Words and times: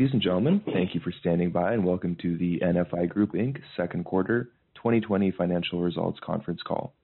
Ladies 0.00 0.14
and 0.14 0.22
gentlemen, 0.22 0.62
thank 0.72 0.94
you 0.94 1.00
for 1.02 1.12
standing 1.20 1.50
by 1.50 1.74
and 1.74 1.84
welcome 1.84 2.16
to 2.22 2.38
the 2.38 2.60
NFI 2.60 3.10
Group 3.10 3.32
Inc. 3.32 3.58
second 3.76 4.06
quarter 4.06 4.44
2020 4.76 5.30
financial 5.32 5.82
results 5.82 6.18
conference 6.24 6.62
call. 6.66 6.94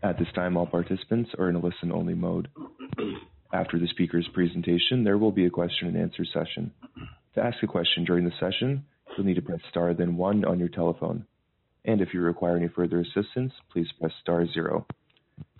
At 0.00 0.16
this 0.16 0.28
time, 0.32 0.56
all 0.56 0.66
participants 0.66 1.30
are 1.40 1.48
in 1.48 1.56
a 1.56 1.58
listen-only 1.58 2.14
mode. 2.14 2.46
After 3.52 3.80
the 3.80 3.88
speaker's 3.88 4.28
presentation, 4.32 5.02
there 5.02 5.18
will 5.18 5.32
be 5.32 5.44
a 5.46 5.50
question 5.50 5.88
and 5.88 5.96
answer 5.96 6.24
session. 6.24 6.70
To 7.34 7.42
ask 7.42 7.60
a 7.64 7.66
question 7.66 8.04
during 8.04 8.26
the 8.26 8.32
session, 8.38 8.84
you'll 9.16 9.26
need 9.26 9.34
to 9.34 9.42
press 9.42 9.58
star 9.68 9.92
then 9.92 10.16
one 10.16 10.44
on 10.44 10.60
your 10.60 10.68
telephone. 10.68 11.26
And 11.84 12.00
if 12.00 12.14
you 12.14 12.20
require 12.20 12.56
any 12.56 12.68
further 12.68 13.00
assistance, 13.00 13.52
please 13.72 13.88
press 13.98 14.12
star 14.20 14.46
zero. 14.46 14.86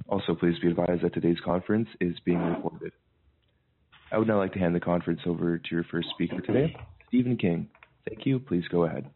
Also, 0.09 0.37
please 0.37 0.57
be 0.61 0.69
advised 0.69 1.03
that 1.03 1.15
today's 1.15 1.41
conference 1.45 1.89
is 2.01 2.15
being 2.25 2.39
recorded. 2.39 2.93
I 4.13 4.19
would 4.19 4.29
now 4.29 4.37
like 4.37 4.53
to 4.53 4.59
hand 4.59 4.75
the 4.75 4.81
conference 4.81 5.21
over 5.25 5.57
to 5.57 5.69
your 5.71 5.85
first 5.85 6.09
speaker 6.11 6.39
today, 6.43 6.77
Stephen 7.09 7.39
King. 7.39 7.67
Thank 8.07 8.27
you. 8.27 8.39
Please 8.39 8.65
go 8.71 8.85
ahead. 8.85 9.09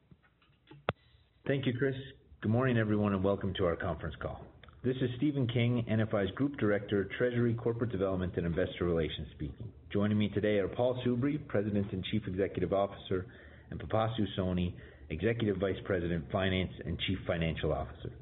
Thank 1.46 1.66
you, 1.66 1.74
Chris. 1.76 1.94
Good 2.40 2.50
morning, 2.50 2.78
everyone, 2.78 3.12
and 3.12 3.22
welcome 3.22 3.52
to 3.58 3.66
our 3.66 3.76
conference 3.76 4.14
call. 4.22 4.40
This 4.82 4.96
is 5.02 5.10
Stephen 5.18 5.46
King, 5.48 5.84
NFI's 5.90 6.30
Group 6.30 6.56
Director, 6.56 7.10
Treasury, 7.18 7.52
Corporate 7.52 7.92
Development, 7.92 8.32
and 8.36 8.46
Investor 8.46 8.86
Relations 8.86 9.28
speaking. 9.34 9.68
Joining 9.92 10.16
me 10.16 10.30
today 10.30 10.60
are 10.60 10.68
Paul 10.68 10.98
Soubry, 11.04 11.46
President 11.46 11.92
and 11.92 12.02
Chief 12.10 12.22
Executive 12.26 12.72
Officer, 12.72 13.26
and 13.70 13.78
Pipasu 13.78 14.24
Soni, 14.38 14.72
Executive 15.10 15.58
Vice 15.58 15.76
President, 15.84 16.24
Finance 16.32 16.72
and 16.86 16.98
Chief 17.06 17.18
Financial 17.26 17.70
Officer. 17.70 18.12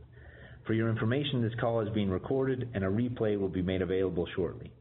For 0.66 0.74
your 0.74 0.88
information, 0.88 1.40
this 1.40 1.54
call 1.60 1.82
is 1.82 1.88
being 1.94 2.10
recorded 2.10 2.68
and 2.74 2.82
a 2.82 2.88
replay 2.88 3.38
will 3.38 3.48
be 3.48 3.62
made 3.62 3.82
available 3.82 4.26
shortly. 4.34 4.72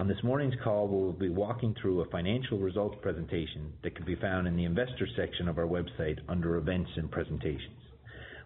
On 0.00 0.08
this 0.08 0.24
morning's 0.24 0.54
call, 0.64 0.88
we 0.88 0.96
will 0.96 1.12
be 1.12 1.28
walking 1.28 1.74
through 1.74 2.00
a 2.00 2.08
financial 2.08 2.56
results 2.56 2.96
presentation 3.02 3.70
that 3.82 3.94
can 3.94 4.06
be 4.06 4.14
found 4.14 4.48
in 4.48 4.56
the 4.56 4.64
investor 4.64 5.06
section 5.14 5.46
of 5.46 5.58
our 5.58 5.66
website 5.66 6.18
under 6.26 6.56
events 6.56 6.88
and 6.96 7.10
presentations. 7.10 7.76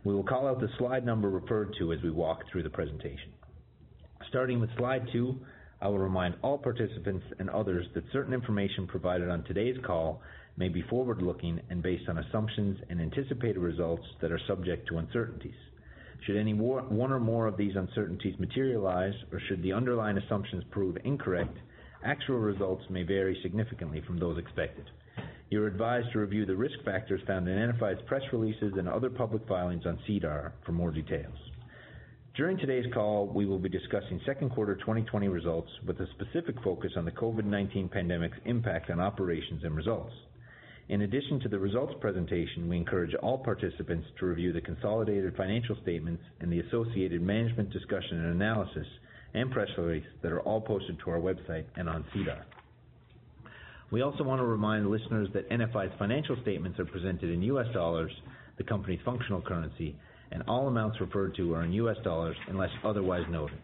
We 0.02 0.12
will 0.12 0.24
call 0.24 0.48
out 0.48 0.58
the 0.58 0.68
slide 0.78 1.06
number 1.06 1.30
referred 1.30 1.76
to 1.78 1.92
as 1.92 2.02
we 2.02 2.10
walk 2.10 2.40
through 2.50 2.64
the 2.64 2.70
presentation. 2.70 3.34
Starting 4.28 4.60
with 4.60 4.76
slide 4.76 5.06
two, 5.12 5.36
I 5.80 5.86
will 5.86 6.00
remind 6.00 6.34
all 6.42 6.58
participants 6.58 7.24
and 7.38 7.48
others 7.48 7.86
that 7.94 8.02
certain 8.12 8.34
information 8.34 8.88
provided 8.88 9.28
on 9.30 9.44
today's 9.44 9.78
call 9.86 10.22
may 10.56 10.68
be 10.68 10.82
forward-looking 10.82 11.60
and 11.70 11.80
based 11.84 12.08
on 12.08 12.18
assumptions 12.18 12.80
and 12.90 13.00
anticipated 13.00 13.58
results 13.58 14.02
that 14.20 14.32
are 14.32 14.40
subject 14.48 14.88
to 14.88 14.98
uncertainties. 14.98 15.54
Should 16.26 16.36
any 16.36 16.54
one 16.54 17.12
or 17.12 17.20
more 17.20 17.46
of 17.46 17.56
these 17.56 17.76
uncertainties 17.76 18.38
materialize, 18.38 19.14
or 19.30 19.40
should 19.40 19.62
the 19.62 19.74
underlying 19.74 20.16
assumptions 20.16 20.64
prove 20.70 20.96
incorrect, 21.04 21.56
actual 22.02 22.38
results 22.38 22.84
may 22.88 23.02
vary 23.02 23.38
significantly 23.42 24.00
from 24.06 24.18
those 24.18 24.38
expected. 24.38 24.88
You're 25.50 25.66
advised 25.66 26.12
to 26.12 26.20
review 26.20 26.46
the 26.46 26.56
risk 26.56 26.82
factors 26.84 27.20
found 27.26 27.46
in 27.46 27.72
NFI's 27.72 28.00
press 28.06 28.22
releases 28.32 28.72
and 28.78 28.88
other 28.88 29.10
public 29.10 29.46
filings 29.46 29.84
on 29.86 29.98
SEDAR 30.06 30.52
for 30.64 30.72
more 30.72 30.90
details. 30.90 31.36
During 32.34 32.56
today's 32.58 32.92
call, 32.92 33.26
we 33.26 33.46
will 33.46 33.60
be 33.60 33.68
discussing 33.68 34.20
second 34.26 34.50
quarter 34.50 34.74
2020 34.74 35.28
results 35.28 35.70
with 35.86 36.00
a 36.00 36.08
specific 36.14 36.56
focus 36.64 36.92
on 36.96 37.04
the 37.04 37.12
COVID-19 37.12 37.90
pandemic's 37.92 38.38
impact 38.46 38.90
on 38.90 38.98
operations 38.98 39.62
and 39.62 39.76
results. 39.76 40.12
In 40.88 41.00
addition 41.00 41.40
to 41.40 41.48
the 41.48 41.58
results 41.58 41.94
presentation, 42.00 42.68
we 42.68 42.76
encourage 42.76 43.14
all 43.16 43.38
participants 43.38 44.06
to 44.18 44.26
review 44.26 44.52
the 44.52 44.60
consolidated 44.60 45.34
financial 45.34 45.76
statements 45.82 46.22
and 46.40 46.52
the 46.52 46.60
associated 46.60 47.22
management 47.22 47.70
discussion 47.70 48.22
and 48.22 48.34
analysis 48.34 48.86
and 49.32 49.50
press 49.50 49.68
release 49.78 50.04
that 50.22 50.30
are 50.30 50.40
all 50.40 50.60
posted 50.60 50.98
to 51.00 51.10
our 51.10 51.18
website 51.18 51.64
and 51.76 51.88
on 51.88 52.04
SEDAR. 52.12 52.44
We 53.90 54.02
also 54.02 54.24
want 54.24 54.40
to 54.40 54.44
remind 54.44 54.90
listeners 54.90 55.28
that 55.32 55.48
NFI's 55.50 55.92
financial 55.98 56.36
statements 56.42 56.78
are 56.78 56.84
presented 56.84 57.30
in 57.30 57.42
US 57.42 57.66
dollars, 57.72 58.12
the 58.58 58.64
company's 58.64 59.00
functional 59.06 59.40
currency, 59.40 59.96
and 60.32 60.42
all 60.48 60.68
amounts 60.68 61.00
referred 61.00 61.34
to 61.36 61.54
are 61.54 61.64
in 61.64 61.72
US 61.72 61.96
dollars 62.04 62.36
unless 62.48 62.70
otherwise 62.84 63.24
noted. 63.30 63.60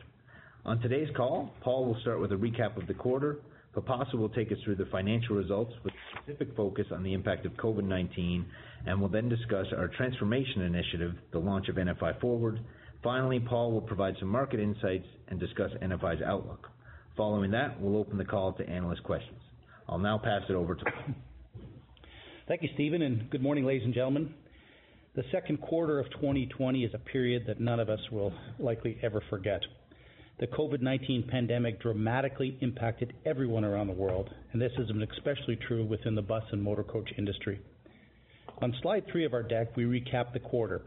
On 0.65 0.81
today's 0.81 1.09
call, 1.17 1.53
Paul 1.61 1.85
will 1.85 2.01
start 2.01 2.21
with 2.21 2.33
a 2.33 2.37
recap 2.37 2.77
of 2.77 2.87
the 2.87 2.95
quarter. 2.95 3.39
Pipasu 3.75 4.15
will 4.15 4.29
take 4.29 4.51
us 4.51 4.59
through 4.65 4.77
the 4.77 4.87
financial 4.87 5.37
results 5.37 5.73
with 5.85 5.95
specific 6.23 6.57
focus 6.57 6.87
on 6.91 7.03
the 7.05 7.13
impact 7.13 7.47
of 7.47 7.53
COVID-19, 7.53 8.45
and 8.87 9.01
will 9.01 9.09
then 9.09 9.29
discuss 9.29 9.67
our 9.77 9.89
transformation 9.89 10.63
initiative, 10.63 11.13
the 11.33 11.39
launch 11.39 11.69
of 11.69 11.77
NFI 11.77 12.21
Forward. 12.21 12.61
Finally, 13.03 13.41
Paul 13.41 13.71
will 13.73 13.81
provide 13.81 14.17
some 14.19 14.29
market 14.29 14.59
insights 14.59 15.07
and 15.29 15.39
discuss 15.39 15.71
NFI's 15.83 16.23
outlook. 16.23 16.69
Following 17.17 17.53
that, 17.53 17.81
we'll 17.81 17.97
open 17.97 18.19
the 18.19 18.25
call 18.25 18.53
to 18.55 18.69
analyst 18.69 19.05
questions. 19.05 19.39
I'll 19.89 19.99
now 19.99 20.19
pass 20.19 20.43
it 20.49 20.55
over 20.55 20.75
to 20.75 20.85
Paul. 20.85 21.15
Thank 22.49 22.63
you, 22.63 22.69
Stephen, 22.75 23.03
and 23.03 23.31
good 23.31 23.43
morning, 23.43 23.65
ladies 23.65 23.85
and 23.85 23.95
gentlemen. 23.95 24.35
The 25.15 25.23
second 25.31 25.61
quarter 25.61 26.01
of 26.01 26.11
2020 26.13 26.85
is 26.85 26.95
a 26.95 26.99
period 26.99 27.45
that 27.47 27.61
none 27.61 27.79
of 27.79 27.89
us 27.89 28.01
will 28.11 28.33
likely 28.59 28.99
ever 29.03 29.23
forget. 29.31 29.61
The 30.41 30.47
COVID-19 30.47 31.29
pandemic 31.29 31.83
dramatically 31.83 32.57
impacted 32.63 33.13
everyone 33.27 33.63
around 33.63 33.89
the 33.89 33.93
world, 33.93 34.31
and 34.53 34.63
this 34.63 34.73
is 34.79 34.89
especially 35.15 35.57
true 35.69 35.85
within 35.85 36.15
the 36.15 36.23
bus 36.23 36.45
and 36.51 36.63
motor 36.63 36.83
coach 36.83 37.13
industry. 37.19 37.61
On 38.63 38.75
slide 38.81 39.05
three 39.13 39.27
of 39.27 39.35
our 39.35 39.43
deck, 39.43 39.77
we 39.77 39.85
recap 39.85 40.33
the 40.33 40.41
quarter. 40.41 40.81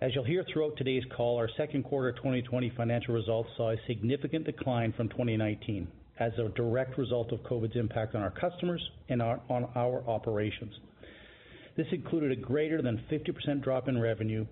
As 0.00 0.14
you'll 0.14 0.24
hear 0.24 0.42
throughout 0.50 0.78
today's 0.78 1.04
call, 1.14 1.36
our 1.36 1.50
second 1.54 1.82
quarter 1.82 2.12
2020 2.12 2.72
financial 2.74 3.12
results 3.12 3.50
saw 3.58 3.72
a 3.72 3.76
significant 3.86 4.46
decline 4.46 4.94
from 4.96 5.10
2019 5.10 5.86
as 6.18 6.32
a 6.38 6.48
direct 6.48 6.96
result 6.96 7.30
of 7.30 7.40
COVID's 7.40 7.76
impact 7.76 8.14
on 8.14 8.22
our 8.22 8.30
customers 8.30 8.82
and 9.10 9.20
on 9.20 9.68
our 9.74 10.02
operations. 10.08 10.72
This 11.76 11.86
included 11.92 12.32
a 12.32 12.36
greater 12.36 12.80
than 12.80 13.04
50% 13.10 13.62
drop 13.62 13.88
in 13.88 14.00
revenue 14.00 14.46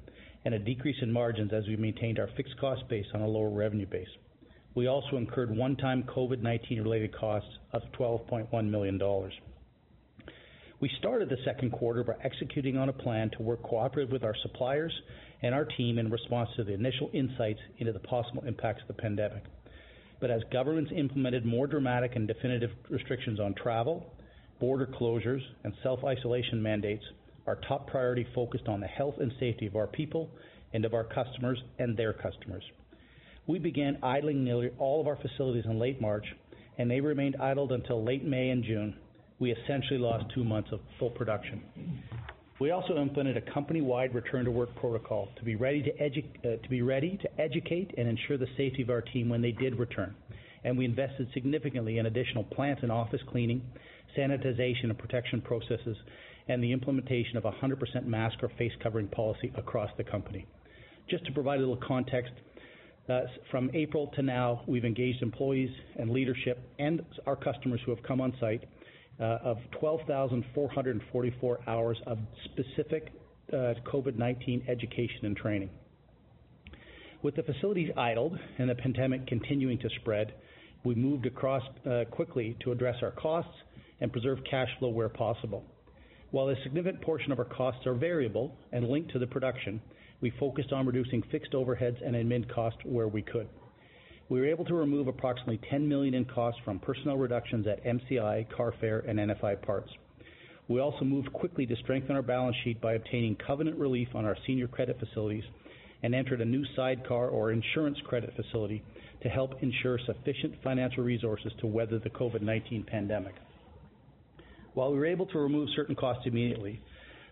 and 0.44 0.54
a 0.54 0.58
decrease 0.58 0.96
in 1.02 1.12
margins 1.12 1.52
as 1.52 1.66
we 1.66 1.76
maintained 1.76 2.18
our 2.18 2.28
fixed 2.36 2.58
cost 2.58 2.86
base 2.88 3.06
on 3.14 3.20
a 3.20 3.26
lower 3.26 3.50
revenue 3.50 3.86
base. 3.86 4.08
We 4.74 4.86
also 4.86 5.16
incurred 5.16 5.54
one-time 5.54 6.04
COVID-19 6.04 6.82
related 6.82 7.14
costs 7.14 7.50
of 7.72 7.82
$12.1 7.98 8.70
million. 8.70 9.00
We 10.80 10.90
started 10.98 11.28
the 11.28 11.36
second 11.44 11.72
quarter 11.72 12.02
by 12.04 12.14
executing 12.22 12.78
on 12.78 12.88
a 12.88 12.92
plan 12.92 13.30
to 13.36 13.42
work 13.42 13.62
cooperatively 13.62 14.12
with 14.12 14.24
our 14.24 14.36
suppliers 14.42 14.92
and 15.42 15.54
our 15.54 15.66
team 15.66 15.98
in 15.98 16.10
response 16.10 16.48
to 16.56 16.64
the 16.64 16.72
initial 16.72 17.10
insights 17.12 17.60
into 17.78 17.92
the 17.92 17.98
possible 17.98 18.44
impacts 18.46 18.82
of 18.82 18.88
the 18.88 19.02
pandemic. 19.02 19.42
But 20.20 20.30
as 20.30 20.42
governments 20.52 20.92
implemented 20.94 21.44
more 21.44 21.66
dramatic 21.66 22.16
and 22.16 22.26
definitive 22.26 22.70
restrictions 22.88 23.40
on 23.40 23.54
travel, 23.54 24.06
border 24.58 24.86
closures, 24.86 25.42
and 25.64 25.74
self-isolation 25.82 26.62
mandates, 26.62 27.04
our 27.46 27.56
top 27.68 27.86
priority 27.88 28.26
focused 28.34 28.68
on 28.68 28.80
the 28.80 28.86
health 28.86 29.14
and 29.18 29.32
safety 29.40 29.66
of 29.66 29.76
our 29.76 29.86
people 29.86 30.30
and 30.72 30.84
of 30.84 30.94
our 30.94 31.04
customers 31.04 31.62
and 31.78 31.96
their 31.96 32.12
customers. 32.12 32.62
We 33.46 33.58
began 33.58 33.98
idling 34.02 34.44
nearly 34.44 34.70
all 34.78 35.00
of 35.00 35.06
our 35.06 35.16
facilities 35.16 35.64
in 35.64 35.78
late 35.78 36.00
March, 36.00 36.26
and 36.78 36.90
they 36.90 37.00
remained 37.00 37.36
idled 37.36 37.72
until 37.72 38.04
late 38.04 38.24
May 38.24 38.50
and 38.50 38.62
June. 38.62 38.96
We 39.38 39.52
essentially 39.52 39.98
lost 39.98 40.26
two 40.34 40.44
months 40.44 40.70
of 40.72 40.80
full 40.98 41.10
production. 41.10 41.62
We 42.60 42.72
also 42.72 42.98
implemented 42.98 43.38
a 43.38 43.52
company-wide 43.54 44.14
return-to-work 44.14 44.76
protocol 44.76 45.30
uh, 45.32 45.38
to 45.38 45.44
be 45.44 45.56
ready 45.56 45.82
to 45.82 47.40
educate 47.40 47.94
and 47.96 48.06
ensure 48.06 48.36
the 48.36 48.46
safety 48.58 48.82
of 48.82 48.90
our 48.90 49.00
team 49.00 49.30
when 49.30 49.40
they 49.40 49.52
did 49.52 49.78
return. 49.78 50.14
And 50.62 50.76
we 50.76 50.84
invested 50.84 51.28
significantly 51.32 51.96
in 51.96 52.04
additional 52.04 52.44
plant 52.44 52.80
and 52.82 52.92
office 52.92 53.22
cleaning, 53.30 53.62
sanitization 54.16 54.84
and 54.84 54.98
protection 54.98 55.40
processes, 55.40 55.96
and 56.50 56.62
the 56.62 56.72
implementation 56.72 57.36
of 57.36 57.44
100% 57.44 58.06
mask 58.06 58.42
or 58.42 58.50
face 58.58 58.72
covering 58.82 59.06
policy 59.06 59.52
across 59.56 59.88
the 59.96 60.02
company. 60.02 60.46
Just 61.08 61.24
to 61.26 61.32
provide 61.32 61.58
a 61.58 61.60
little 61.60 61.76
context, 61.76 62.32
uh, 63.08 63.20
from 63.50 63.70
April 63.72 64.08
to 64.16 64.22
now, 64.22 64.62
we've 64.66 64.84
engaged 64.84 65.22
employees 65.22 65.70
and 65.96 66.10
leadership 66.10 66.58
and 66.78 67.02
our 67.26 67.36
customers 67.36 67.80
who 67.86 67.94
have 67.94 68.02
come 68.04 68.20
on 68.20 68.34
site 68.40 68.64
uh, 69.20 69.38
of 69.44 69.58
12,444 69.78 71.60
hours 71.68 71.98
of 72.06 72.18
specific 72.46 73.12
uh, 73.52 73.74
COVID-19 73.92 74.68
education 74.68 75.24
and 75.26 75.36
training. 75.36 75.70
With 77.22 77.36
the 77.36 77.42
facilities 77.44 77.90
idled 77.96 78.36
and 78.58 78.68
the 78.68 78.74
pandemic 78.74 79.26
continuing 79.28 79.78
to 79.78 79.88
spread, 80.00 80.34
we 80.84 80.94
moved 80.94 81.26
across 81.26 81.62
quickly 82.10 82.56
to 82.64 82.72
address 82.72 82.96
our 83.02 83.10
costs 83.10 83.52
and 84.00 84.10
preserve 84.10 84.38
cash 84.50 84.68
flow 84.78 84.88
where 84.88 85.10
possible. 85.10 85.64
While 86.32 86.48
a 86.48 86.62
significant 86.62 87.02
portion 87.02 87.32
of 87.32 87.40
our 87.40 87.44
costs 87.44 87.86
are 87.86 87.94
variable 87.94 88.54
and 88.70 88.88
linked 88.88 89.10
to 89.12 89.18
the 89.18 89.26
production, 89.26 89.80
we 90.20 90.30
focused 90.38 90.72
on 90.72 90.86
reducing 90.86 91.22
fixed 91.30 91.52
overheads 91.52 92.06
and 92.06 92.14
admin 92.14 92.48
costs 92.54 92.78
where 92.84 93.08
we 93.08 93.22
could. 93.22 93.48
We 94.28 94.38
were 94.38 94.46
able 94.46 94.64
to 94.66 94.74
remove 94.74 95.08
approximately 95.08 95.58
10 95.68 95.88
million 95.88 96.14
in 96.14 96.24
costs 96.24 96.60
from 96.64 96.78
personnel 96.78 97.16
reductions 97.16 97.66
at 97.66 97.84
MCI, 97.84 98.46
Carfair, 98.56 99.08
and 99.08 99.18
NFI 99.18 99.60
Parts. 99.62 99.90
We 100.68 100.78
also 100.78 101.04
moved 101.04 101.32
quickly 101.32 101.66
to 101.66 101.74
strengthen 101.82 102.14
our 102.14 102.22
balance 102.22 102.54
sheet 102.62 102.80
by 102.80 102.92
obtaining 102.92 103.34
covenant 103.44 103.76
relief 103.76 104.06
on 104.14 104.24
our 104.24 104.36
senior 104.46 104.68
credit 104.68 105.00
facilities 105.00 105.42
and 106.04 106.14
entered 106.14 106.40
a 106.40 106.44
new 106.44 106.64
sidecar 106.76 107.28
or 107.28 107.50
insurance 107.50 107.98
credit 108.04 108.32
facility 108.36 108.84
to 109.24 109.28
help 109.28 109.60
ensure 109.64 109.98
sufficient 110.06 110.54
financial 110.62 111.02
resources 111.02 111.52
to 111.58 111.66
weather 111.66 111.98
the 111.98 112.10
COVID-19 112.10 112.86
pandemic. 112.86 113.34
While 114.74 114.92
we 114.92 114.98
were 114.98 115.06
able 115.06 115.26
to 115.26 115.38
remove 115.38 115.68
certain 115.74 115.96
costs 115.96 116.22
immediately, 116.26 116.80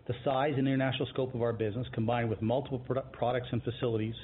the 0.07 0.13
size 0.25 0.53
and 0.57 0.67
international 0.67 1.07
scope 1.13 1.33
of 1.35 1.41
our 1.41 1.53
business, 1.53 1.87
combined 1.93 2.29
with 2.29 2.41
multiple 2.41 2.79
products 3.13 3.47
and 3.51 3.63
facilities, 3.63 4.15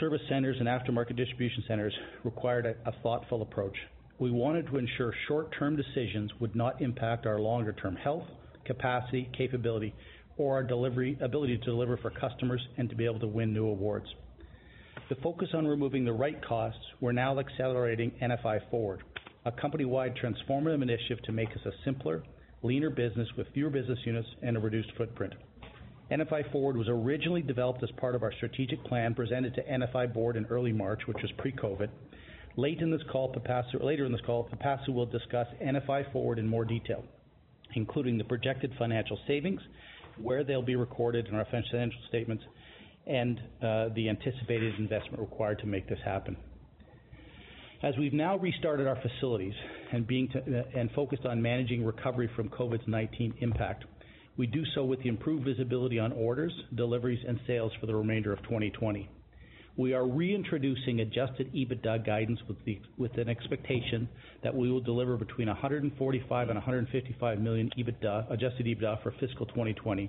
service 0.00 0.22
centers, 0.28 0.56
and 0.58 0.66
aftermarket 0.66 1.16
distribution 1.16 1.62
centers, 1.68 1.92
required 2.24 2.66
a 2.66 2.92
thoughtful 3.02 3.42
approach. 3.42 3.76
We 4.18 4.30
wanted 4.30 4.66
to 4.68 4.78
ensure 4.78 5.14
short-term 5.28 5.76
decisions 5.76 6.32
would 6.40 6.56
not 6.56 6.80
impact 6.80 7.26
our 7.26 7.38
longer-term 7.38 7.96
health, 7.96 8.24
capacity, 8.64 9.30
capability, 9.36 9.94
or 10.38 10.54
our 10.54 10.60
ability 10.62 11.58
to 11.58 11.64
deliver 11.64 11.98
for 11.98 12.10
customers 12.10 12.66
and 12.78 12.88
to 12.88 12.96
be 12.96 13.04
able 13.04 13.20
to 13.20 13.26
win 13.28 13.52
new 13.52 13.66
awards. 13.66 14.06
The 15.08 15.16
focus 15.16 15.48
on 15.54 15.66
removing 15.66 16.04
the 16.04 16.12
right 16.12 16.42
costs, 16.44 16.80
we're 17.00 17.12
now 17.12 17.38
accelerating 17.38 18.12
NFI 18.22 18.70
Forward, 18.70 19.02
a 19.44 19.52
company-wide 19.52 20.14
transformative 20.16 20.82
initiative 20.82 21.22
to 21.24 21.32
make 21.32 21.50
us 21.50 21.66
a 21.66 21.72
simpler, 21.84 22.22
leaner 22.62 22.90
business 22.90 23.28
with 23.36 23.46
fewer 23.52 23.70
business 23.70 23.98
units 24.04 24.28
and 24.42 24.56
a 24.56 24.60
reduced 24.60 24.92
footprint. 24.96 25.34
NFI 26.10 26.52
Forward 26.52 26.76
was 26.76 26.88
originally 26.88 27.42
developed 27.42 27.82
as 27.82 27.90
part 27.92 28.14
of 28.14 28.22
our 28.22 28.32
strategic 28.32 28.84
plan 28.84 29.14
presented 29.14 29.54
to 29.54 29.62
NFI 29.62 30.12
board 30.12 30.36
in 30.36 30.44
early 30.46 30.72
March, 30.72 31.02
which 31.06 31.22
was 31.22 31.32
pre-COVID. 31.38 31.88
Later 32.56 32.84
in 32.84 32.90
this 32.90 33.02
call, 33.10 33.32
Pipasu 33.32 34.88
will 34.88 35.06
discuss 35.06 35.46
NFI 35.62 36.12
Forward 36.12 36.38
in 36.38 36.46
more 36.46 36.66
detail, 36.66 37.02
including 37.74 38.18
the 38.18 38.24
projected 38.24 38.72
financial 38.78 39.18
savings, 39.26 39.62
where 40.20 40.44
they'll 40.44 40.60
be 40.60 40.76
recorded 40.76 41.28
in 41.28 41.34
our 41.34 41.46
financial 41.46 42.00
statements, 42.08 42.44
and 43.06 43.40
uh, 43.62 43.88
the 43.94 44.08
anticipated 44.10 44.78
investment 44.78 45.18
required 45.18 45.58
to 45.60 45.66
make 45.66 45.88
this 45.88 45.98
happen. 46.04 46.36
As 47.82 47.96
we've 47.98 48.12
now 48.12 48.38
restarted 48.38 48.86
our 48.86 48.94
facilities 49.02 49.54
and 49.90 50.88
focused 50.94 51.26
on 51.26 51.42
managing 51.42 51.84
recovery 51.84 52.30
from 52.36 52.48
COVID-19 52.48 53.42
impact, 53.42 53.86
we 54.36 54.46
do 54.46 54.62
so 54.72 54.84
with 54.84 55.02
the 55.02 55.08
improved 55.08 55.44
visibility 55.44 55.98
on 55.98 56.12
orders, 56.12 56.52
deliveries, 56.76 57.18
and 57.26 57.40
sales 57.44 57.72
for 57.80 57.86
the 57.86 57.94
remainder 57.96 58.32
of 58.32 58.40
2020. 58.44 59.10
We 59.76 59.94
are 59.94 60.06
reintroducing 60.06 61.00
adjusted 61.00 61.52
EBITDA 61.52 62.06
guidance 62.06 62.38
with 62.98 63.18
an 63.18 63.28
expectation 63.28 64.08
that 64.44 64.54
we 64.54 64.70
will 64.70 64.80
deliver 64.80 65.16
between 65.16 65.48
145 65.48 66.28
million 66.28 66.50
and 66.50 66.56
155 66.58 67.40
million 67.40 67.68
adjusted 68.30 68.66
EBITDA 68.66 69.02
for 69.02 69.12
fiscal 69.18 69.46
2020, 69.46 70.08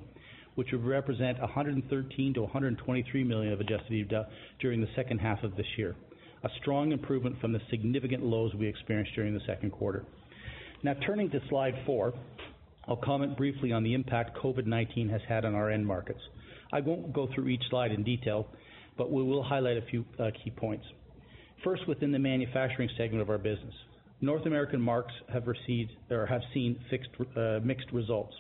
which 0.53 0.71
would 0.71 0.85
represent 0.85 1.39
113 1.39 2.33
million-123 2.33 3.25
million 3.25 3.51
of 3.51 3.61
adjusted 3.61 3.93
EBITDA 3.93 4.27
during 4.59 4.79
the 4.79 4.89
second 4.95 5.17
half 5.17 5.41
of 5.41 5.55
this 5.55 5.65
year, 5.75 5.95
a 6.43 6.49
strong 6.61 6.91
improvement 6.91 7.39
from 7.39 7.53
the 7.53 7.61
significant 7.69 8.23
lows 8.23 8.53
we 8.53 8.67
experienced 8.67 9.13
during 9.15 9.33
the 9.33 9.41
second 9.47 9.71
quarter. 9.71 10.05
Now 10.83 10.93
turning 11.05 11.29
to 11.31 11.39
slide 11.49 11.75
four, 11.85 12.13
I'll 12.87 12.97
comment 12.97 13.37
briefly 13.37 13.71
on 13.71 13.83
the 13.83 13.93
impact 13.93 14.37
COVID-19 14.37 15.09
has 15.09 15.21
had 15.27 15.45
on 15.45 15.55
our 15.55 15.69
end 15.69 15.87
markets. 15.87 16.19
I 16.73 16.81
won't 16.81 17.13
go 17.13 17.29
through 17.33 17.47
each 17.47 17.63
slide 17.69 17.91
in 17.91 18.03
detail, 18.03 18.47
but 18.97 19.11
we 19.11 19.23
will 19.23 19.43
highlight 19.43 19.77
a 19.77 19.83
few 19.83 20.03
uh, 20.19 20.31
key 20.43 20.51
points. 20.51 20.85
First, 21.63 21.87
within 21.87 22.11
the 22.11 22.19
manufacturing 22.19 22.89
segment 22.97 23.21
of 23.21 23.29
our 23.29 23.37
business, 23.37 23.73
North 24.19 24.45
American 24.45 24.81
markets 24.81 25.15
have 25.31 25.47
received 25.47 25.91
or 26.09 26.25
have 26.25 26.41
seen 26.53 26.77
uh, 27.37 27.59
mixed 27.63 27.91
results. 27.93 28.33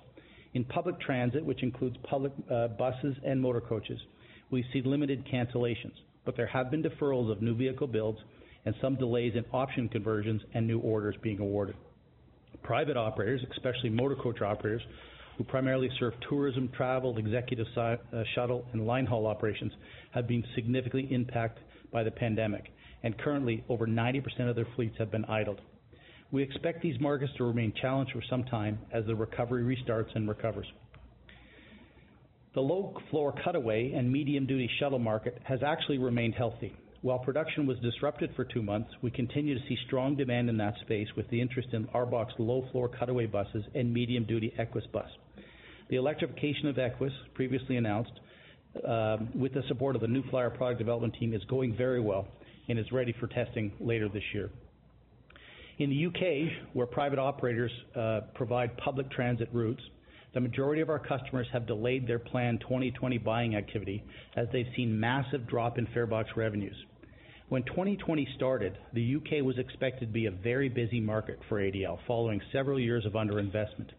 In 0.53 0.65
public 0.65 0.99
transit, 0.99 1.43
which 1.43 1.63
includes 1.63 1.95
public 2.03 2.31
uh, 2.51 2.67
buses 2.69 3.15
and 3.25 3.41
motor 3.41 3.61
coaches, 3.61 3.99
we 4.51 4.65
see 4.73 4.81
limited 4.83 5.25
cancellations, 5.25 5.93
but 6.25 6.35
there 6.37 6.47
have 6.47 6.71
been 6.71 6.83
deferrals 6.83 7.31
of 7.31 7.41
new 7.41 7.55
vehicle 7.55 7.87
builds 7.87 8.19
and 8.65 8.75
some 8.81 8.95
delays 8.95 9.33
in 9.35 9.43
option 9.51 9.89
conversions 9.89 10.41
and 10.53 10.65
new 10.65 10.79
orders 10.79 11.15
being 11.21 11.39
awarded. 11.39 11.75
Private 12.63 12.95
operators, 12.95 13.41
especially 13.51 13.89
motor 13.89 14.15
coach 14.15 14.41
operators, 14.41 14.81
who 15.37 15.43
primarily 15.43 15.89
serve 15.99 16.13
tourism, 16.29 16.69
travel, 16.75 17.17
executive 17.17 17.65
uh, 17.75 17.95
shuttle, 18.35 18.65
and 18.73 18.85
line 18.85 19.05
haul 19.05 19.25
operations, 19.25 19.73
have 20.11 20.27
been 20.27 20.43
significantly 20.55 21.11
impacted 21.13 21.63
by 21.91 22.03
the 22.03 22.11
pandemic, 22.11 22.71
and 23.03 23.17
currently, 23.17 23.63
over 23.67 23.87
90% 23.87 24.49
of 24.49 24.55
their 24.55 24.67
fleets 24.75 24.95
have 24.97 25.11
been 25.11 25.25
idled. 25.25 25.59
We 26.31 26.41
expect 26.41 26.81
these 26.81 26.99
markets 26.99 27.31
to 27.37 27.43
remain 27.43 27.73
challenged 27.79 28.13
for 28.13 28.23
some 28.29 28.43
time 28.45 28.79
as 28.91 29.05
the 29.05 29.15
recovery 29.15 29.63
restarts 29.63 30.15
and 30.15 30.27
recovers. 30.27 30.65
The 32.53 32.61
low-floor 32.61 33.33
cutaway 33.43 33.93
and 33.93 34.11
medium-duty 34.11 34.69
shuttle 34.79 34.99
market 34.99 35.39
has 35.43 35.63
actually 35.63 35.97
remained 35.97 36.35
healthy. 36.35 36.71
While 37.01 37.17
production 37.17 37.65
was 37.65 37.79
disrupted 37.79 38.29
for 38.35 38.45
two 38.45 38.61
months, 38.61 38.91
we 39.01 39.09
continue 39.09 39.55
to 39.55 39.67
see 39.67 39.75
strong 39.87 40.15
demand 40.15 40.49
in 40.49 40.57
that 40.57 40.75
space 40.81 41.07
with 41.17 41.27
the 41.29 41.41
interest 41.41 41.69
in 41.73 41.85
ARBOC's 41.87 42.33
low-floor 42.37 42.89
cutaway 42.89 43.25
buses 43.25 43.65
and 43.73 43.91
medium-duty 43.91 44.53
Equess 44.59 44.85
bus. 44.93 45.09
The 45.89 45.95
electrification 45.95 46.67
of 46.67 46.77
Equess, 46.77 47.11
previously 47.33 47.77
announced, 47.77 48.13
um, 48.87 49.29
with 49.33 49.53
the 49.53 49.63
support 49.67 49.95
of 49.95 50.01
the 50.01 50.07
New 50.07 50.23
Flyer 50.29 50.51
product 50.51 50.77
development 50.77 51.15
team, 51.19 51.33
is 51.33 51.43
going 51.45 51.75
very 51.75 52.01
well 52.01 52.27
and 52.69 52.77
is 52.77 52.91
ready 52.91 53.15
for 53.19 53.25
testing 53.27 53.71
later 53.79 54.07
this 54.09 54.23
year. 54.31 54.51
In 55.79 55.89
the 55.89 55.95
U.K., 55.95 56.51
where 56.73 56.85
private 56.85 57.17
operators 57.17 57.71
uh, 57.95 58.21
provide 58.35 58.77
public 58.77 59.09
transit 59.09 59.49
routes, 59.51 59.81
the 60.33 60.41
majority 60.41 60.81
of 60.81 60.89
our 60.89 60.99
customers 60.99 61.47
have 61.53 61.67
delayed 61.67 62.07
their 62.07 62.19
planned 62.19 62.61
2020 62.61 63.17
buying 63.19 63.55
activity 63.55 64.03
as 64.35 64.47
they've 64.51 64.71
seen 64.75 64.99
massive 64.99 65.47
drop 65.47 65.77
in 65.77 65.85
farebox 65.87 66.35
revenues. 66.35 66.75
When 67.49 67.63
2020 67.63 68.27
started, 68.35 68.77
the 68.93 69.01
U.K. 69.01 69.43
was 69.43 69.59
expected 69.59 70.07
to 70.07 70.13
be 70.13 70.25
a 70.25 70.31
very 70.31 70.69
busy 70.69 70.99
market 70.99 71.39
for 71.47 71.61
ADL, 71.61 71.99
following 72.07 72.41
several 72.51 72.79
years 72.79 73.05
of 73.05 73.13
underinvestment. 73.13 73.89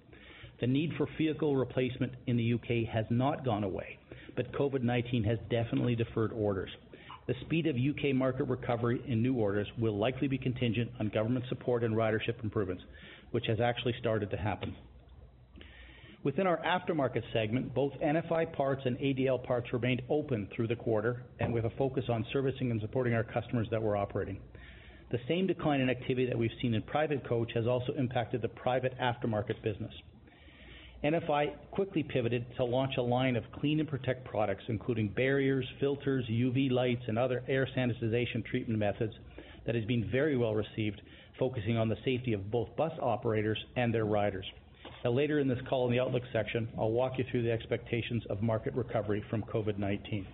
The 0.61 0.67
need 0.67 0.93
for 0.97 1.07
vehicle 1.17 1.55
replacement 1.55 2.15
in 2.27 2.37
the 2.37 2.43
U.K. 2.43 2.85
has 2.93 3.05
not 3.11 3.45
gone 3.45 3.63
away, 3.63 3.99
but 4.35 4.53
COVID-19 4.53 5.25
has 5.27 5.39
definitely 5.51 5.95
deferred 5.95 6.33
orders. 6.33 6.71
The 7.27 7.35
speed 7.43 7.67
of 7.67 7.79
U.K. 7.79 8.13
market 8.13 8.45
recovery 8.45 9.01
in 9.07 9.23
new 9.23 9.35
orders 9.35 9.69
will 9.79 9.97
likely 9.97 10.27
be 10.27 10.39
contingent 10.39 10.91
on 10.99 11.09
government 11.11 11.45
support 11.49 11.85
and 11.85 11.95
ridership 11.95 12.43
improvements, 12.43 12.83
which 13.31 13.47
has 13.47 13.61
actually 13.61 13.95
started 14.01 14.31
to 14.31 14.37
happen. 14.37 14.75
Within 16.25 16.47
our 16.47 16.57
aftermarket 16.63 17.23
segment, 17.35 17.75
both 17.75 17.93
NFI 18.03 18.55
Parts 18.55 18.81
and 18.87 18.97
ADL 18.97 19.45
Parts 19.45 19.71
remained 19.75 20.01
open 20.09 20.49
through 20.57 20.69
the 20.69 20.75
quarter 20.75 21.23
and 21.39 21.53
with 21.53 21.67
a 21.67 21.71
focus 21.77 22.05
on 22.09 22.25
servicing 22.33 22.71
and 22.71 22.81
supporting 22.81 23.13
our 23.13 23.23
customers 23.23 23.69
that 23.71 23.83
were 23.83 23.95
operating. 23.95 24.41
The 25.11 25.19
same 25.29 25.47
decline 25.47 25.83
in 25.83 25.91
activity 25.91 26.25
that 26.25 26.39
we've 26.39 26.51
seen 26.63 26.73
in 26.73 26.81
private 26.81 27.29
coach 27.29 27.53
has 27.53 27.67
also 27.67 27.93
impacted 27.93 28.41
the 28.41 28.49
private 28.49 28.99
aftermarket 28.99 29.63
business. 29.63 29.93
NFI 31.05 31.57
quickly 31.71 32.03
pivoted 32.03 32.47
to 32.57 32.65
launch 32.65 32.95
a 32.97 33.03
line 33.03 33.37
of 33.37 33.45
clean 33.61 33.79
and 33.79 33.89
protect 33.89 34.25
products, 34.25 34.65
including 34.69 35.09
barriers, 35.09 35.67
filters, 35.79 36.25
UV 36.31 36.71
lights, 36.71 37.03
and 37.07 37.19
other 37.19 37.45
air 37.49 37.69
sanitization 37.77 38.43
treatment 38.47 38.79
methods 38.79 39.13
that 39.67 39.75
has 39.75 39.85
been 39.85 40.09
very 40.11 40.39
well 40.39 40.55
received, 40.55 41.03
focusing 41.39 41.77
on 41.77 41.91
the 41.91 41.99
safety 42.03 42.33
of 42.33 42.51
both 42.51 42.75
bus 42.77 42.93
operators 43.03 43.63
and 43.77 43.93
their 43.93 44.07
riders. 44.07 44.47
Later 45.11 45.39
in 45.39 45.49
this 45.49 45.59
call, 45.69 45.87
in 45.87 45.93
the 45.93 46.01
outlook 46.01 46.23
section, 46.33 46.69
I'll 46.79 46.91
walk 46.91 47.19
you 47.19 47.25
through 47.31 47.43
the 47.43 47.53
expectations 47.53 48.23
of 48.31 48.43
market 48.43 48.75
recovery 48.75 49.23
from 49.29 49.43
COVID-19. 49.43 50.25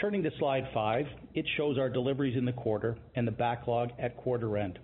Turning 0.00 0.22
to 0.22 0.30
slide 0.38 0.64
five, 0.72 1.04
it 1.34 1.44
shows 1.56 1.78
our 1.78 1.90
deliveries 1.90 2.36
in 2.36 2.46
the 2.46 2.52
quarter 2.52 2.96
and 3.14 3.26
the 3.26 3.32
backlog 3.32 3.90
at 3.98 4.16
quarter 4.16 4.56
end. 4.56 4.78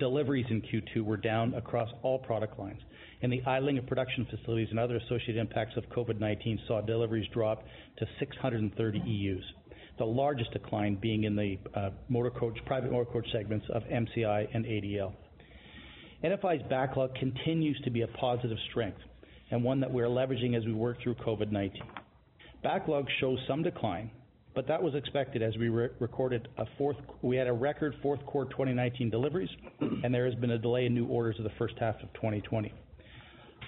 Deliveries 0.00 0.46
in 0.50 0.62
Q2 0.62 1.04
were 1.04 1.16
down 1.16 1.54
across 1.54 1.88
all 2.02 2.18
product 2.18 2.58
lines, 2.58 2.80
and 3.22 3.32
the 3.32 3.42
idling 3.46 3.78
of 3.78 3.86
production 3.86 4.26
facilities 4.30 4.68
and 4.70 4.80
other 4.80 4.96
associated 4.96 5.36
impacts 5.36 5.76
of 5.76 5.84
COVID-19 5.84 6.66
saw 6.66 6.80
deliveries 6.80 7.28
drop 7.32 7.64
to 7.98 8.06
630 8.18 8.98
EUs, 8.98 9.44
the 9.98 10.04
largest 10.04 10.50
decline 10.52 10.96
being 10.96 11.24
in 11.24 11.36
the 11.36 11.56
uh, 11.74 11.90
private 12.66 12.90
motor 12.90 13.10
coach 13.10 13.26
segments 13.32 13.66
of 13.72 13.84
MCI 13.84 14.48
and 14.52 14.64
ADL. 14.64 15.14
NFI's 16.24 16.66
backlog 16.68 17.14
continues 17.16 17.78
to 17.84 17.90
be 17.90 18.02
a 18.02 18.06
positive 18.08 18.56
strength 18.70 18.98
and 19.50 19.62
one 19.62 19.80
that 19.80 19.92
we're 19.92 20.06
leveraging 20.06 20.56
as 20.56 20.64
we 20.64 20.72
work 20.72 21.00
through 21.02 21.14
COVID-19. 21.16 21.72
Backlog 22.62 23.06
shows 23.20 23.38
some 23.46 23.62
decline, 23.62 24.10
but 24.54 24.66
that 24.66 24.82
was 24.82 24.94
expected 24.94 25.42
as 25.42 25.56
we 25.58 25.68
recorded 25.68 26.48
a 26.56 26.64
fourth. 26.78 26.96
We 27.22 27.36
had 27.36 27.46
a 27.46 27.52
record 27.52 27.94
fourth 28.02 28.24
quarter 28.24 28.50
2019 28.50 29.10
deliveries, 29.10 29.50
and 29.80 30.12
there 30.12 30.24
has 30.24 30.34
been 30.36 30.52
a 30.52 30.58
delay 30.58 30.86
in 30.86 30.94
new 30.94 31.06
orders 31.06 31.36
of 31.38 31.44
the 31.44 31.52
first 31.58 31.74
half 31.78 31.96
of 31.96 32.12
2020. 32.14 32.72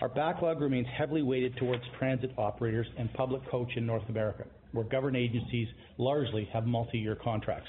Our 0.01 0.09
backlog 0.09 0.61
remains 0.61 0.87
heavily 0.97 1.23
weighted 1.23 1.57
towards 1.59 1.83
transit 1.99 2.33
operators 2.39 2.87
and 2.97 3.13
public 3.13 3.49
coach 3.51 3.71
in 3.77 3.85
North 3.85 4.09
America, 4.09 4.45
where 4.73 4.85
government 4.85 5.17
agencies 5.17 5.69
largely 5.99 6.49
have 6.53 6.67
multi-year 6.67 7.17
contracts. 7.17 7.69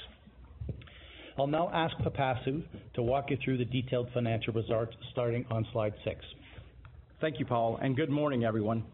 I'll 1.40 1.46
now 1.46 1.70
ask 1.72 1.96
Pipasu 1.96 2.62
to 2.92 3.02
walk 3.02 3.30
you 3.30 3.38
through 3.42 3.56
the 3.56 3.64
detailed 3.64 4.10
financial 4.12 4.52
results 4.52 4.92
starting 5.10 5.46
on 5.50 5.66
slide 5.72 5.94
six. 6.04 6.22
Thank 7.22 7.38
you, 7.38 7.46
Paul, 7.46 7.78
and 7.80 7.96
good 7.96 8.10
morning, 8.10 8.44
everyone. 8.44 8.84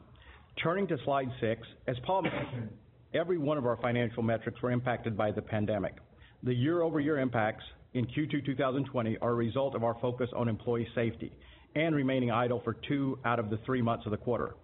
Turning 0.63 0.87
to 0.87 0.97
slide 1.05 1.27
six, 1.41 1.67
as 1.89 1.97
Paul 2.07 2.23
mentioned, 2.23 2.69
every 3.13 3.37
one 3.37 3.59
of 3.59 3.67
our 3.67 3.77
financial 3.79 4.23
metrics 4.23 4.63
were 4.63 4.71
impacted 4.71 5.17
by 5.17 5.33
the 5.33 5.43
pandemic. 5.43 5.97
The 6.45 6.55
year-over-year 6.55 7.19
impacts 7.19 7.65
in 7.95 8.07
Q2 8.07 8.47
2020 8.47 9.19
are 9.21 9.31
a 9.31 9.35
result 9.35 9.75
of 9.75 9.83
our 9.83 9.97
focus 10.01 10.31
on 10.37 10.49
employee 10.49 10.87
safety 10.95 11.33
and 11.75 11.97
remaining 11.97 12.31
idle 12.31 12.61
for 12.63 12.77
two 12.87 13.19
out 13.25 13.41
of 13.41 13.51
the 13.51 13.59
three 13.67 13.83
months 13.83 14.07
of 14.07 14.13
the 14.13 14.19
quarter. 14.19 14.55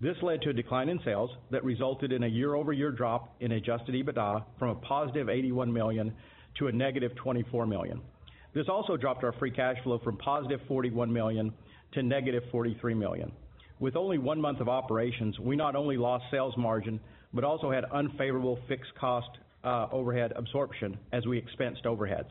This 0.00 0.14
led 0.22 0.40
to 0.42 0.50
a 0.50 0.52
decline 0.52 0.88
in 0.88 1.00
sales 1.04 1.30
that 1.50 1.64
resulted 1.64 2.12
in 2.12 2.22
a 2.22 2.28
year-over-year 2.28 2.92
drop 2.92 3.34
in 3.40 3.50
adjusted 3.50 3.96
EBITDA 3.96 4.44
from 4.60 4.68
a 4.68 4.74
positive 4.76 5.28
81 5.28 5.72
million 5.72 6.14
to 6.58 6.68
a 6.68 6.72
negative 6.72 7.14
24 7.16 7.66
million. 7.66 8.00
This 8.54 8.66
also 8.68 8.96
dropped 8.96 9.24
our 9.24 9.32
free 9.32 9.50
cash 9.50 9.76
flow 9.84 9.98
from 10.02 10.16
positive 10.16 10.60
41 10.68 11.12
million 11.12 11.52
to 11.92 12.02
negative 12.02 12.42
43 12.50 12.94
million. 12.94 13.32
With 13.80 13.94
only 13.96 14.18
one 14.18 14.40
month 14.40 14.60
of 14.60 14.68
operations, 14.68 15.38
we 15.38 15.54
not 15.54 15.76
only 15.76 15.96
lost 15.96 16.24
sales 16.30 16.54
margin, 16.56 16.98
but 17.32 17.44
also 17.44 17.70
had 17.70 17.84
unfavorable 17.92 18.58
fixed 18.68 18.92
cost 18.98 19.28
uh, 19.64 19.86
overhead 19.92 20.32
absorption 20.34 20.98
as 21.12 21.26
we 21.26 21.38
expensed 21.40 21.84
overheads. 21.84 22.28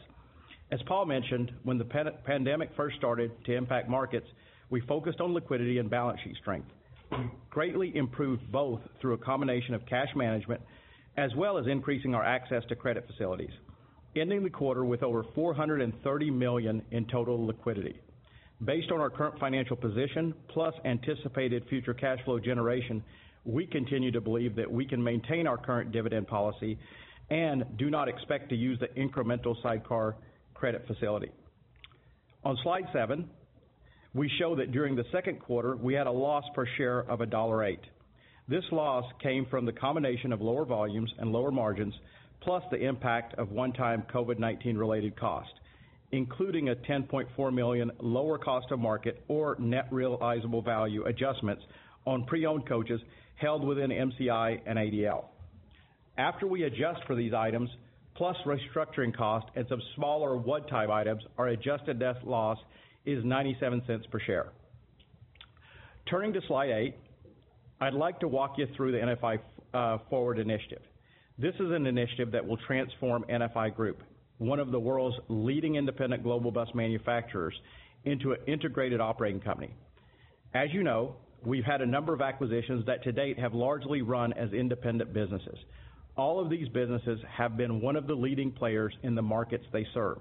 As 0.71 0.81
Paul 0.85 1.05
mentioned, 1.05 1.51
when 1.63 1.77
the 1.77 1.85
pandemic 2.25 2.71
first 2.75 2.97
started 2.97 3.31
to 3.45 3.55
impact 3.55 3.87
markets, 3.87 4.27
we 4.69 4.81
focused 4.81 5.21
on 5.21 5.33
liquidity 5.33 5.77
and 5.77 5.89
balance 5.89 6.19
sheet 6.23 6.35
strength. 6.41 6.67
We 7.11 7.29
greatly 7.49 7.95
improved 7.95 8.51
both 8.51 8.81
through 8.99 9.13
a 9.13 9.17
combination 9.17 9.73
of 9.73 9.85
cash 9.85 10.09
management 10.15 10.61
as 11.15 11.33
well 11.35 11.57
as 11.57 11.65
increasing 11.67 12.13
our 12.13 12.23
access 12.23 12.63
to 12.69 12.75
credit 12.75 13.07
facilities, 13.07 13.49
ending 14.19 14.43
the 14.43 14.49
quarter 14.49 14.85
with 14.85 15.03
over 15.03 15.23
430 15.35 16.31
million 16.31 16.81
in 16.91 17.05
total 17.05 17.45
liquidity. 17.45 17.99
Based 18.63 18.91
on 18.91 18.99
our 18.99 19.09
current 19.09 19.39
financial 19.39 19.75
position, 19.75 20.33
plus 20.47 20.73
anticipated 20.85 21.63
future 21.69 21.93
cash 21.93 22.19
flow 22.25 22.39
generation, 22.39 23.03
we 23.45 23.65
continue 23.65 24.11
to 24.11 24.21
believe 24.21 24.55
that 24.55 24.71
we 24.71 24.85
can 24.85 25.01
maintain 25.01 25.47
our 25.47 25.57
current 25.57 25.91
dividend 25.91 26.27
policy 26.27 26.77
and 27.29 27.65
do 27.77 27.89
not 27.89 28.07
expect 28.07 28.49
to 28.49 28.55
use 28.55 28.79
the 28.79 28.87
incremental 28.99 29.61
sidecar 29.61 30.15
credit 30.53 30.85
facility. 30.87 31.31
On 32.43 32.57
slide 32.63 32.85
seven, 32.93 33.29
we 34.13 34.31
show 34.39 34.55
that 34.55 34.71
during 34.71 34.95
the 34.95 35.03
second 35.11 35.39
quarter, 35.39 35.75
we 35.75 35.93
had 35.93 36.07
a 36.07 36.11
loss 36.11 36.43
per 36.55 36.65
share 36.77 36.99
of 37.09 37.27
dollar 37.29 37.57
1.08. 37.57 37.79
This 38.47 38.63
loss 38.71 39.05
came 39.21 39.45
from 39.47 39.65
the 39.65 39.73
combination 39.73 40.31
of 40.31 40.41
lower 40.41 40.65
volumes 40.65 41.13
and 41.19 41.31
lower 41.31 41.51
margins, 41.51 41.93
plus 42.41 42.63
the 42.71 42.77
impact 42.77 43.33
of 43.35 43.51
one-time 43.51 44.03
COVID-19 44.13 44.77
related 44.77 45.19
cost, 45.19 45.51
including 46.11 46.69
a 46.69 46.75
10.4 46.75 47.53
million 47.53 47.91
lower 47.99 48.37
cost 48.37 48.67
of 48.71 48.79
market 48.79 49.23
or 49.27 49.55
net 49.59 49.87
realizable 49.91 50.61
value 50.61 51.05
adjustments 51.05 51.63
on 52.05 52.25
pre-owned 52.25 52.67
coaches 52.67 53.01
held 53.35 53.63
within 53.63 53.89
MCI 53.89 54.61
and 54.65 54.77
ADL. 54.77 55.25
After 56.17 56.47
we 56.47 56.63
adjust 56.63 57.01
for 57.05 57.15
these 57.15 57.33
items, 57.33 57.69
plus 58.15 58.35
restructuring 58.45 59.15
costs 59.15 59.49
and 59.55 59.65
some 59.69 59.81
smaller 59.95 60.37
one-time 60.37 60.89
items, 60.89 61.21
our 61.37 61.49
adjusted 61.49 61.99
net 61.99 62.25
loss 62.25 62.57
is 63.05 63.23
$0.97 63.23 64.09
per 64.09 64.19
share. 64.19 64.47
Turning 66.09 66.33
to 66.33 66.41
slide 66.47 66.69
eight, 66.69 66.95
I'd 67.79 67.93
like 67.93 68.19
to 68.21 68.27
walk 68.27 68.55
you 68.57 68.67
through 68.75 68.93
the 68.93 68.97
NFI 68.97 69.39
uh, 69.73 69.97
Forward 70.09 70.39
initiative. 70.39 70.81
This 71.39 71.53
is 71.59 71.71
an 71.71 71.85
initiative 71.85 72.31
that 72.31 72.47
will 72.47 72.57
transform 72.57 73.23
NFI 73.29 73.75
Group, 73.75 74.01
one 74.39 74.59
of 74.59 74.71
the 74.71 74.79
world's 74.79 75.17
leading 75.27 75.75
independent 75.75 76.23
global 76.23 76.49
bus 76.49 76.67
manufacturers, 76.73 77.53
into 78.05 78.31
an 78.31 78.39
integrated 78.47 78.99
operating 78.99 79.39
company. 79.39 79.71
As 80.55 80.69
you 80.73 80.81
know, 80.81 81.15
we've 81.45 81.63
had 81.63 81.83
a 81.83 81.85
number 81.85 82.11
of 82.11 82.21
acquisitions 82.21 82.87
that 82.87 83.03
to 83.03 83.11
date 83.11 83.37
have 83.37 83.53
largely 83.53 84.01
run 84.01 84.33
as 84.33 84.51
independent 84.51 85.13
businesses. 85.13 85.59
All 86.15 86.39
of 86.39 86.49
these 86.49 86.67
businesses 86.69 87.19
have 87.31 87.55
been 87.55 87.81
one 87.81 87.95
of 87.95 88.07
the 88.07 88.15
leading 88.15 88.51
players 88.51 88.95
in 89.03 89.13
the 89.13 89.21
markets 89.21 89.65
they 89.71 89.85
serve. 89.93 90.17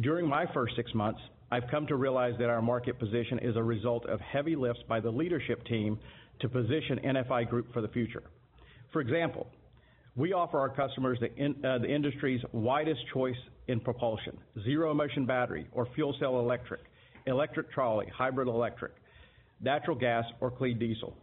During 0.00 0.26
my 0.26 0.46
first 0.52 0.74
six 0.74 0.92
months, 0.92 1.20
I've 1.52 1.70
come 1.70 1.86
to 1.86 1.94
realize 1.94 2.34
that 2.40 2.50
our 2.50 2.62
market 2.62 2.98
position 2.98 3.38
is 3.38 3.54
a 3.54 3.62
result 3.62 4.06
of 4.06 4.18
heavy 4.20 4.56
lifts 4.56 4.82
by 4.88 4.98
the 4.98 5.10
leadership 5.10 5.64
team 5.66 6.00
to 6.40 6.48
position 6.48 6.98
NFI 7.04 7.48
Group 7.48 7.72
for 7.72 7.80
the 7.80 7.88
future. 7.88 8.24
For 8.92 9.00
example, 9.00 9.46
we 10.16 10.32
offer 10.32 10.58
our 10.58 10.68
customers 10.68 11.18
uh, 11.22 11.78
the 11.78 11.88
industry's 11.88 12.40
widest 12.52 13.00
choice 13.12 13.36
in 13.68 13.80
propulsion, 13.80 14.36
zero-emission 14.64 15.24
battery 15.24 15.66
or 15.72 15.86
fuel 15.94 16.14
cell 16.20 16.38
electric 16.38 16.80
electric 17.26 17.70
trolley, 17.72 18.06
hybrid 18.12 18.48
electric, 18.48 18.92
natural 19.60 19.96
gas, 19.96 20.24
or 20.40 20.50
clean 20.50 20.78
diesel. 20.78 21.16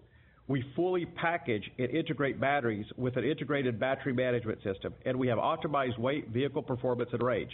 We 0.47 0.63
fully 0.75 1.05
package 1.05 1.69
and 1.77 1.89
integrate 1.89 2.39
batteries 2.39 2.85
with 2.97 3.17
an 3.17 3.25
integrated 3.25 3.79
battery 3.79 4.13
management 4.13 4.63
system, 4.63 4.93
and 5.05 5.19
we 5.19 5.27
have 5.27 5.37
optimized 5.37 5.99
weight, 5.99 6.29
vehicle 6.29 6.63
performance, 6.63 7.09
and 7.11 7.21
range. 7.21 7.51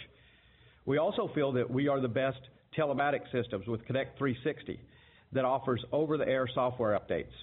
We 0.86 0.98
also 0.98 1.28
feel 1.34 1.52
that 1.52 1.68
we 1.68 1.88
are 1.88 2.00
the 2.00 2.08
best 2.08 2.38
telematics 2.78 3.30
systems 3.32 3.66
with 3.66 3.84
Connect 3.84 4.16
360 4.16 4.78
that 5.32 5.44
offers 5.44 5.84
over-the-air 5.92 6.48
software 6.54 6.98
updates. 6.98 7.34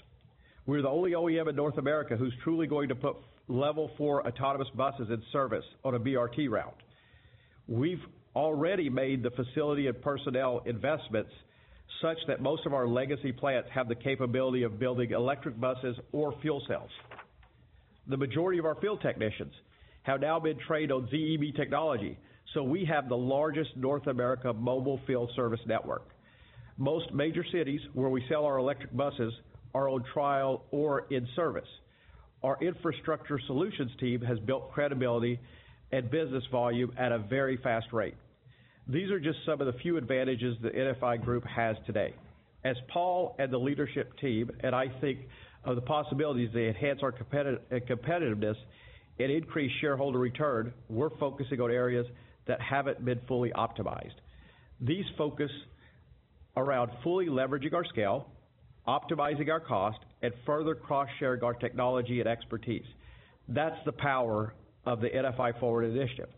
We're 0.66 0.82
the 0.82 0.90
only 0.90 1.12
OEM 1.12 1.50
in 1.50 1.56
North 1.56 1.78
America 1.78 2.16
who's 2.16 2.34
truly 2.44 2.66
going 2.66 2.88
to 2.88 2.96
put 2.96 3.18
level 3.48 3.92
4 3.98 4.28
autonomous 4.28 4.70
buses 4.76 5.08
in 5.10 5.22
service 5.32 5.66
on 5.84 5.96
a 5.96 6.00
BRT 6.00 6.50
route. 6.50 6.76
We've 7.68 8.02
already 8.36 8.90
made 8.90 9.24
the 9.24 9.32
facility 9.32 9.88
and 9.88 10.02
personnel 10.02 10.62
investments 10.66 11.32
such 12.02 12.18
that 12.28 12.42
most 12.42 12.66
of 12.66 12.74
our 12.74 12.88
legacy 12.88 13.32
plants 13.32 13.70
have 13.74 13.88
the 13.88 13.96
capability 13.96 14.64
of 14.64 14.80
building 14.80 15.12
electric 15.12 15.60
buses 15.60 15.96
or 16.12 16.34
fuel 16.42 16.62
cells. 16.68 16.90
The 18.08 18.18
majority 18.18 18.60
of 18.60 18.66
our 18.66 18.76
field 18.76 19.02
technicians 19.02 19.54
have 20.04 20.20
now 20.20 20.40
been 20.40 20.58
trained 20.68 20.92
on 20.92 21.08
ZEB 21.08 21.56
technology, 21.56 22.18
so 22.54 22.64
we 22.64 22.86
have 22.86 23.08
the 23.08 23.16
largest 23.16 23.70
North 23.78 24.08
America 24.08 24.52
mobile 24.52 25.00
field 25.08 25.32
service 25.36 25.62
network. 25.66 26.10
Most 26.78 27.14
major 27.14 27.46
cities 27.52 27.80
where 27.94 28.10
we 28.10 28.24
sell 28.28 28.46
our 28.46 28.58
electric 28.58 28.96
buses 28.96 29.34
are 29.74 29.88
on 29.88 30.04
trial 30.14 30.66
or 30.72 31.06
in 31.10 31.28
service. 31.36 31.68
Our 32.44 32.58
infrastructure 32.62 33.40
solutions 33.48 33.92
team 34.00 34.22
has 34.22 34.38
built 34.40 34.72
credibility 34.74 35.40
and 35.92 36.12
business 36.12 36.44
volume 36.52 36.92
at 36.98 37.12
a 37.12 37.20
very 37.20 37.58
fast 37.58 37.88
rate. 37.94 38.16
These 38.88 39.10
are 39.12 39.20
just 39.20 39.40
some 39.46 39.62
of 39.62 39.68
the 39.68 39.80
few 39.82 39.96
advantages 39.96 40.58
the 40.62 40.70
NFI 40.70 41.24
Group 41.24 41.46
has 41.46 41.78
today. 41.86 42.14
As 42.66 42.76
Paul 42.92 43.36
and 43.40 43.52
the 43.52 43.58
leadership 43.58 44.18
team, 44.20 44.52
and 44.62 44.76
I 44.76 44.88
think 45.00 45.20
of 45.64 45.76
the 45.76 45.82
possibilities 45.82 46.50
they 46.54 46.68
enhance 46.68 47.00
our 47.02 47.14
competitiveness 47.14 48.56
and 49.20 49.32
increase 49.32 49.72
shareholder 49.80 50.20
return, 50.20 50.74
we're 50.90 51.16
focusing 51.18 51.62
on 51.62 51.72
areas 51.72 52.06
that 52.48 52.60
haven't 52.60 53.06
been 53.06 53.22
fully 53.28 53.52
optimized. 53.52 54.16
These 54.82 55.06
focus 55.18 55.52
around 56.58 56.92
fully 57.04 57.28
leveraging 57.28 57.74
our 57.74 57.86
scale, 57.86 58.28
optimizing 58.86 59.50
our 59.50 59.62
cost, 59.62 60.00
and 60.24 60.34
further 60.46 60.74
cross-sharing 60.74 61.44
our 61.44 61.54
technology 61.54 62.20
and 62.20 62.28
expertise. 62.28 62.86
That's 63.50 63.76
the 63.86 63.92
power 63.92 64.54
of 64.86 65.02
the 65.02 65.10
NFI 65.10 65.60
Forward 65.60 65.84
initiative. 65.84 66.30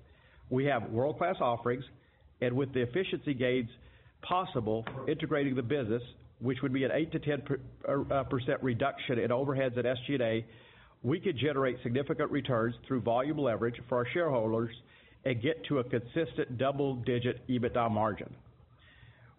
We 0.49 0.65
have 0.65 0.89
world-class 0.89 1.37
offerings, 1.39 1.85
and 2.41 2.53
with 2.53 2.73
the 2.73 2.81
efficiency 2.81 3.33
gains 3.33 3.69
possible 4.21 4.85
integrating 5.07 5.55
the 5.55 5.63
business, 5.63 6.01
which 6.39 6.57
would 6.61 6.73
be 6.73 6.83
an 6.83 6.91
8%-10% 6.91 7.59
uh, 7.87 8.57
reduction 8.61 9.19
in 9.19 9.29
overheads 9.29 9.77
at 9.77 9.85
SG&A, 9.85 10.45
we 11.03 11.19
could 11.19 11.37
generate 11.37 11.77
significant 11.83 12.31
returns 12.31 12.75
through 12.87 13.01
volume 13.01 13.37
leverage 13.37 13.75
for 13.87 13.97
our 13.97 14.07
shareholders 14.11 14.75
and 15.23 15.41
get 15.41 15.63
to 15.65 15.79
a 15.79 15.83
consistent 15.83 16.57
double-digit 16.57 17.47
EBITDA 17.47 17.91
margin. 17.91 18.33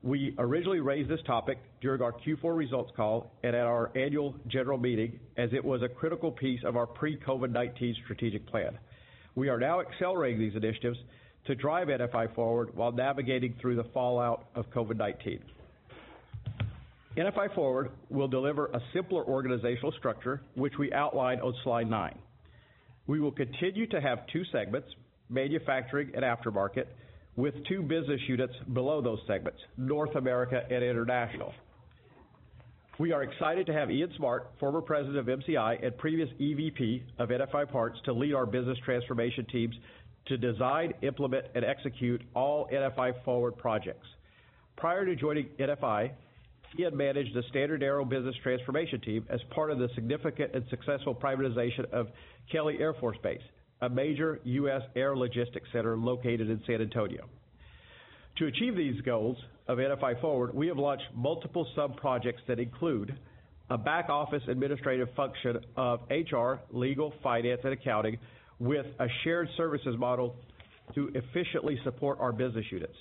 We 0.03 0.35
originally 0.39 0.81
raised 0.81 1.09
this 1.09 1.21
topic 1.27 1.59
during 1.81 2.03
our 2.03 2.13
Q4 2.13 2.57
results 2.57 2.93
call 2.97 3.33
and 3.43 3.57
at 3.57 3.63
our 3.63 3.91
annual 3.97 4.35
general 4.47 4.79
meeting, 4.79 5.19
as 5.37 5.51
it 5.53 5.65
was 5.65 5.83
a 5.83 5.89
critical 5.89 6.31
piece 6.31 6.61
of 6.65 6.77
our 6.77 6.87
pre-COVID-19 6.87 7.95
strategic 8.05 8.47
plan. 8.47 8.79
We 9.35 9.49
are 9.49 9.59
now 9.59 9.81
accelerating 9.81 10.39
these 10.39 10.55
initiatives 10.55 10.99
to 11.47 11.55
drive 11.55 11.89
NFI 11.89 12.35
Forward 12.35 12.75
while 12.77 12.93
navigating 12.93 13.55
through 13.61 13.77
the 13.77 13.85
fallout 13.95 14.47
of 14.55 14.71
COVID-19. 14.71 15.41
NFI 17.17 17.55
Forward 17.55 17.91
will 18.11 18.29
deliver 18.29 18.67
a 18.67 18.81
simpler 18.93 19.25
organizational 19.25 19.93
structure, 19.93 20.43
which 20.55 20.75
we 20.79 20.93
outline 20.93 21.41
on 21.41 21.55
slide 21.65 21.89
nine. 21.89 22.19
We 23.07 23.21
will 23.21 23.33
continue 23.33 23.87
to 23.89 24.01
have 24.01 24.27
two 24.33 24.45
segments, 24.53 24.89
manufacturing 25.31 26.11
and 26.15 26.23
aftermarket, 26.23 26.87
with 27.37 27.55
two 27.69 27.83
business 27.83 28.21
units 28.29 28.55
below 28.73 29.01
those 29.01 29.19
segments, 29.27 29.61
North 29.77 30.15
America 30.17 30.63
and 30.71 30.83
International. 30.83 31.53
We 32.99 33.13
are 33.13 33.23
excited 33.23 33.67
to 33.67 33.75
have 33.75 33.91
Ian 33.91 34.11
Smart, 34.17 34.51
former 34.59 34.81
president 34.81 35.19
of 35.19 35.27
MCI 35.27 35.85
and 35.85 35.97
previous 35.99 36.31
EVP 36.41 37.03
of 37.19 37.29
NFI 37.29 37.71
Parts, 37.71 37.99
to 38.07 38.13
lead 38.15 38.33
our 38.33 38.47
business 38.47 38.79
transformation 38.87 39.45
teams 39.53 39.75
to 40.29 40.39
design, 40.39 40.95
implement, 41.03 41.45
and 41.55 41.63
execute 41.63 42.23
all 42.35 42.69
NFI 42.73 43.23
Forward 43.23 43.59
projects. 43.59 44.07
Prior 44.79 45.05
to 45.05 45.15
joining 45.15 45.47
NFI, 45.61 46.11
Ian 46.79 46.97
managed 46.97 47.35
the 47.35 47.43
StandardAero 47.55 48.09
business 48.09 48.35
transformation 48.43 49.01
team 49.01 49.27
as 49.29 49.41
part 49.51 49.71
of 49.71 49.79
the 49.79 49.89
significant 49.95 50.55
and 50.55 50.65
successful 50.71 51.15
privatization 51.15 51.91
of 51.93 52.09
Kelly 52.51 52.77
Air 52.81 52.95
Force 52.95 53.19
Base, 53.23 53.41
a 53.81 53.89
major 53.89 54.41
U.S. 54.45 54.83
air 54.95 55.17
logistics 55.17 55.69
center 55.73 55.97
located 55.97 56.49
in 56.51 56.63
San 56.67 56.81
Antonio. 56.81 57.27
To 58.39 58.47
achieve 58.47 58.77
these 58.77 59.01
goals 59.03 59.37
of 59.69 59.79
NFI 59.79 60.21
Forward, 60.21 60.55
we 60.55 60.69
have 60.69 60.77
launched 60.77 61.05
multiple 61.15 61.67
sub-projects 61.75 62.43
that 62.49 62.59
include 62.59 63.19
a 63.71 63.79
back-office 63.79 64.43
administrative 64.49 65.09
function 65.17 65.59
of 65.77 66.01
HR, 66.11 66.55
legal, 66.71 67.13
finance, 67.23 67.61
and 67.65 67.73
accounting 67.73 68.19
with 68.59 68.87
a 69.01 69.07
shared 69.25 69.49
services 69.57 69.97
model 69.99 70.37
to 70.95 71.11
efficiently 71.15 71.79
support 71.83 72.19
our 72.21 72.33
business 72.33 72.65
units. 72.71 72.95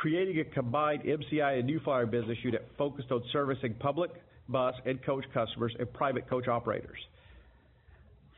Creating 0.00 0.38
a 0.38 0.44
combined 0.44 1.02
MCI 1.02 1.58
and 1.58 1.66
New 1.66 1.80
Flyer 1.80 2.06
business 2.06 2.38
unit 2.42 2.68
focused 2.78 3.10
on 3.10 3.22
servicing 3.32 3.74
public, 3.74 4.10
bus, 4.48 4.74
and 4.86 5.02
coach 5.04 5.24
customers 5.34 5.74
and 5.78 5.92
private 5.92 6.28
coach 6.30 6.46
operators. 6.46 6.98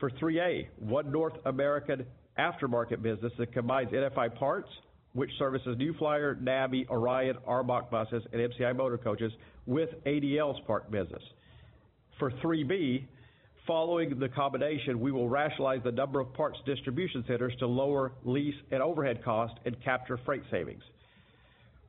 For 0.01 0.09
3A, 0.09 0.67
one 0.79 1.11
North 1.11 1.35
American 1.45 2.07
aftermarket 2.39 3.03
business 3.03 3.31
that 3.37 3.53
combines 3.53 3.91
NFI 3.91 4.35
Parts, 4.35 4.67
which 5.13 5.29
services 5.37 5.77
New 5.77 5.93
Flyer, 5.93 6.35
NABI, 6.41 6.87
Orion, 6.89 7.37
ARBOC 7.47 7.91
buses, 7.91 8.23
and 8.33 8.41
MCI 8.41 8.75
motor 8.75 8.97
coaches 8.97 9.31
with 9.67 9.89
ADL's 10.07 10.59
part 10.65 10.89
business. 10.89 11.21
For 12.17 12.31
3B, 12.31 13.05
following 13.67 14.17
the 14.17 14.27
combination, 14.27 14.99
we 14.99 15.11
will 15.11 15.29
rationalize 15.29 15.81
the 15.83 15.91
number 15.91 16.19
of 16.19 16.33
parts 16.33 16.57
distribution 16.65 17.23
centers 17.27 17.53
to 17.59 17.67
lower 17.67 18.13
lease 18.23 18.55
and 18.71 18.81
overhead 18.81 19.23
costs 19.23 19.59
and 19.65 19.75
capture 19.83 20.19
freight 20.25 20.41
savings. 20.49 20.81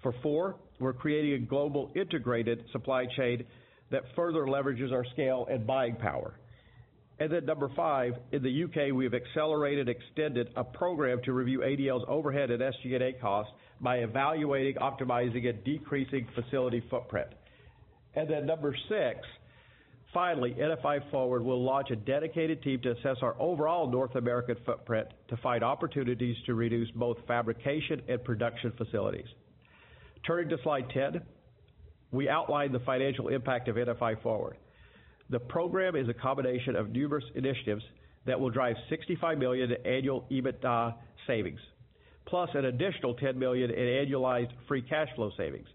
For 0.02 0.12
4, 0.23 0.57
we're 0.81 0.92
creating 0.92 1.33
a 1.33 1.47
global 1.47 1.90
integrated 1.97 2.62
supply 2.73 3.07
chain 3.16 3.45
that 3.90 4.02
further 4.14 4.45
leverages 4.45 4.92
our 4.92 5.07
scale 5.14 5.47
and 5.50 5.66
buying 5.66 5.97
power. 5.97 6.35
And 7.19 7.31
then 7.31 7.45
number 7.45 7.71
5, 7.75 8.14
in 8.33 8.42
the 8.42 8.50
U.K., 8.50 8.92
we 8.92 9.04
have 9.04 9.14
accelerated, 9.14 9.88
extended 9.88 10.49
a 10.57 10.64
program 10.64 11.21
to 11.25 11.33
review 11.33 11.61
ADL's 11.61 12.04
overhead 12.09 12.50
and 12.50 12.61
SG&A 12.61 13.12
costs 13.21 13.52
by 13.81 13.99
evaluating, 13.99 14.76
optimizing, 14.76 15.49
and 15.49 15.62
decreasing 15.62 16.26
facility 16.35 16.83
footprint. 16.90 17.28
And 18.14 18.28
then 18.28 18.47
number 18.47 18.75
6, 18.88 19.21
finally, 20.12 20.54
NFI 20.59 21.11
Forward 21.11 21.42
will 21.42 21.62
launch 21.62 21.90
a 21.90 21.97
dedicated 21.97 22.62
team 22.62 22.81
to 22.83 22.92
assess 22.92 23.19
our 23.23 23.37
overall 23.40 23.90
North 23.90 24.14
American 24.14 24.57
footprint 24.64 25.09
to 25.28 25.37
find 25.38 25.62
opportunities 25.62 26.37
to 26.47 26.54
reduce 26.54 26.90
both 26.92 27.19
fabrication 27.26 28.02
and 28.09 28.23
production 28.25 28.73
facilities. 28.76 29.26
Turning 30.26 30.49
to 30.49 30.57
slide 30.62 30.88
10, 30.90 31.21
we 32.11 32.28
outline 32.28 32.73
the 32.73 32.81
financial 32.81 33.28
impact 33.28 33.69
of 33.69 33.76
NFI 33.76 34.23
Forward. 34.23 34.57
The 35.33 35.41
program 35.41 35.97
is 35.97 36.11
a 36.11 36.15
combination 36.15 36.77
of 36.77 36.91
numerous 36.91 37.25
initiatives 37.35 37.83
that 38.27 38.39
will 38.39 38.51
drive 38.51 38.77
65 38.91 39.39
million 39.39 39.73
in 39.73 39.87
annual 39.87 40.27
EBITDA 40.31 40.95
savings, 41.27 41.59
plus 42.27 42.51
an 42.53 42.67
additional 42.67 43.15
10 43.15 43.39
million 43.39 43.71
in 43.71 43.79
annualized 43.79 44.53
free 44.69 44.83
cash 44.83 45.09
flow 45.17 45.31
savings. 45.39 45.67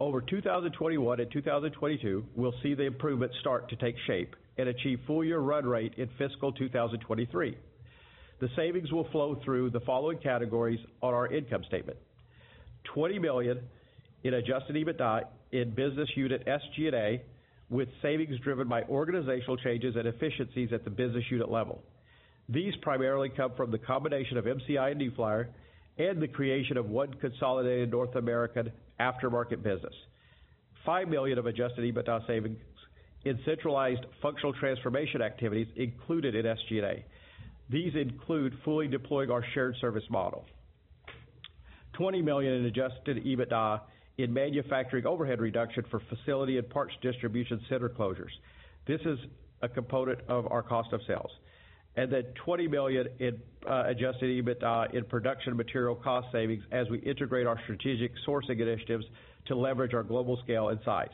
Over 0.00 0.20
2021 0.20 1.20
and 1.20 1.30
2022, 1.30 2.24
we'll 2.34 2.52
see 2.64 2.74
the 2.74 2.82
improvements 2.82 3.36
start 3.40 3.70
to 3.70 3.76
take 3.76 3.94
shape 4.08 4.34
and 4.58 4.68
achieve 4.68 4.98
full-year 5.06 5.38
run 5.38 5.64
rate 5.66 5.94
in 5.96 6.08
fiscal 6.18 6.50
2023. 6.50 7.56
The 8.40 8.48
savings 8.56 8.90
will 8.90 9.08
flow 9.12 9.40
through 9.44 9.70
the 9.70 9.80
following 9.80 10.18
categories 10.18 10.80
on 11.00 11.14
our 11.14 11.32
income 11.32 11.62
statement. 11.68 11.96
20 12.92 13.20
million 13.20 13.60
in 14.24 14.34
adjusted 14.34 14.74
EBITDA 14.74 15.26
in 15.52 15.70
business 15.70 16.08
unit 16.16 16.44
SG&A, 16.44 17.22
with 17.70 17.88
savings 18.02 18.38
driven 18.40 18.68
by 18.68 18.82
organizational 18.84 19.56
changes 19.56 19.96
and 19.96 20.06
efficiencies 20.06 20.70
at 20.72 20.84
the 20.84 20.90
business 20.90 21.24
unit 21.30 21.50
level. 21.50 21.82
These 22.48 22.74
primarily 22.82 23.30
come 23.30 23.52
from 23.56 23.70
the 23.70 23.78
combination 23.78 24.36
of 24.36 24.44
MCI 24.44 24.90
and 24.90 24.98
New 24.98 25.12
Flyer 25.14 25.48
and 25.96 26.20
the 26.20 26.28
creation 26.28 26.76
of 26.76 26.86
one 26.86 27.14
consolidated 27.14 27.90
North 27.90 28.14
American 28.16 28.70
aftermarket 29.00 29.62
business. 29.62 29.94
5 30.84 31.08
million 31.08 31.38
of 31.38 31.46
adjusted 31.46 31.80
EBITDA 31.80 32.26
savings 32.26 32.58
in 33.24 33.38
centralized 33.46 34.04
functional 34.20 34.52
transformation 34.52 35.22
activities 35.22 35.68
included 35.76 36.34
in 36.34 36.44
SG&A. 36.44 37.04
These 37.70 37.94
include 37.94 38.52
fully 38.64 38.86
deploying 38.86 39.30
our 39.30 39.44
shared 39.54 39.76
service 39.80 40.04
model. 40.10 40.44
20 41.94 42.20
million 42.20 42.52
in 42.54 42.64
adjusted 42.66 43.24
EBITDA 43.24 43.80
in 44.18 44.32
manufacturing 44.32 45.06
overhead 45.06 45.40
reduction 45.40 45.84
for 45.90 46.00
facility 46.08 46.58
and 46.58 46.68
parts 46.70 46.94
distribution 47.02 47.60
center 47.68 47.88
closures. 47.88 48.30
This 48.86 49.00
is 49.04 49.18
a 49.62 49.68
component 49.68 50.20
of 50.28 50.50
our 50.50 50.62
cost 50.62 50.92
of 50.92 51.00
sales. 51.06 51.30
20 51.96 52.68
million 52.68 53.06
in 53.20 53.40
uh, 53.68 53.84
adjusted 53.86 54.44
EBITDA 54.44 54.94
in 54.94 55.04
production 55.04 55.56
material 55.56 55.94
cost 55.94 56.26
savings 56.32 56.64
as 56.72 56.88
we 56.90 56.98
integrate 56.98 57.46
our 57.46 57.58
strategic 57.62 58.12
sourcing 58.26 58.60
initiatives 58.60 59.04
to 59.46 59.54
leverage 59.54 59.94
our 59.94 60.02
global 60.02 60.38
scale 60.42 60.70
and 60.70 60.80
size. 60.84 61.12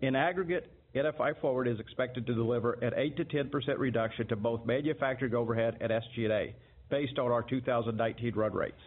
In 0.00 0.16
aggregate, 0.16 0.70
NFI 0.94 1.40
Forward 1.40 1.68
is 1.68 1.78
expected 1.78 2.26
to 2.26 2.34
deliver 2.34 2.72
an 2.74 2.92
8%-10% 2.92 3.78
reduction 3.78 4.26
to 4.28 4.36
both 4.36 4.64
manufacturing 4.64 5.34
overhead 5.34 5.76
and 5.80 5.92
SG&A 5.92 6.54
based 6.88 7.18
on 7.18 7.30
our 7.30 7.42
2019 7.42 8.34
run 8.34 8.52
rates. 8.52 8.80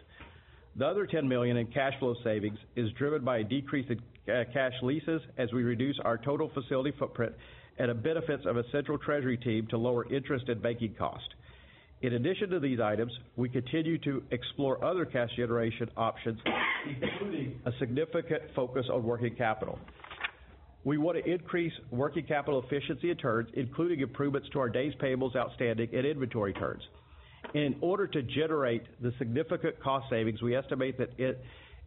The 0.76 0.86
other 0.86 1.06
10 1.06 1.28
million 1.28 1.56
in 1.56 1.66
cash 1.68 1.92
flow 2.00 2.14
savings 2.24 2.58
is 2.74 2.90
driven 2.98 3.24
by 3.24 3.38
a 3.38 3.44
decrease 3.44 3.86
in 3.88 4.00
uh, 4.32 4.44
cash 4.52 4.72
leases 4.82 5.20
as 5.38 5.52
we 5.52 5.62
reduce 5.62 5.98
our 6.04 6.18
total 6.18 6.50
facility 6.52 6.92
footprint 6.98 7.32
and 7.78 7.90
the 7.90 7.94
benefits 7.94 8.44
of 8.46 8.56
a 8.56 8.64
central 8.72 8.98
treasury 8.98 9.36
team 9.36 9.66
to 9.68 9.76
lower 9.76 10.12
interest 10.12 10.48
and 10.48 10.60
banking 10.62 10.94
cost. 10.94 11.28
In 12.02 12.14
addition 12.14 12.50
to 12.50 12.60
these 12.60 12.80
items, 12.80 13.12
we 13.36 13.48
continue 13.48 13.98
to 13.98 14.22
explore 14.30 14.84
other 14.84 15.04
cash 15.04 15.30
generation 15.36 15.88
options, 15.96 16.38
including 17.00 17.60
a 17.64 17.72
significant 17.78 18.42
focus 18.54 18.86
on 18.92 19.04
working 19.04 19.34
capital. 19.36 19.78
We 20.84 20.98
want 20.98 21.16
to 21.16 21.30
increase 21.30 21.72
working 21.90 22.26
capital 22.26 22.62
efficiency 22.62 23.10
and 23.10 23.18
turns, 23.18 23.48
including 23.54 24.00
improvements 24.00 24.48
to 24.52 24.58
our 24.58 24.68
days 24.68 24.92
payables 25.00 25.34
outstanding 25.34 25.88
and 25.94 26.04
inventory 26.04 26.52
turns. 26.52 26.82
In 27.52 27.76
order 27.80 28.06
to 28.06 28.22
generate 28.22 28.82
the 29.00 29.12
significant 29.18 29.78
cost 29.80 30.06
savings, 30.10 30.42
we 30.42 30.56
estimate 30.56 30.98
that 30.98 31.16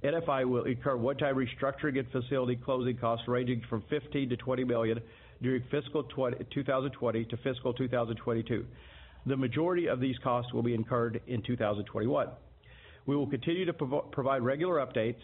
NFI 0.03 0.47
will 0.47 0.65
incur 0.65 0.95
one-time 0.95 1.35
restructuring 1.35 1.97
and 1.97 2.09
facility 2.11 2.55
closing 2.55 2.97
costs 2.97 3.27
ranging 3.27 3.61
from 3.69 3.81
$15 3.91 4.13
million-$20 4.13 4.67
million 4.67 5.01
during 5.41 5.63
fiscal 5.71 6.03
2020 6.03 7.25
to 7.25 7.37
fiscal 7.37 7.73
2022. 7.73 8.65
The 9.25 9.35
majority 9.35 9.87
of 9.87 9.99
these 9.99 10.15
costs 10.23 10.53
will 10.53 10.63
be 10.63 10.73
incurred 10.73 11.21
in 11.27 11.41
2021. 11.41 12.29
We 13.05 13.15
will 13.15 13.27
continue 13.27 13.65
to 13.65 13.73
provide 13.73 14.43
regular 14.43 14.85
updates 14.85 15.19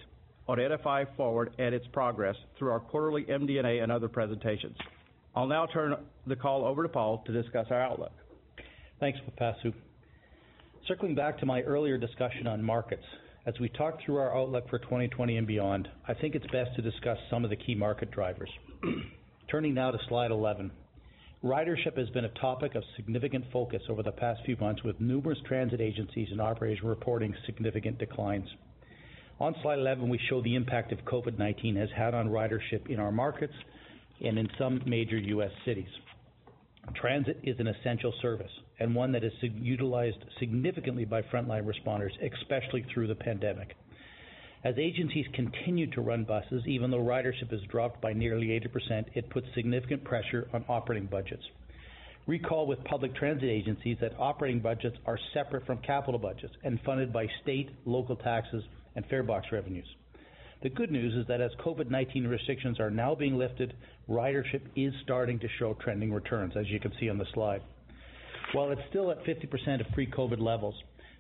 on 0.48 0.58
NFI 0.58 1.16
Forward 1.16 1.54
and 1.58 1.74
its 1.74 1.86
progress 1.94 2.36
through 2.58 2.72
our 2.72 2.80
quarterly 2.80 3.24
MD&A 3.24 3.80
and 3.82 3.92
other 3.92 4.10
presentations. 4.10 4.76
I'll 5.36 5.48
now 5.48 5.68
turn 5.68 5.96
the 6.28 6.36
call 6.36 6.66
over 6.66 6.84
to 6.84 6.90
Paul 6.90 7.24
to 7.26 7.32
discuss 7.32 7.68
our 7.70 7.82
outlook. 7.82 8.12
Thanks, 9.00 9.20
Pipasu. 9.20 9.74
Circling 10.88 11.16
back 11.16 11.40
to 11.40 11.46
my 11.46 11.62
earlier 11.62 11.98
discussion 11.98 12.46
on 12.46 12.62
markets, 12.62 13.06
as 13.46 13.54
we 13.58 13.70
talk 13.70 14.00
through 14.06 14.18
our 14.18 14.38
outlook 14.38 14.70
for 14.70 14.80
2020 14.80 15.38
and 15.38 15.48
beyond, 15.48 15.88
I 16.10 16.14
think 16.14 16.36
it's 16.36 16.46
best 16.48 16.76
to 16.76 16.82
discuss 16.82 17.18
some 17.30 17.46
of 17.46 17.50
the 17.50 17.56
key 17.56 17.74
market 17.74 18.12
drivers. 18.12 18.50
Turning 19.50 19.74
now 19.74 19.92
to 19.92 19.98
slide 20.10 20.30
11. 20.30 20.72
Ridership 21.42 21.98
has 21.98 22.10
been 22.10 22.26
a 22.26 22.40
topic 22.42 22.76
of 22.76 22.84
significant 22.98 23.46
focus 23.54 23.82
over 23.88 24.04
the 24.04 24.12
past 24.12 24.42
few 24.46 24.58
months, 24.58 24.84
with 24.84 25.00
numerous 25.00 25.38
transit 25.48 25.80
agencies 25.80 26.28
and 26.32 26.42
operators 26.42 26.84
reporting 26.84 27.34
significant 27.46 27.98
declines. 27.98 28.50
On 29.40 29.56
slide 29.62 29.80
11, 29.80 30.10
we 30.10 30.20
show 30.30 30.42
the 30.42 30.56
impact 30.56 30.92
of 30.92 31.00
COVID-19 31.06 31.78
has 31.78 31.90
had 31.96 32.14
on 32.14 32.28
ridership 32.28 32.90
in 32.90 33.00
our 33.00 33.12
markets 33.12 33.54
and 34.22 34.38
in 34.38 34.50
some 34.60 34.82
major 34.86 35.18
U.S. 35.18 35.52
cities. 35.64 35.88
Transit 36.94 37.40
is 37.44 37.58
an 37.62 37.68
essential 37.68 38.14
service 38.22 38.52
and 38.80 38.96
one 38.96 39.12
that 39.12 39.24
is 39.24 39.34
utilized 39.42 40.18
significantly 40.40 41.06
by 41.06 41.22
frontline 41.22 41.66
responders, 41.66 42.12
especially 42.22 42.86
through 42.94 43.08
the 43.08 43.16
pandemic. 43.16 43.76
As 44.64 44.76
agencies 44.78 45.26
continue 45.34 45.88
to 45.92 46.02
run 46.02 46.24
buses, 46.24 46.64
even 46.66 46.90
though 46.90 47.00
ridership 47.00 47.52
has 47.52 47.60
dropped 47.70 48.02
by 48.02 48.14
nearly 48.14 48.48
80%, 48.48 49.06
it 49.14 49.30
puts 49.30 49.46
significant 49.56 50.04
pressure 50.06 50.48
on 50.54 50.64
operating 50.70 51.06
budgets. 51.08 51.44
Recall 52.28 52.66
with 52.66 52.82
public 52.86 53.14
transit 53.16 53.50
agencies 53.50 53.98
that 54.00 54.14
operating 54.18 54.62
budgets 54.62 54.96
are 55.06 55.20
separate 55.34 55.66
from 55.66 55.80
capital 55.80 56.18
budgets 56.18 56.54
and 56.64 56.80
funded 56.86 57.12
by 57.12 57.28
state, 57.42 57.70
local 57.86 58.16
taxes, 58.16 58.64
and 58.96 59.06
fare 59.08 59.24
box 59.24 59.48
revenues. 59.52 59.88
The 60.62 60.70
good 60.70 60.92
news 60.92 61.14
is 61.16 61.28
that 61.28 61.42
as 61.42 61.52
COVID-19 61.60 62.30
restrictions 62.30 62.80
are 62.80 62.90
now 62.90 63.14
being 63.14 63.38
lifted, 63.38 63.74
ridership 64.10 64.62
is 64.78 64.94
starting 65.04 65.38
to 65.40 65.48
show 65.60 65.74
trending 65.74 66.14
returns, 66.14 66.54
as 66.56 66.70
you 66.70 66.80
can 66.80 66.94
see 67.02 67.10
on 67.10 67.18
the 67.18 67.26
slide. 67.34 67.62
While 68.54 68.72
it's 68.72 68.82
still 68.90 69.10
at 69.10 69.24
50% 69.24 69.82
of 69.82 69.92
pre-COVID 69.94 70.40
levels, 70.40 70.76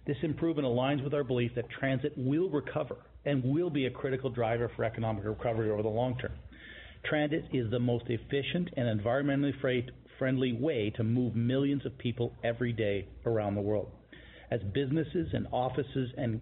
this 0.06 0.18
improvement 0.22 0.68
aligns 0.68 1.04
with 1.04 1.16
our 1.16 1.24
belief 1.24 1.52
that 1.56 1.66
transit 1.80 2.14
will 2.16 2.48
recover 2.48 2.96
and 3.26 3.44
will 3.44 3.72
be 3.72 3.88
a 3.88 3.90
critical 3.90 4.30
driver 4.30 4.70
for 4.76 4.84
economic 4.84 5.26
recovery 5.26 5.72
over 5.72 5.82
the 5.82 5.90
long 5.90 6.16
term. 6.20 6.34
Transit 7.06 7.46
is 7.52 7.72
the 7.72 7.80
most 7.80 8.06
efficient 8.08 8.70
and 8.78 9.02
environmentally 9.02 9.52
friendly 10.20 10.54
way 10.54 10.92
to 10.96 11.04
move 11.04 11.36
millions 11.36 11.86
of 11.88 11.98
people 11.98 12.34
every 12.44 12.72
day 12.72 13.08
around 13.26 13.56
the 13.56 13.62
world. 13.62 13.90
As 14.52 14.62
businesses 14.72 15.30
and 15.34 15.48
offices 15.52 16.12
and 16.16 16.40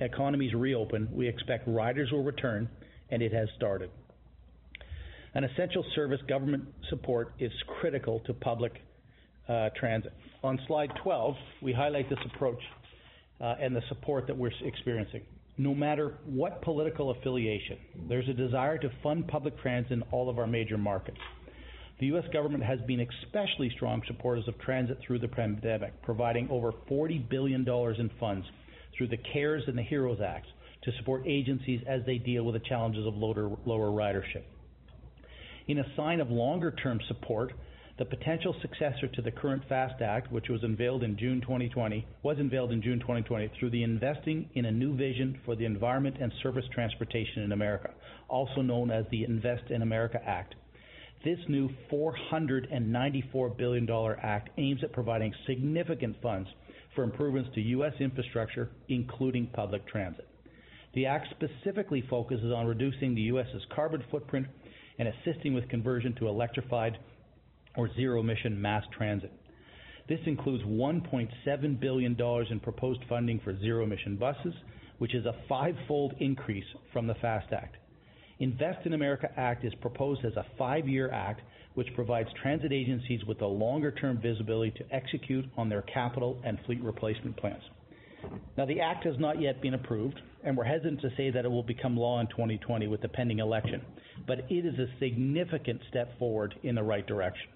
economies 0.00 0.54
reopen, 0.54 1.08
we 1.12 1.26
expect 1.26 1.66
riders 1.66 2.12
will 2.12 2.22
return, 2.22 2.68
and 3.10 3.22
it 3.22 3.32
has 3.32 3.48
started. 3.56 3.90
An 5.34 5.42
essential 5.42 5.84
service 5.96 6.20
government 6.28 6.64
support 6.90 7.32
is 7.40 7.50
critical 7.80 8.20
to 8.26 8.34
public 8.34 8.72
uh, 9.48 9.70
transit. 9.78 10.12
On 10.44 10.58
slide 10.68 10.92
12, 11.02 11.34
we 11.62 11.72
highlight 11.72 12.08
this 12.08 12.18
approach 12.32 12.60
uh, 13.40 13.56
and 13.60 13.74
the 13.74 13.82
support 13.88 14.26
that 14.28 14.36
we're 14.36 14.52
experiencing. 14.64 15.22
No 15.56 15.74
matter 15.74 16.14
what 16.26 16.62
political 16.62 17.10
affiliation, 17.10 17.78
there's 18.08 18.28
a 18.28 18.32
desire 18.32 18.78
to 18.78 18.90
fund 19.02 19.26
public 19.26 19.58
transit 19.60 19.90
in 19.92 20.02
all 20.12 20.30
of 20.30 20.38
our 20.38 20.46
major 20.46 20.78
markets. 20.78 21.18
The 21.98 22.06
U.S. 22.06 22.24
government 22.32 22.62
has 22.62 22.78
been 22.82 23.00
especially 23.00 23.70
strong 23.74 24.02
supporters 24.06 24.46
of 24.46 24.56
transit 24.60 24.98
through 25.04 25.18
the 25.18 25.26
pandemic, 25.26 26.00
providing 26.02 26.48
over 26.50 26.72
$40 26.88 27.28
billion 27.28 27.68
in 27.68 28.10
funds 28.20 28.46
through 28.96 29.08
the 29.08 29.16
CARES 29.16 29.64
and 29.66 29.76
the 29.76 29.82
HEROES 29.82 30.20
Acts 30.20 30.46
to 30.84 30.92
support 30.98 31.26
agencies 31.26 31.80
as 31.88 32.02
they 32.06 32.18
deal 32.18 32.44
with 32.44 32.54
the 32.54 32.68
challenges 32.68 33.04
of 33.04 33.14
lower, 33.16 33.90
ridership. 33.90 34.44
In 35.66 35.78
a 35.78 35.96
sign 35.96 36.20
of 36.20 36.30
longer 36.30 36.70
term 36.70 37.00
support, 37.08 37.52
the 37.98 38.04
potential 38.04 38.54
successor 38.62 39.08
to 39.08 39.22
the 39.22 39.30
current 39.30 39.62
FAST 39.68 40.00
Act, 40.00 40.30
which 40.30 40.48
was 40.48 40.62
unveiled 40.62 41.02
in 41.02 41.18
June 41.18 41.40
2020, 41.40 42.06
was 42.22 42.36
unveiled 42.38 42.70
in 42.70 42.80
June 42.80 43.00
2020 43.00 43.50
through 43.58 43.70
the 43.70 43.82
Investing 43.82 44.48
in 44.54 44.66
a 44.66 44.70
New 44.70 44.96
Vision 44.96 45.40
for 45.44 45.56
the 45.56 45.64
Environment 45.64 46.16
and 46.20 46.32
Surface 46.40 46.64
Transportation 46.72 47.42
in 47.42 47.50
America, 47.50 47.90
also 48.28 48.62
known 48.62 48.92
as 48.92 49.04
the 49.10 49.24
Invest 49.24 49.70
in 49.70 49.82
America 49.82 50.20
Act. 50.24 50.54
This 51.24 51.40
new 51.48 51.68
$494 51.90 53.58
billion 53.58 53.88
act 54.22 54.50
aims 54.58 54.84
at 54.84 54.92
providing 54.92 55.34
significant 55.48 56.16
funds 56.22 56.48
for 56.94 57.02
improvements 57.02 57.50
to 57.56 57.60
U.S. 57.60 57.94
infrastructure, 57.98 58.70
including 58.88 59.48
public 59.48 59.84
transit. 59.88 60.28
The 60.94 61.06
act 61.06 61.26
specifically 61.30 62.04
focuses 62.08 62.52
on 62.52 62.66
reducing 62.66 63.16
the 63.16 63.22
U.S.'s 63.22 63.62
carbon 63.74 64.04
footprint 64.08 64.46
and 65.00 65.08
assisting 65.08 65.54
with 65.54 65.68
conversion 65.68 66.14
to 66.20 66.28
electrified 66.28 66.98
or 67.78 67.88
zero 67.94 68.20
emission 68.20 68.60
mass 68.60 68.82
transit. 68.94 69.32
This 70.08 70.18
includes 70.26 70.64
$1.7 70.64 71.80
billion 71.80 72.16
in 72.50 72.60
proposed 72.60 73.00
funding 73.08 73.40
for 73.44 73.58
zero 73.60 73.84
emission 73.84 74.16
buses, 74.16 74.52
which 74.98 75.14
is 75.14 75.24
a 75.24 75.36
five-fold 75.48 76.14
increase 76.18 76.64
from 76.92 77.06
the 77.06 77.14
FAST 77.14 77.52
Act. 77.52 77.76
Invest 78.40 78.84
in 78.84 78.94
America 78.94 79.28
Act 79.36 79.64
is 79.64 79.72
proposed 79.80 80.24
as 80.24 80.34
a 80.36 80.46
five-year 80.58 81.10
act 81.12 81.40
which 81.74 81.88
provides 81.94 82.28
transit 82.42 82.72
agencies 82.72 83.24
with 83.24 83.40
a 83.42 83.46
longer-term 83.46 84.18
visibility 84.20 84.72
to 84.72 84.94
execute 84.94 85.44
on 85.56 85.68
their 85.68 85.82
capital 85.82 86.40
and 86.44 86.58
fleet 86.66 86.82
replacement 86.82 87.36
plans. 87.36 87.62
Now, 88.56 88.66
the 88.66 88.80
act 88.80 89.04
has 89.04 89.14
not 89.20 89.40
yet 89.40 89.62
been 89.62 89.74
approved, 89.74 90.20
and 90.42 90.56
we're 90.56 90.64
hesitant 90.64 91.00
to 91.02 91.10
say 91.16 91.30
that 91.30 91.44
it 91.44 91.48
will 91.48 91.62
become 91.62 91.96
law 91.96 92.20
in 92.20 92.26
2020 92.26 92.88
with 92.88 93.02
the 93.02 93.08
pending 93.08 93.38
election, 93.38 93.80
but 94.26 94.38
it 94.50 94.66
is 94.66 94.76
a 94.80 94.88
significant 94.98 95.80
step 95.88 96.18
forward 96.18 96.54
in 96.64 96.74
the 96.74 96.82
right 96.82 97.06
direction. 97.06 97.48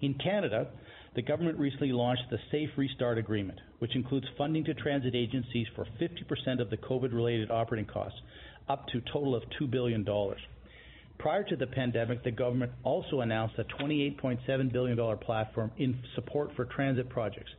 In 0.00 0.14
Canada, 0.14 0.68
the 1.14 1.22
government 1.22 1.58
recently 1.58 1.92
launched 1.92 2.22
the 2.30 2.38
Safe 2.50 2.70
Restart 2.76 3.18
Agreement, 3.18 3.58
which 3.80 3.94
includes 3.94 4.26
funding 4.38 4.64
to 4.64 4.74
transit 4.74 5.14
agencies 5.14 5.66
for 5.74 5.84
50% 6.00 6.60
of 6.60 6.70
the 6.70 6.76
COVID 6.78 7.12
related 7.12 7.50
operating 7.50 7.86
costs, 7.86 8.18
up 8.68 8.86
to 8.88 8.98
a 8.98 9.12
total 9.12 9.34
of 9.34 9.42
$2 9.60 9.70
billion. 9.70 10.06
Prior 11.18 11.44
to 11.44 11.56
the 11.56 11.66
pandemic, 11.66 12.24
the 12.24 12.30
government 12.30 12.72
also 12.82 13.20
announced 13.20 13.56
a 13.58 13.64
$28.7 13.64 14.72
billion 14.72 15.18
platform 15.18 15.70
in 15.76 15.98
support 16.14 16.50
for 16.56 16.64
transit 16.64 17.10
projects, 17.10 17.50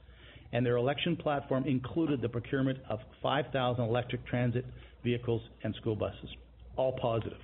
and 0.52 0.66
their 0.66 0.78
election 0.78 1.16
platform 1.16 1.66
included 1.66 2.22
the 2.22 2.30
procurement 2.30 2.80
of 2.90 3.00
5,000 3.22 3.84
electric 3.84 4.26
transit 4.26 4.66
vehicles 5.04 5.42
and 5.64 5.76
school 5.76 5.96
buses. 5.96 6.30
All 6.76 6.98
positive. 7.00 7.38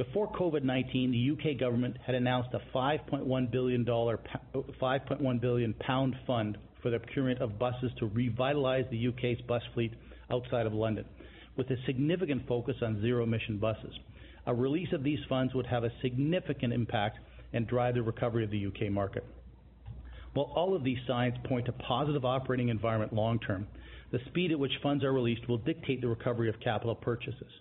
Before 0.00 0.32
COVID-19, 0.32 1.10
the 1.10 1.30
UK 1.52 1.60
government 1.60 1.98
had 2.06 2.14
announced 2.14 2.54
a 2.54 2.74
5.1 2.74 3.50
billion 3.50 3.84
dollar 3.84 4.18
5.1 4.54 5.40
billion 5.42 5.74
pound 5.74 6.16
fund 6.26 6.56
for 6.82 6.88
the 6.88 6.98
procurement 6.98 7.42
of 7.42 7.58
buses 7.58 7.90
to 7.98 8.08
revitalise 8.08 8.88
the 8.88 9.08
UK's 9.08 9.42
bus 9.46 9.60
fleet 9.74 9.92
outside 10.30 10.64
of 10.64 10.72
London, 10.72 11.04
with 11.58 11.68
a 11.68 11.76
significant 11.84 12.48
focus 12.48 12.76
on 12.80 13.02
zero-emission 13.02 13.58
buses. 13.58 13.92
A 14.46 14.54
release 14.54 14.90
of 14.94 15.02
these 15.02 15.18
funds 15.28 15.52
would 15.52 15.66
have 15.66 15.84
a 15.84 15.92
significant 16.00 16.72
impact 16.72 17.18
and 17.52 17.66
drive 17.66 17.94
the 17.94 18.02
recovery 18.02 18.42
of 18.42 18.50
the 18.50 18.66
UK 18.68 18.90
market. 18.90 19.26
While 20.32 20.50
all 20.56 20.74
of 20.74 20.82
these 20.82 20.96
signs 21.06 21.34
point 21.44 21.66
to 21.66 21.72
positive 21.72 22.24
operating 22.24 22.70
environment 22.70 23.12
long 23.12 23.38
term, 23.38 23.66
the 24.12 24.20
speed 24.28 24.50
at 24.50 24.58
which 24.58 24.72
funds 24.82 25.04
are 25.04 25.12
released 25.12 25.46
will 25.46 25.58
dictate 25.58 26.00
the 26.00 26.08
recovery 26.08 26.48
of 26.48 26.58
capital 26.58 26.94
purchases. 26.94 27.52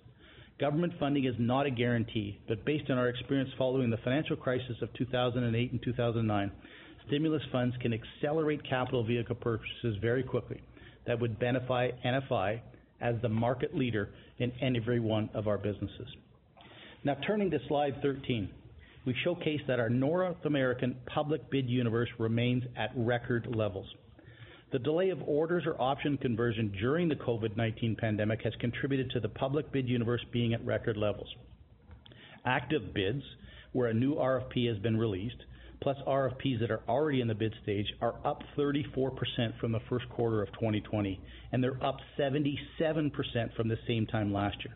Government 0.60 0.92
funding 1.00 1.24
is 1.24 1.36
not 1.40 1.66
a 1.66 1.72
guarantee, 1.72 2.38
but 2.50 2.66
based 2.66 2.92
on 2.92 2.98
our 2.98 3.08
experience 3.08 3.50
following 3.58 3.90
the 3.90 3.98
financial 4.04 4.36
crisis 4.36 4.76
of 4.82 4.94
2008 4.94 5.72
and 5.72 5.82
2009, 5.82 6.52
stimulus 7.08 7.42
funds 7.50 7.74
can 7.82 7.94
accelerate 7.94 8.62
capital 8.68 9.06
vehicle 9.06 9.36
purchases 9.36 9.96
very 10.02 10.22
quickly 10.22 10.60
that 11.08 11.18
would 11.18 11.40
benefit 11.40 11.96
NFI 12.06 12.60
as 13.00 13.16
the 13.22 13.30
market 13.30 13.74
leader 13.74 14.10
in 14.40 14.52
every 14.62 15.00
one 15.00 15.30
of 15.34 15.48
our 15.48 15.58
businesses. 15.58 16.08
Now, 17.06 17.16
turning 17.26 17.50
to 17.52 17.60
slide 17.70 17.96
13, 18.02 18.50
we 19.06 19.16
showcase 19.24 19.62
that 19.68 19.80
our 19.80 19.90
North 19.90 20.44
American 20.44 20.98
public 21.06 21.50
bid 21.50 21.70
universe 21.70 22.10
remains 22.18 22.64
at 22.76 22.92
record 22.98 23.48
levels. 23.56 23.88
The 24.72 24.80
delay 24.80 25.10
of 25.10 25.24
orders 25.24 25.64
or 25.66 25.82
option 25.82 26.18
conversion 26.18 26.72
during 26.80 27.10
the 27.10 27.16
COVID-19 27.16 27.98
pandemic 27.98 28.44
has 28.44 28.54
contributed 28.60 29.10
to 29.12 29.20
the 29.20 29.30
public 29.30 29.72
bid 29.72 29.90
universe 29.90 30.24
being 30.32 30.54
at 30.54 30.64
record 30.64 30.96
levels. 30.96 31.28
Active 32.46 32.94
bids, 32.94 33.24
where 33.72 33.88
a 33.88 33.94
new 33.94 34.14
RFP 34.14 34.68
has 34.68 34.78
been 34.78 34.98
released, 34.98 35.44
plus 35.82 35.98
RFPs 36.08 36.60
that 36.60 36.70
are 36.70 36.84
already 36.88 37.20
in 37.20 37.28
the 37.28 37.34
bid 37.34 37.56
stage, 37.64 37.88
are 38.00 38.16
up 38.24 38.44
34% 38.56 39.60
from 39.60 39.72
the 39.72 39.80
first 39.90 40.08
quarter 40.10 40.44
of 40.44 40.50
2020, 40.54 41.20
and 41.52 41.64
they're 41.64 41.84
up 41.84 41.98
77% 42.20 43.12
from 43.56 43.70
the 43.70 43.78
same 43.88 44.06
time 44.06 44.32
last 44.32 44.58
year. 44.64 44.76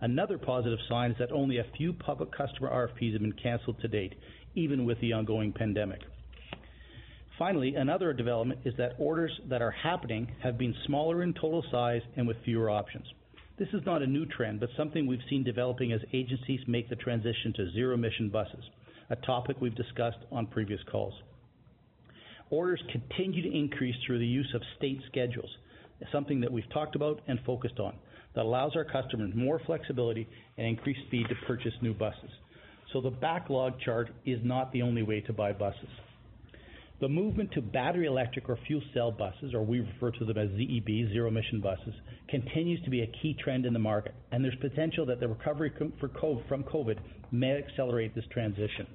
Another 0.00 0.38
positive 0.38 0.78
sign 0.88 1.10
is 1.10 1.18
that 1.18 1.32
only 1.32 1.58
a 1.58 1.66
few 1.76 1.92
public 1.92 2.30
customer 2.30 2.70
RFPs 2.70 3.14
have 3.14 3.22
been 3.22 3.32
canceled 3.32 3.80
to 3.80 3.88
date, 3.88 4.14
even 4.54 4.84
with 4.84 5.00
the 5.00 5.12
ongoing 5.12 5.52
pandemic. 5.52 6.02
Finally, 7.38 7.74
another 7.74 8.12
development 8.12 8.60
is 8.64 8.74
that 8.78 8.94
orders 8.98 9.32
that 9.48 9.60
are 9.60 9.72
happening 9.72 10.30
have 10.40 10.56
been 10.56 10.74
smaller 10.86 11.22
in 11.24 11.34
total 11.34 11.64
size 11.70 12.02
and 12.16 12.28
with 12.28 12.36
fewer 12.44 12.70
options. 12.70 13.04
This 13.58 13.68
is 13.72 13.82
not 13.84 14.02
a 14.02 14.06
new 14.06 14.24
trend, 14.26 14.60
but 14.60 14.68
something 14.76 15.06
we've 15.06 15.18
seen 15.28 15.42
developing 15.42 15.92
as 15.92 16.00
agencies 16.12 16.60
make 16.68 16.88
the 16.88 16.96
transition 16.96 17.52
to 17.56 17.72
zero-emission 17.72 18.30
buses, 18.30 18.64
a 19.10 19.16
topic 19.16 19.56
we've 19.60 19.74
discussed 19.74 20.18
on 20.30 20.46
previous 20.46 20.80
calls. 20.90 21.14
Orders 22.50 22.82
continue 22.92 23.42
to 23.42 23.56
increase 23.56 23.96
through 24.06 24.20
the 24.20 24.26
use 24.26 24.52
of 24.54 24.62
state 24.76 25.00
schedules, 25.08 25.50
something 26.12 26.40
that 26.40 26.52
we've 26.52 26.70
talked 26.72 26.94
about 26.94 27.20
and 27.26 27.40
focused 27.44 27.80
on, 27.80 27.96
that 28.34 28.42
allows 28.44 28.76
our 28.76 28.84
customers 28.84 29.32
more 29.34 29.60
flexibility 29.66 30.28
and 30.56 30.66
increased 30.66 31.00
speed 31.06 31.26
to 31.28 31.34
purchase 31.46 31.72
new 31.80 31.94
buses. 31.94 32.30
So 32.92 33.00
the 33.00 33.10
backlog 33.10 33.80
chart 33.80 34.10
is 34.24 34.38
not 34.44 34.72
the 34.72 34.82
only 34.82 35.02
way 35.02 35.20
to 35.22 35.32
buy 35.32 35.52
buses. 35.52 35.88
The 37.00 37.08
movement 37.08 37.50
to 37.52 37.60
battery 37.60 38.06
electric 38.06 38.48
or 38.48 38.56
fuel 38.66 38.80
cell 38.94 39.10
buses, 39.10 39.52
or 39.52 39.62
we 39.62 39.80
refer 39.80 40.12
to 40.12 40.24
them 40.24 40.38
as 40.38 40.48
ZEB, 40.50 41.10
zero 41.12 41.28
emission 41.28 41.60
buses, 41.60 41.94
continues 42.28 42.82
to 42.84 42.90
be 42.90 43.02
a 43.02 43.06
key 43.20 43.36
trend 43.42 43.66
in 43.66 43.72
the 43.72 43.78
market, 43.80 44.14
and 44.30 44.44
there's 44.44 44.54
potential 44.60 45.04
that 45.06 45.18
the 45.18 45.28
recovery 45.28 45.72
from 45.98 46.62
COVID 46.62 46.98
may 47.32 47.56
accelerate 47.56 48.14
this 48.14 48.24
transition. 48.30 48.86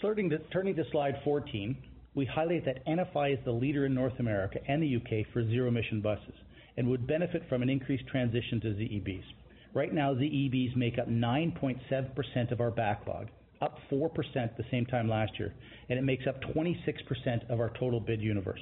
Turning 0.00 0.30
to 0.30 0.84
slide 0.92 1.16
14, 1.24 1.76
we 2.14 2.26
highlight 2.26 2.64
that 2.66 2.86
NFI 2.86 3.32
is 3.32 3.44
the 3.44 3.50
leader 3.50 3.86
in 3.86 3.94
North 3.94 4.20
America 4.20 4.60
and 4.68 4.82
the 4.82 4.86
U.K. 4.86 5.26
for 5.32 5.42
zero 5.42 5.68
emission 5.68 6.00
buses 6.00 6.34
and 6.76 6.88
would 6.88 7.06
benefit 7.06 7.42
from 7.48 7.62
an 7.62 7.70
increased 7.70 8.06
transition 8.06 8.60
to 8.60 8.68
ZEBs. 8.68 9.24
Right 9.72 9.92
now, 9.92 10.14
ZEBs 10.14 10.76
make 10.76 10.98
up 10.98 11.08
9.7% 11.08 12.52
of 12.52 12.60
our 12.60 12.70
backlog, 12.70 13.28
up 13.64 13.78
4% 13.90 14.12
the 14.56 14.64
same 14.70 14.86
time 14.86 15.08
last 15.08 15.32
year, 15.38 15.54
and 15.88 15.98
it 15.98 16.02
makes 16.02 16.26
up 16.26 16.40
26% 16.54 17.50
of 17.50 17.60
our 17.60 17.70
total 17.78 18.00
bid 18.00 18.20
universe. 18.20 18.60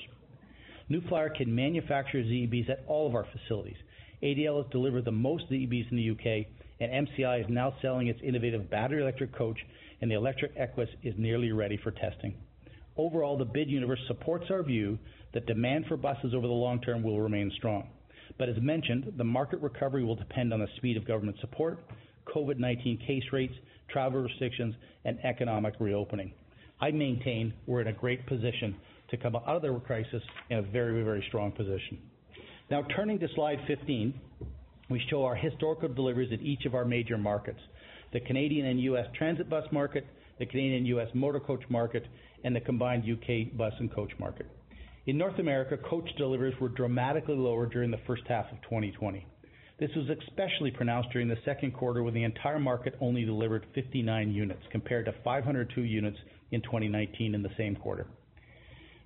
New 0.89 1.03
Flyer 1.09 1.31
can 1.31 1.55
manufacture 1.55 2.23
ZEBs 2.23 2.71
at 2.71 2.85
all 2.87 3.07
of 3.07 3.15
our 3.15 3.27
facilities, 3.33 3.77
ADL 4.23 4.63
has 4.63 4.71
delivered 4.71 5.05
the 5.05 5.13
most 5.13 5.51
ZEBs 5.51 5.91
in 5.91 5.97
the 5.97 6.03
U.K., 6.03 6.47
and 6.81 7.09
MCI 7.09 7.41
is 7.41 7.47
now 7.49 7.75
selling 7.83 8.07
its 8.07 8.21
innovative 8.23 8.71
battery 8.71 9.03
electric 9.03 9.37
coach, 9.37 9.59
and 10.01 10.11
the 10.11 10.15
electric 10.15 10.57
Equess 10.57 10.89
is 11.03 11.15
nearly 11.17 11.53
ready 11.53 11.77
for 11.77 11.91
testing. 11.91 12.35
Overall, 12.97 13.37
the 13.37 13.45
bid 13.45 13.69
universe 13.69 14.01
supports 14.07 14.47
our 14.51 14.63
view 14.63 14.99
that 15.35 15.47
demand 15.47 15.87
for 15.87 15.97
buses 15.97 16.35
over 16.35 16.47
the 16.47 16.53
long 16.53 16.81
term 16.81 17.03
will 17.03 17.21
remain 17.21 17.51
strong. 17.57 17.89
But 18.39 18.49
as 18.49 18.57
mentioned, 18.61 19.13
the 19.17 19.25
market 19.25 19.61
recovery 19.61 20.05
will 20.05 20.17
depend 20.17 20.53
on 20.53 20.61
the 20.61 20.69
speed 20.77 20.97
of 20.97 21.07
government 21.07 21.39
support, 21.41 21.81
COVID-19 22.35 23.05
case 23.07 23.25
rates, 23.33 23.55
travel 23.93 24.21
restrictions, 24.21 24.75
and 25.05 25.19
economic 25.25 25.75
reopening. 25.79 26.33
I 26.81 26.91
maintain 26.91 27.53
we're 27.67 27.81
in 27.81 27.89
a 27.89 27.93
great 27.93 28.27
position 28.27 28.77
to 29.11 29.17
come 29.17 29.37
out 29.37 29.47
of 29.47 29.63
the 29.63 29.81
crisis 29.81 30.23
in 30.51 30.59
a 30.59 30.63
very 30.63 31.03
very 31.03 31.25
strong 31.29 31.53
position. 31.53 31.99
Now 32.71 32.83
turning 32.97 33.19
to 33.21 33.29
slide 33.35 33.59
15, 33.67 34.15
we 34.91 35.03
show 35.11 35.25
our 35.25 35.35
historical 35.35 35.89
deliveries 35.89 36.33
in 36.33 36.41
each 36.41 36.65
of 36.65 36.75
our 36.75 36.85
major 36.85 37.19
markets, 37.19 37.61
the 38.13 38.21
Canadian 38.21 38.67
and 38.67 38.81
U.S. 38.81 39.07
transit 39.17 39.49
bus 39.49 39.65
market, 39.71 40.07
the 40.39 40.47
Canadian 40.47 40.79
and 40.79 40.87
U.S. 40.89 41.09
motor 41.15 41.41
coach 41.41 41.63
market, 41.69 42.07
and 42.45 42.55
the 42.57 42.61
combined 42.61 43.05
U.K. 43.05 43.53
bus 43.57 43.73
and 43.79 43.93
coach 43.95 44.11
market. 44.19 44.47
In 45.07 45.19
North 45.19 45.39
America, 45.39 45.77
coach 45.77 46.09
deliveries 46.17 46.59
were 46.61 46.69
dramatically 46.69 47.35
lower 47.35 47.67
during 47.67 47.91
the 47.91 48.01
first 48.07 48.23
half 48.29 48.47
of 48.53 48.61
2020. 48.63 49.27
This 49.79 49.91
was 49.97 50.09
especially 50.09 50.71
pronounced 50.71 51.11
during 51.11 51.29
the 51.29 51.39
second 51.45 51.73
quarter, 51.73 52.03
when 52.03 52.15
the 52.15 52.25
entire 52.25 52.61
market 52.61 52.95
only 53.01 53.25
delivered 53.25 53.67
59 53.75 54.31
units, 54.33 54.63
compared 54.71 55.07
to 55.07 55.15
502 55.25 55.81
units 55.83 56.19
in 56.51 56.61
2019 56.63 57.35
in 57.35 57.43
the 57.43 57.51
same 57.57 57.77
quarter. 57.77 58.07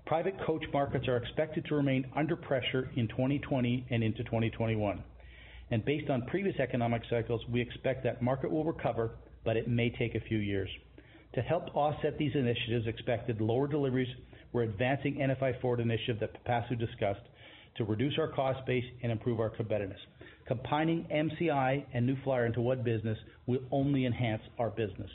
Private 0.07 0.35
coach 0.47 0.65
markets 0.73 1.09
are 1.09 1.17
expected 1.17 1.65
to 1.67 1.75
remain 1.75 2.07
under 2.15 2.37
pressure 2.37 2.91
in 2.95 3.09
2020 3.09 3.87
and 3.91 4.05
into 4.05 4.23
2021. 4.25 5.03
and 5.71 5.85
Based 5.85 6.11
on 6.11 6.23
previous 6.27 6.59
economic 6.61 7.03
cycles, 7.11 7.41
we 7.51 7.61
expect 7.61 8.05
that 8.05 8.23
market 8.23 8.51
will 8.51 8.65
recover, 8.65 9.11
but 9.45 9.57
it 9.57 9.69
may 9.69 9.91
take 9.91 10.15
a 10.15 10.21
few 10.21 10.39
years. 10.39 10.69
To 11.35 11.43
help 11.43 11.75
offset 11.75 12.19
these 12.19 12.35
initiatives' 12.35 12.87
expected 12.87 13.41
lower 13.41 13.67
deliveries, 13.67 14.09
we're 14.53 14.63
advancing 14.63 15.17
NFI 15.17 15.61
Forward 15.61 15.81
initiative 15.81 16.21
that 16.21 16.45
Pipasu 16.45 16.79
discussed 16.79 17.21
to 17.77 17.85
reduce 17.85 18.17
our 18.19 18.29
cost 18.29 18.65
base 18.65 18.85
and 19.03 19.13
improve 19.13 19.41
our 19.41 19.51
competitiveness. 19.51 19.99
Combining 20.47 21.05
MCI 21.13 21.85
and 21.93 22.07
New 22.07 22.17
Flyer 22.23 22.47
into 22.47 22.61
one 22.61 22.83
business 22.83 23.19
will 23.47 23.61
only 23.71 24.07
enhance 24.07 24.43
our 24.59 24.71
business. 24.71 25.11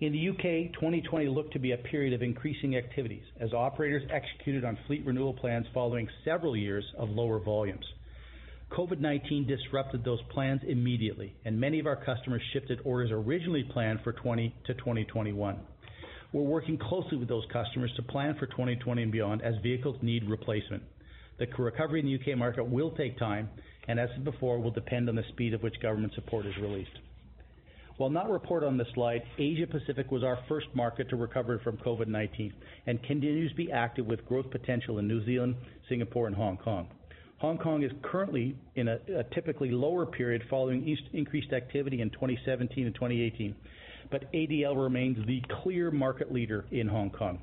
In 0.00 0.12
the 0.12 0.18
U.K., 0.18 0.70
2020 0.74 1.28
looked 1.28 1.52
to 1.52 1.58
be 1.58 1.72
a 1.72 1.76
period 1.76 2.14
of 2.14 2.22
increasing 2.22 2.76
activities 2.76 3.24
as 3.38 3.52
operators 3.52 4.02
executed 4.10 4.64
on 4.64 4.78
fleet 4.86 5.04
renewal 5.04 5.34
plans 5.34 5.66
following 5.74 6.08
several 6.24 6.56
years 6.56 6.84
of 6.96 7.10
lower 7.10 7.38
volumes. 7.38 7.84
COVID-19 8.70 9.48
disrupted 9.48 10.04
those 10.04 10.20
plans 10.32 10.60
immediately, 10.66 11.34
and 11.44 11.60
many 11.60 11.80
of 11.80 11.86
our 11.86 12.02
customers 12.02 12.40
shifted 12.52 12.78
orders 12.84 13.10
originally 13.12 13.64
planned 13.64 14.00
for 14.04 14.12
2020 14.12 14.54
to 14.66 14.74
2021. 14.74 15.58
We're 16.32 16.42
working 16.42 16.78
closely 16.78 17.18
with 17.18 17.28
those 17.28 17.44
customers 17.52 17.92
to 17.96 18.02
plan 18.02 18.36
for 18.38 18.46
2020 18.46 19.02
and 19.02 19.10
beyond 19.10 19.42
as 19.42 19.54
vehicles 19.62 19.96
need 20.00 20.24
replacement. 20.30 20.84
The 21.40 21.46
recovery 21.58 22.00
in 22.00 22.06
the 22.06 22.12
U.K. 22.12 22.36
market 22.36 22.64
will 22.64 22.92
take 22.92 23.18
time, 23.18 23.48
and 23.90 23.98
as 23.98 24.08
before, 24.22 24.60
will 24.60 24.70
depend 24.70 25.08
on 25.08 25.16
the 25.16 25.24
speed 25.30 25.52
at 25.52 25.62
which 25.64 25.74
government 25.82 26.14
support 26.14 26.46
is 26.46 26.56
released. 26.58 26.96
While 27.96 28.08
not 28.08 28.30
reported 28.30 28.66
on 28.66 28.78
this 28.78 28.86
slide, 28.94 29.22
Asia 29.36 29.66
Pacific 29.66 30.12
was 30.12 30.22
our 30.22 30.38
first 30.48 30.68
market 30.74 31.08
to 31.10 31.16
recover 31.16 31.58
from 31.58 31.76
COVID-19 31.78 32.52
and 32.86 33.02
continues 33.02 33.50
to 33.50 33.56
be 33.56 33.72
active 33.72 34.06
with 34.06 34.24
growth 34.26 34.48
potential 34.52 34.98
in 34.98 35.08
New 35.08 35.24
Zealand, 35.26 35.56
Singapore, 35.88 36.28
and 36.28 36.36
Hong 36.36 36.56
Kong. 36.56 36.86
Hong 37.38 37.58
Kong 37.58 37.82
is 37.82 37.90
currently 38.02 38.56
in 38.76 38.86
a 38.86 39.24
typically 39.34 39.72
lower 39.72 40.06
period 40.06 40.44
following 40.48 40.96
increased 41.12 41.52
activity 41.52 42.00
in 42.00 42.10
2017 42.10 42.86
and 42.86 42.94
2018, 42.94 43.56
but 44.10 44.32
ADL 44.32 44.80
remains 44.80 45.18
the 45.26 45.42
clear 45.62 45.90
market 45.90 46.32
leader 46.32 46.64
in 46.70 46.86
Hong 46.86 47.10
Kong. 47.10 47.42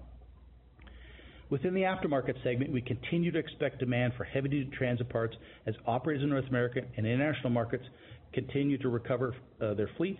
Within 1.49 1.73
the 1.73 1.81
aftermarket 1.81 2.43
segment, 2.43 2.73
we 2.73 2.81
continue 2.81 3.31
to 3.31 3.39
expect 3.39 3.79
demand 3.79 4.13
for 4.17 4.25
heavy-duty 4.25 4.69
transit 4.77 5.07
parts 5.07 5.35
as 5.65 5.75
operators 5.85 6.23
in 6.23 6.29
North 6.29 6.47
America 6.49 6.81
and 6.97 7.05
international 7.05 7.49
markets 7.49 7.85
continue 8.33 8.77
to 8.79 8.89
recover 8.89 9.33
uh, 9.61 9.73
their 9.73 9.89
fleets 9.95 10.19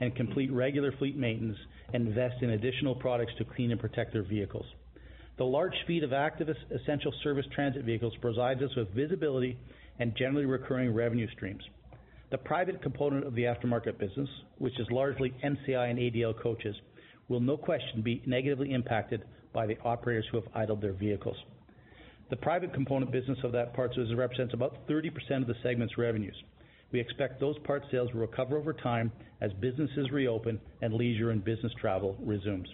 and 0.00 0.14
complete 0.14 0.52
regular 0.52 0.92
fleet 0.92 1.16
maintenance 1.16 1.58
and 1.92 2.06
invest 2.06 2.42
in 2.42 2.50
additional 2.50 2.94
products 2.94 3.32
to 3.38 3.44
clean 3.44 3.72
and 3.72 3.80
protect 3.80 4.12
their 4.12 4.22
vehicles. 4.22 4.66
The 5.36 5.44
large 5.44 5.74
fleet 5.86 6.04
of 6.04 6.12
active 6.12 6.48
essential 6.70 7.12
service 7.24 7.46
transit 7.52 7.84
vehicles 7.84 8.14
provides 8.20 8.62
us 8.62 8.70
with 8.76 8.94
visibility 8.94 9.58
and 9.98 10.14
generally 10.16 10.46
recurring 10.46 10.94
revenue 10.94 11.28
streams. 11.32 11.62
The 12.30 12.38
private 12.38 12.82
component 12.82 13.26
of 13.26 13.34
the 13.34 13.44
aftermarket 13.44 13.98
business, 13.98 14.28
which 14.58 14.78
is 14.78 14.86
largely 14.90 15.34
MCI 15.44 15.90
and 15.90 15.98
ADL 15.98 16.40
coaches, 16.40 16.76
will 17.28 17.40
no 17.40 17.56
question 17.56 18.02
be 18.02 18.22
negatively 18.26 18.72
impacted 18.72 19.24
by 19.52 19.66
the 19.66 19.78
operators 19.84 20.26
who 20.30 20.40
have 20.40 20.48
idled 20.54 20.80
their 20.80 20.92
vehicles. 20.92 21.36
The 22.30 22.36
private 22.36 22.74
component 22.74 23.10
business 23.10 23.38
of 23.42 23.52
that 23.52 23.74
parts 23.74 23.96
business 23.96 24.16
represents 24.16 24.52
about 24.52 24.86
30% 24.86 25.10
of 25.40 25.46
the 25.46 25.54
segment's 25.62 25.96
revenues. 25.96 26.36
We 26.92 27.00
expect 27.00 27.40
those 27.40 27.58
parts 27.60 27.86
sales 27.90 28.12
will 28.12 28.20
recover 28.20 28.56
over 28.56 28.72
time 28.72 29.12
as 29.40 29.52
businesses 29.54 30.10
reopen 30.10 30.60
and 30.82 30.94
leisure 30.94 31.30
and 31.30 31.44
business 31.44 31.72
travel 31.80 32.16
resumes. 32.20 32.68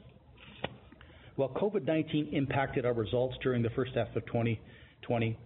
While 1.37 1.51
COVID-19 1.51 2.33
impacted 2.33 2.87
our 2.87 2.93
results 2.93 3.37
during 3.43 3.63
the 3.63 3.71
first 3.71 3.93
half 3.95 4.15
of 4.15 4.25
2020, 4.27 5.37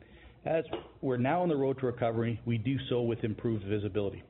as 0.45 0.65
we're 1.01 1.17
now 1.17 1.43
on 1.43 1.49
the 1.49 1.57
road 1.57 1.79
to 1.81 1.87
recovery, 1.87 2.41
we 2.45 2.59
do 2.59 2.77
so 2.89 3.03
with 3.03 3.25
improved 3.25 3.65
visibility. 3.65 4.23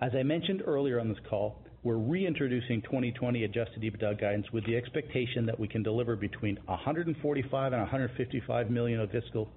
As 0.00 0.12
I 0.14 0.22
mentioned 0.22 0.62
earlier 0.66 0.98
on 0.98 1.08
this 1.08 1.18
call, 1.28 1.58
we're 1.84 1.96
reintroducing 1.96 2.80
2020 2.82 3.42
adjusted 3.42 3.82
EBITDA 3.82 4.20
guidance 4.20 4.46
with 4.52 4.64
the 4.66 4.76
expectation 4.76 5.44
that 5.46 5.58
we 5.58 5.66
can 5.66 5.82
deliver 5.82 6.14
between 6.14 6.56
145 6.66 7.50
million 7.50 7.72
and 7.74 7.82
155 7.82 8.70
million 8.70 9.00
of 9.00 9.10
fiscal 9.10 9.48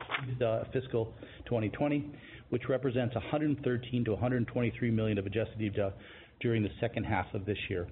fiscal 0.73 1.13
2020, 1.45 2.09
which 2.49 2.63
represents 2.67 3.13
113 3.13 4.03
million-123 4.03 4.91
million 4.91 5.19
of 5.19 5.27
adjusted 5.27 5.59
EBITDA 5.59 5.93
during 6.39 6.63
the 6.63 6.71
second 6.79 7.03
half 7.03 7.31
of 7.35 7.45
this 7.45 7.57
year. 7.69 7.87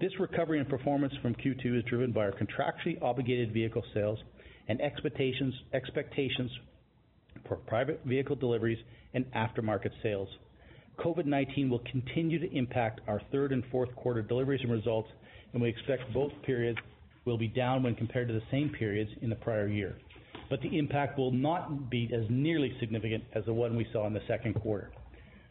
This 0.00 0.12
recovery 0.20 0.60
in 0.60 0.64
performance 0.64 1.12
from 1.20 1.34
Q2 1.34 1.78
is 1.78 1.84
driven 1.84 2.12
by 2.12 2.26
our 2.26 2.32
contractually 2.32 3.02
obligated 3.02 3.52
vehicle 3.52 3.82
sales 3.92 4.20
and 4.68 4.80
expectations 4.80 5.54
expectations 5.72 6.50
for 7.48 7.56
private 7.56 8.00
vehicle 8.04 8.36
deliveries 8.36 8.78
and 9.14 9.24
aftermarket 9.32 9.90
sales. 10.00 10.28
COVID-19 10.98 11.70
will 11.70 11.82
continue 11.90 12.38
to 12.38 12.56
impact 12.56 13.00
our 13.06 13.20
third 13.30 13.52
and 13.52 13.62
fourth 13.70 13.94
quarter 13.94 14.22
deliveries 14.22 14.60
and 14.62 14.72
results, 14.72 15.08
and 15.52 15.62
we 15.62 15.68
expect 15.68 16.12
both 16.12 16.32
periods 16.44 16.78
will 17.24 17.38
be 17.38 17.48
down 17.48 17.82
when 17.82 17.94
compared 17.94 18.28
to 18.28 18.34
the 18.34 18.42
same 18.50 18.70
periods 18.70 19.10
in 19.22 19.30
the 19.30 19.36
prior 19.36 19.68
year. 19.68 19.96
But 20.50 20.60
the 20.62 20.78
impact 20.78 21.18
will 21.18 21.30
not 21.30 21.90
be 21.90 22.10
as 22.12 22.24
nearly 22.28 22.74
significant 22.80 23.24
as 23.34 23.44
the 23.44 23.52
one 23.52 23.76
we 23.76 23.86
saw 23.92 24.06
in 24.06 24.12
the 24.12 24.22
second 24.26 24.54
quarter. 24.54 24.90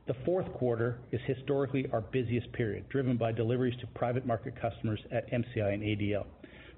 The 0.07 0.15
fourth 0.25 0.51
quarter 0.53 0.99
is 1.11 1.21
historically 1.25 1.85
our 1.91 2.01
busiest 2.01 2.51
period, 2.53 2.89
driven 2.89 3.17
by 3.17 3.31
deliveries 3.31 3.77
to 3.81 3.87
private 3.87 4.25
market 4.25 4.53
customers 4.59 4.99
at 5.11 5.29
MCI 5.31 5.73
and 5.73 5.83
ADL. 5.83 6.25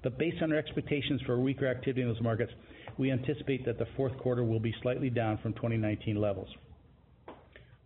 But 0.02 0.18
based 0.18 0.42
on 0.42 0.52
our 0.52 0.58
expectations 0.58 1.20
for 1.26 1.38
weaker 1.38 1.66
activity 1.66 2.02
in 2.02 2.08
those 2.08 2.20
markets, 2.20 2.52
we 2.98 3.10
anticipate 3.10 3.64
that 3.66 3.78
the 3.78 3.86
fourth 3.96 4.16
quarter 4.18 4.44
will 4.44 4.60
be 4.60 4.74
slightly 4.82 5.10
down 5.10 5.38
from 5.38 5.52
2019 5.54 6.20
levels. 6.20 6.48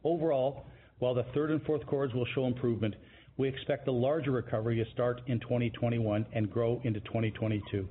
Overall, 0.02 0.64
while 0.98 1.14
the 1.14 1.24
third 1.34 1.50
and 1.50 1.62
fourth 1.64 1.84
quarters 1.86 2.14
will 2.14 2.26
show 2.34 2.46
improvement, 2.46 2.94
we 3.36 3.48
expect 3.48 3.84
the 3.84 3.92
larger 3.92 4.30
recovery 4.30 4.76
to 4.76 4.90
start 4.92 5.20
in 5.26 5.40
2021 5.40 6.24
and 6.32 6.50
grow 6.50 6.80
into 6.84 7.00
2022. 7.00 7.88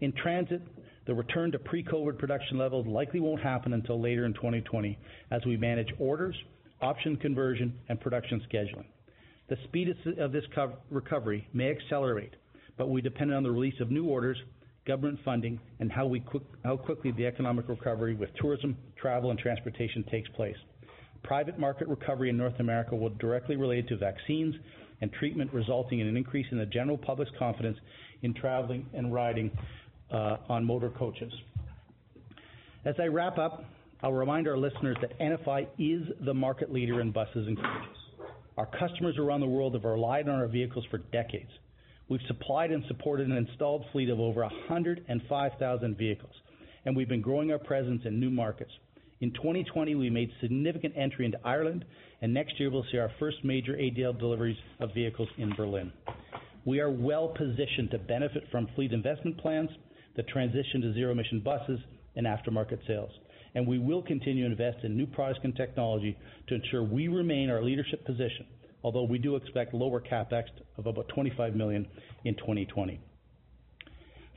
In 0.00 0.12
transit, 0.12 0.62
the 1.06 1.14
return 1.14 1.50
to 1.52 1.58
pre-COVID 1.58 2.18
production 2.18 2.58
levels 2.58 2.86
likely 2.86 3.18
won't 3.18 3.42
happen 3.42 3.72
until 3.72 4.00
later 4.00 4.24
in 4.24 4.34
2020 4.34 4.96
as 5.30 5.44
we 5.46 5.56
manage 5.56 5.88
orders, 5.98 6.36
option 6.80 7.16
conversion, 7.16 7.74
and 7.88 8.00
production 8.00 8.40
scheduling. 8.52 8.84
The 9.48 9.56
speed 9.64 9.88
of 10.18 10.32
this 10.32 10.44
recovery 10.90 11.48
may 11.52 11.70
accelerate, 11.70 12.34
but 12.76 12.90
we 12.90 13.00
depend 13.00 13.32
on 13.32 13.42
the 13.42 13.50
release 13.50 13.80
of 13.80 13.90
new 13.90 14.04
orders, 14.04 14.36
government 14.86 15.18
funding, 15.24 15.58
and 15.80 15.90
how 15.90 16.08
quickly 16.76 17.10
the 17.12 17.26
economic 17.26 17.68
recovery 17.68 18.14
with 18.14 18.28
tourism, 18.40 18.76
travel, 19.00 19.30
and 19.30 19.38
transportation 19.38 20.04
takes 20.04 20.28
place. 20.30 20.56
Private 21.22 21.58
market 21.58 21.88
recovery 21.88 22.30
in 22.30 22.36
North 22.36 22.58
America 22.60 22.94
will 22.94 23.10
directly 23.10 23.56
relate 23.56 23.88
to 23.88 23.96
vaccines 23.96 24.54
and 25.00 25.12
treatment, 25.12 25.52
resulting 25.52 26.00
in 26.00 26.06
an 26.06 26.16
increase 26.16 26.46
in 26.50 26.58
the 26.58 26.66
general 26.66 26.98
public's 26.98 27.30
confidence 27.38 27.78
in 28.22 28.34
traveling 28.34 28.86
and 28.94 29.12
riding 29.12 29.50
uh, 30.12 30.38
on 30.48 30.64
motor 30.64 30.90
coaches. 30.90 31.32
As 32.84 32.94
I 32.98 33.06
wrap 33.06 33.38
up, 33.38 33.64
I'll 34.02 34.12
remind 34.12 34.46
our 34.46 34.56
listeners 34.56 34.96
that 35.00 35.18
NFI 35.18 35.66
is 35.78 36.08
the 36.24 36.32
market 36.32 36.72
leader 36.72 37.00
in 37.00 37.10
buses 37.10 37.46
and 37.46 37.56
coaches. 37.56 37.96
Our 38.56 38.66
customers 38.66 39.16
around 39.18 39.40
the 39.40 39.46
world 39.46 39.74
have 39.74 39.84
relied 39.84 40.28
on 40.28 40.36
our 40.36 40.48
vehicles 40.48 40.84
for 40.90 40.98
decades. 40.98 41.50
We've 42.08 42.20
supplied 42.26 42.70
and 42.70 42.84
supported 42.88 43.28
an 43.28 43.36
installed 43.36 43.84
fleet 43.92 44.08
of 44.08 44.18
over 44.18 44.40
105,000 44.40 45.98
vehicles, 45.98 46.32
and 46.84 46.96
we've 46.96 47.08
been 47.08 47.20
growing 47.20 47.52
our 47.52 47.58
presence 47.58 48.02
in 48.04 48.18
new 48.18 48.30
markets. 48.30 48.70
In 49.20 49.32
2020, 49.32 49.96
we 49.96 50.10
made 50.10 50.30
significant 50.40 50.94
entry 50.96 51.24
into 51.24 51.40
Ireland, 51.44 51.84
and 52.22 52.32
next 52.32 52.60
year 52.60 52.70
we'll 52.70 52.86
see 52.92 52.98
our 52.98 53.10
first 53.18 53.38
major 53.42 53.72
ADL 53.72 54.16
deliveries 54.18 54.56
of 54.78 54.94
vehicles 54.94 55.28
in 55.38 55.52
Berlin. 55.56 55.92
We 56.64 56.78
are 56.80 56.90
well-positioned 56.90 57.90
to 57.90 57.98
benefit 57.98 58.44
from 58.52 58.68
fleet 58.76 58.92
investment 58.92 59.38
plans, 59.38 59.70
the 60.14 60.22
transition 60.22 60.82
to 60.82 60.94
zero-emission 60.94 61.40
buses, 61.40 61.80
and 62.14 62.26
aftermarket 62.26 62.86
sales. 62.86 63.10
And 63.54 63.66
we 63.66 63.78
will 63.78 64.02
continue 64.02 64.44
to 64.44 64.50
invest 64.50 64.84
in 64.84 64.96
new 64.96 65.06
products 65.06 65.40
and 65.42 65.56
technology 65.56 66.16
to 66.48 66.54
ensure 66.54 66.84
we 66.84 67.08
remain 67.08 67.50
our 67.50 67.62
leadership 67.62 68.04
position, 68.04 68.46
although 68.84 69.04
we 69.04 69.18
do 69.18 69.34
expect 69.34 69.74
lower 69.74 70.00
CapEx 70.00 70.44
of 70.76 70.86
about 70.86 71.08
25 71.08 71.56
million 71.56 71.86
in 72.24 72.34
2020. 72.36 73.00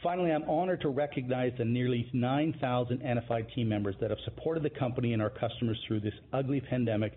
Finally, 0.03 0.31
I'm 0.31 0.49
honored 0.49 0.81
to 0.81 0.89
recognize 0.89 1.51
the 1.59 1.65
nearly 1.65 2.09
9,000 2.11 3.01
NFI 3.01 3.53
team 3.53 3.69
members 3.69 3.95
that 4.01 4.09
have 4.09 4.17
supported 4.25 4.63
the 4.63 4.69
company 4.71 5.13
and 5.13 5.21
our 5.21 5.29
customers 5.29 5.79
through 5.87 5.99
this 5.99 6.13
ugly 6.33 6.59
pandemic 6.59 7.13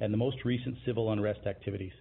and 0.00 0.12
the 0.12 0.16
most 0.16 0.36
recent 0.44 0.76
civil 0.86 1.10
unrest 1.10 1.40
activities. 1.46 1.92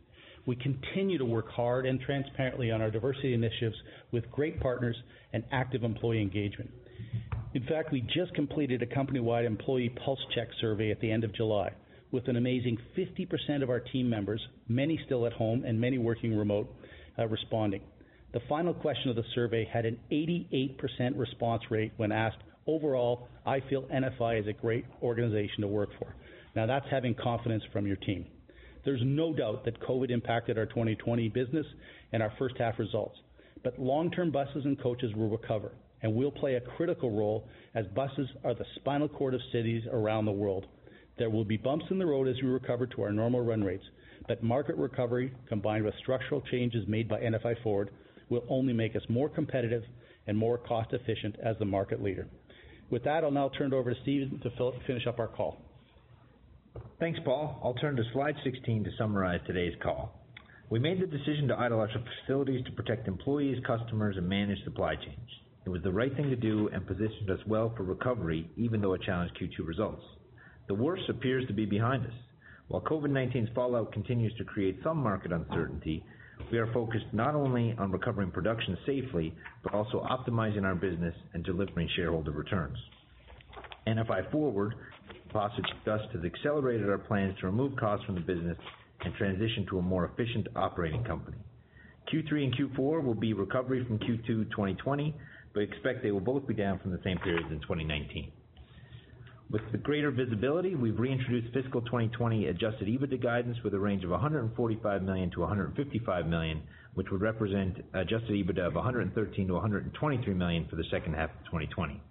We 0.45 0.55
continue 0.55 1.17
to 1.17 1.25
work 1.25 1.49
hard 1.49 1.87
and 1.87 1.99
transparently 1.99 2.69
on 2.69 2.83
our 2.83 2.91
diversity 2.91 3.33
initiatives 3.33 3.75
with 4.11 4.29
great 4.29 4.59
partners 4.59 4.95
and 5.33 5.43
active 5.51 5.83
employee 5.83 6.21
engagement. 6.21 6.69
In 7.55 7.63
fact, 7.65 7.91
we 7.91 8.01
just 8.01 8.35
completed 8.35 8.83
a 8.83 8.85
company-wide 8.85 9.45
employee 9.45 9.89
pulse 10.05 10.23
check 10.35 10.49
survey 10.61 10.91
at 10.91 11.01
the 11.01 11.11
end 11.11 11.23
of 11.23 11.33
July, 11.33 11.71
with 12.11 12.27
an 12.27 12.35
amazing 12.35 12.77
50% 12.95 13.63
of 13.63 13.71
our 13.71 13.79
team 13.79 14.07
members, 14.07 14.41
many 14.67 14.99
still 15.03 15.25
at 15.25 15.33
home 15.33 15.65
and 15.65 15.81
many 15.81 15.97
working 15.97 16.37
remote, 16.37 16.71
uh, 17.17 17.27
responding. 17.27 17.81
The 18.37 18.43
final 18.47 18.75
question 18.75 19.09
of 19.09 19.15
the 19.15 19.23
survey 19.33 19.65
had 19.65 19.87
an 19.87 19.97
88% 20.11 21.17
response 21.17 21.63
rate 21.71 21.91
when 21.97 22.11
asked, 22.11 22.37
"Overall, 22.67 23.27
I 23.47 23.61
feel 23.61 23.87
NFI 23.89 24.35
is 24.35 24.45
a 24.45 24.53
great 24.53 24.85
organization 25.01 25.61
to 25.61 25.67
work 25.67 25.89
for." 25.97 26.13
Now 26.55 26.67
that's 26.67 26.87
having 26.87 27.15
confidence 27.15 27.63
from 27.73 27.87
your 27.87 27.95
team. 27.95 28.27
There's 28.83 29.01
no 29.03 29.33
doubt 29.33 29.63
that 29.65 29.79
COVID 29.79 30.11
impacted 30.11 30.59
our 30.59 30.67
2020 30.67 31.29
business 31.29 31.65
and 32.11 32.21
our 32.21 32.29
first 32.37 32.59
half 32.59 32.77
results. 32.77 33.19
But 33.63 33.79
long-term 33.79 34.29
buses 34.29 34.65
and 34.65 34.77
coaches 34.77 35.15
will 35.15 35.29
recover, 35.29 35.71
and 36.03 36.13
we'll 36.13 36.29
play 36.29 36.57
a 36.57 36.61
critical 36.61 37.09
role 37.09 37.47
as 37.73 37.87
buses 37.87 38.29
are 38.43 38.53
the 38.53 38.67
spinal 38.75 39.07
cord 39.07 39.33
of 39.33 39.41
cities 39.51 39.87
around 39.87 40.25
the 40.25 40.31
world. 40.31 40.67
There 41.17 41.31
will 41.31 41.43
be 41.43 41.57
bumps 41.57 41.89
in 41.89 41.97
the 41.97 42.05
road 42.05 42.27
as 42.27 42.39
we 42.43 42.49
recover 42.49 42.85
to 42.85 43.01
our 43.01 43.11
normal 43.11 43.41
run 43.41 43.63
rates, 43.63 43.89
but 44.27 44.43
market 44.43 44.75
recovery, 44.75 45.31
combined 45.47 45.85
with 45.85 45.95
structural 45.95 46.41
changes 46.41 46.87
made 46.87 47.07
by 47.07 47.19
NFI 47.19 47.55
Forward, 47.63 47.89
will 48.29 48.43
only 48.49 48.73
make 48.73 48.95
us 48.95 49.01
more 49.09 49.29
competitive 49.29 49.83
and 50.27 50.37
more 50.37 50.57
cost-efficient 50.57 51.35
as 51.43 51.57
the 51.59 51.65
market 51.65 52.01
leader. 52.03 52.27
With 52.89 53.03
that, 53.03 53.23
I'll 53.23 53.31
now 53.31 53.49
turn 53.57 53.73
it 53.73 53.75
over 53.75 53.93
to 53.93 54.01
Stephen 54.01 54.39
to 54.43 54.71
finish 54.85 55.07
up 55.07 55.19
our 55.19 55.27
call. 55.27 55.57
Thanks, 56.99 57.19
Paul. 57.25 57.59
I'll 57.63 57.73
turn 57.73 57.95
to 57.95 58.03
slide 58.13 58.35
16 58.43 58.83
to 58.83 58.89
summarize 58.97 59.39
today's 59.47 59.73
call. 59.81 60.13
We 60.69 60.79
made 60.79 61.01
the 61.01 61.07
decision 61.07 61.47
to 61.47 61.57
idle 61.57 61.79
our 61.79 61.89
facilities 62.25 62.65
to 62.65 62.71
protect 62.73 63.07
employees, 63.07 63.57
customers, 63.65 64.17
and 64.17 64.27
manage 64.27 64.63
supply 64.63 64.95
chains. 64.95 65.29
It 65.65 65.69
was 65.69 65.81
the 65.83 65.91
right 65.91 66.15
thing 66.15 66.29
to 66.29 66.35
do 66.35 66.69
and 66.73 66.85
positioned 66.85 67.29
us 67.29 67.39
well 67.47 67.73
for 67.75 67.83
recovery, 67.83 68.49
even 68.57 68.81
though 68.81 68.93
it 68.93 69.01
challenged 69.01 69.37
Q2 69.39 69.65
results. 69.65 70.03
The 70.67 70.75
worst 70.75 71.09
appears 71.09 71.45
to 71.47 71.53
be 71.53 71.65
behind 71.65 72.05
us. 72.05 72.13
While 72.67 72.81
COVID-19's 72.81 73.53
fallout 73.55 73.93
continues 73.93 74.33
to 74.37 74.43
create 74.43 74.79
some 74.83 74.97
market 74.97 75.31
uncertainty, 75.31 76.03
we 76.51 76.57
are 76.57 76.71
focused 76.73 77.05
not 77.11 77.35
only 77.35 77.75
on 77.77 77.91
recovering 77.91 78.31
production 78.31 78.77
safely, 78.85 79.33
but 79.63 79.73
also 79.73 80.05
optimizing 80.09 80.63
our 80.63 80.75
business 80.75 81.13
and 81.33 81.43
delivering 81.43 81.89
shareholder 81.95 82.31
returns. 82.31 82.77
NFI 83.87 84.31
Forward, 84.31 84.75
Pipasu 85.29 85.61
discussed, 85.61 86.13
has 86.13 86.23
accelerated 86.23 86.89
our 86.89 86.97
plans 86.97 87.37
to 87.39 87.45
remove 87.45 87.75
costs 87.77 88.05
from 88.05 88.15
the 88.15 88.21
business 88.21 88.57
and 89.01 89.13
transition 89.15 89.65
to 89.69 89.79
a 89.79 89.81
more 89.81 90.05
efficient 90.05 90.47
operating 90.55 91.03
company. 91.03 91.37
Q3 92.11 92.45
and 92.45 92.55
Q4 92.55 93.03
will 93.03 93.13
be 93.13 93.33
recovery 93.33 93.85
from 93.85 93.99
Q2 93.99 94.49
2020, 94.51 95.15
but 95.53 95.61
expect 95.61 96.03
they 96.03 96.11
will 96.11 96.19
both 96.21 96.47
be 96.47 96.53
down 96.53 96.79
from 96.79 96.91
the 96.91 96.99
same 97.03 97.17
periods 97.19 97.47
in 97.51 97.59
2019. 97.59 98.31
With 99.49 99.61
the 99.71 99.77
greater 99.77 100.11
visibility, 100.11 100.75
we've 100.75 100.99
reintroduced 100.99 101.53
fiscal 101.53 101.79
2020 101.81 102.47
adjusted 102.47 102.89
EBITDA 102.89 103.23
guidance 103.23 103.57
with 103.63 103.73
a 103.73 103.79
range 103.79 104.03
of 104.03 104.09
145 104.09 105.03
million-155 105.03 106.27
million, 106.27 106.63
which 106.95 107.07
would 107.11 107.21
represent 107.21 107.77
adjusted 107.93 108.31
EBITDA 108.31 108.67
of 108.67 108.75
113 108.75 109.47
million-123 109.47 110.35
million 110.35 110.67
for 110.69 110.75
the 110.75 110.83
second 110.91 111.13
half 111.13 111.29
of 111.29 111.45
2020. 111.45 112.01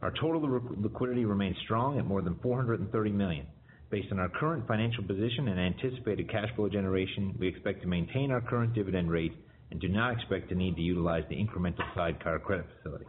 Our 0.00 0.12
total 0.12 0.60
liquidity 0.76 1.24
remains 1.24 1.56
strong 1.64 1.98
at 1.98 2.06
more 2.06 2.22
than 2.22 2.38
430 2.40 3.10
million. 3.10 3.46
Based 3.90 4.12
on 4.12 4.20
our 4.20 4.28
current 4.28 4.68
financial 4.68 5.02
position 5.02 5.48
and 5.48 5.58
anticipated 5.58 6.30
cash 6.30 6.54
flow 6.54 6.68
generation, 6.68 7.34
we 7.36 7.48
expect 7.48 7.82
to 7.82 7.88
maintain 7.88 8.30
our 8.30 8.40
current 8.40 8.74
dividend 8.74 9.10
rate 9.10 9.32
and 9.72 9.80
do 9.80 9.88
not 9.88 10.12
expect 10.12 10.50
to 10.50 10.54
need 10.54 10.76
to 10.76 10.82
utilize 10.82 11.24
the 11.30 11.34
incremental 11.34 11.82
sidecar 11.96 12.38
credit 12.38 12.66
facility. 12.76 13.06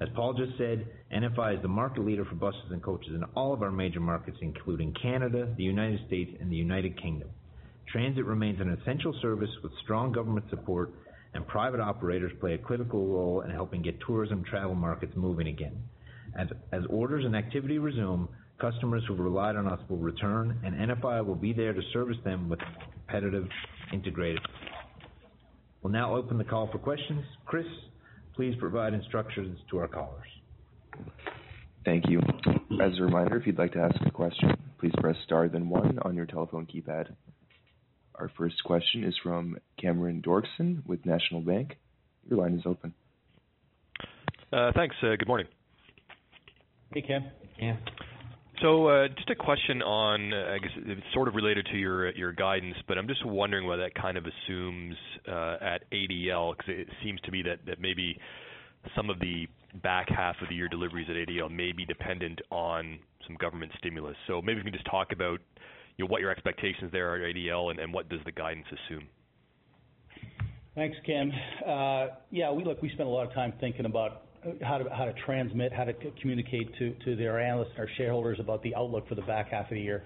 As 0.00 0.08
Paul 0.16 0.34
just 0.34 0.58
said, 0.58 0.86
NFI 1.14 1.56
is 1.56 1.62
the 1.62 1.68
market 1.68 2.04
leader 2.04 2.24
for 2.24 2.34
buses 2.34 2.70
and 2.70 2.82
coaches 2.82 3.12
in 3.14 3.22
all 3.36 3.54
of 3.54 3.62
our 3.62 3.70
major 3.70 4.00
markets, 4.00 4.38
including 4.40 4.92
Canada, 5.00 5.54
the 5.56 5.62
United 5.62 6.00
States, 6.08 6.32
and 6.40 6.50
the 6.50 6.56
United 6.56 7.00
Kingdom. 7.00 7.28
Transit 7.92 8.24
remains 8.24 8.60
an 8.60 8.70
essential 8.70 9.14
service 9.22 9.50
with 9.62 9.70
strong 9.84 10.10
government 10.10 10.46
support, 10.50 10.92
and 11.32 11.46
private 11.46 11.80
operators 11.80 12.32
play 12.40 12.54
a 12.54 12.58
critical 12.58 13.06
role 13.06 13.42
in 13.42 13.50
helping 13.50 13.82
get 13.82 13.96
tourism 14.04 14.42
travel 14.42 14.74
markets 14.74 15.12
moving 15.14 15.46
again. 15.46 15.80
As 16.72 16.82
orders 16.90 17.24
and 17.24 17.36
activity 17.36 17.78
resume, 17.78 18.28
customers 18.60 19.04
who've 19.06 19.18
relied 19.20 19.54
on 19.54 19.68
us 19.68 19.78
will 19.88 19.98
return, 19.98 20.58
and 20.64 20.74
NFI 20.90 21.24
will 21.24 21.36
be 21.36 21.52
there 21.52 21.72
to 21.72 21.82
service 21.92 22.16
them 22.24 22.48
with 22.48 22.58
competitive, 22.92 23.46
integrated. 23.92 24.40
We'll 25.82 25.92
now 25.92 26.16
open 26.16 26.36
the 26.38 26.44
call 26.44 26.68
for 26.72 26.78
questions. 26.78 27.24
Chris, 27.46 27.66
please 28.34 28.54
provide 28.58 28.94
instructions 28.94 29.58
to 29.70 29.78
our 29.78 29.88
callers. 29.88 30.26
Thank 31.84 32.08
you. 32.08 32.20
As 32.80 32.98
a 32.98 33.02
reminder, 33.02 33.36
if 33.36 33.46
you'd 33.46 33.58
like 33.58 33.72
to 33.72 33.80
ask 33.80 33.96
a 34.06 34.10
question, 34.10 34.50
please 34.78 34.92
press 35.00 35.16
star 35.24 35.48
then 35.48 35.68
one 35.68 35.98
on 36.02 36.14
your 36.14 36.26
telephone 36.26 36.66
keypad. 36.66 37.14
Our 38.14 38.30
first 38.38 38.62
question 38.64 39.04
is 39.04 39.14
from 39.22 39.58
Cameron 39.80 40.22
Doerksen 40.22 40.86
with 40.86 41.04
National 41.04 41.40
Bank. 41.40 41.76
Your 42.28 42.38
line 42.38 42.54
is 42.54 42.62
open. 42.64 42.94
Uh, 44.52 44.70
thanks. 44.74 44.94
Uh, 45.02 45.16
good 45.18 45.28
morning. 45.28 45.46
Hey, 46.92 47.02
Cam. 47.02 47.24
Uh, 48.62 49.08
just 49.08 49.28
a 49.30 49.34
question 49.34 49.82
on, 49.82 50.32
I 50.32 50.58
guess 50.58 50.70
it's 50.76 51.02
sort 51.12 51.28
of 51.28 51.34
related 51.34 51.66
to 51.72 51.76
your 51.76 52.10
your 52.12 52.32
guidance, 52.32 52.76
but 52.88 52.96
I'm 52.96 53.08
just 53.08 53.24
wondering 53.24 53.66
what 53.66 53.76
that 53.76 53.94
kind 53.94 54.16
of 54.16 54.24
assumes 54.24 54.96
uh, 55.28 55.56
at 55.60 55.90
ADL, 55.90 56.56
because 56.56 56.74
it 56.80 56.88
seems 57.02 57.20
to 57.22 57.30
me 57.30 57.42
that 57.42 57.58
that 57.66 57.80
maybe 57.80 58.18
some 58.96 59.10
of 59.10 59.18
the 59.20 59.46
back 59.82 60.08
half 60.08 60.36
of 60.40 60.48
the 60.48 60.54
year 60.54 60.68
deliveries 60.68 61.08
at 61.10 61.16
ADL 61.16 61.50
may 61.50 61.72
be 61.72 61.84
dependent 61.84 62.40
on 62.50 62.98
some 63.26 63.36
government 63.36 63.72
stimulus. 63.78 64.16
So 64.26 64.40
maybe 64.40 64.58
you 64.58 64.64
can 64.64 64.72
just 64.72 64.86
talk 64.86 65.12
about 65.12 65.40
what 65.98 66.20
your 66.20 66.30
expectations 66.30 66.90
there 66.92 67.12
are 67.12 67.16
at 67.16 67.34
ADL, 67.34 67.70
and 67.70 67.78
and 67.78 67.92
what 67.92 68.08
does 68.08 68.20
the 68.24 68.32
guidance 68.32 68.66
assume? 68.70 69.06
Thanks, 70.74 70.96
Cam. 71.06 71.30
Uh, 71.66 72.06
yeah, 72.30 72.50
we 72.50 72.64
look, 72.64 72.82
we 72.82 72.88
spent 72.88 73.08
a 73.08 73.12
lot 73.12 73.26
of 73.26 73.32
time 73.32 73.52
thinking 73.60 73.86
about 73.86 74.22
how 74.62 74.78
to 74.78 75.14
transmit, 75.24 75.72
how 75.72 75.84
to 75.84 75.92
communicate 76.20 76.68
to 76.78 77.16
their 77.16 77.40
analysts, 77.40 77.72
our 77.78 77.88
shareholders 77.96 78.38
about 78.40 78.62
the 78.62 78.74
outlook 78.74 79.08
for 79.08 79.14
the 79.14 79.22
back 79.22 79.50
half 79.50 79.66
of 79.66 79.74
the 79.74 79.80
year. 79.80 80.04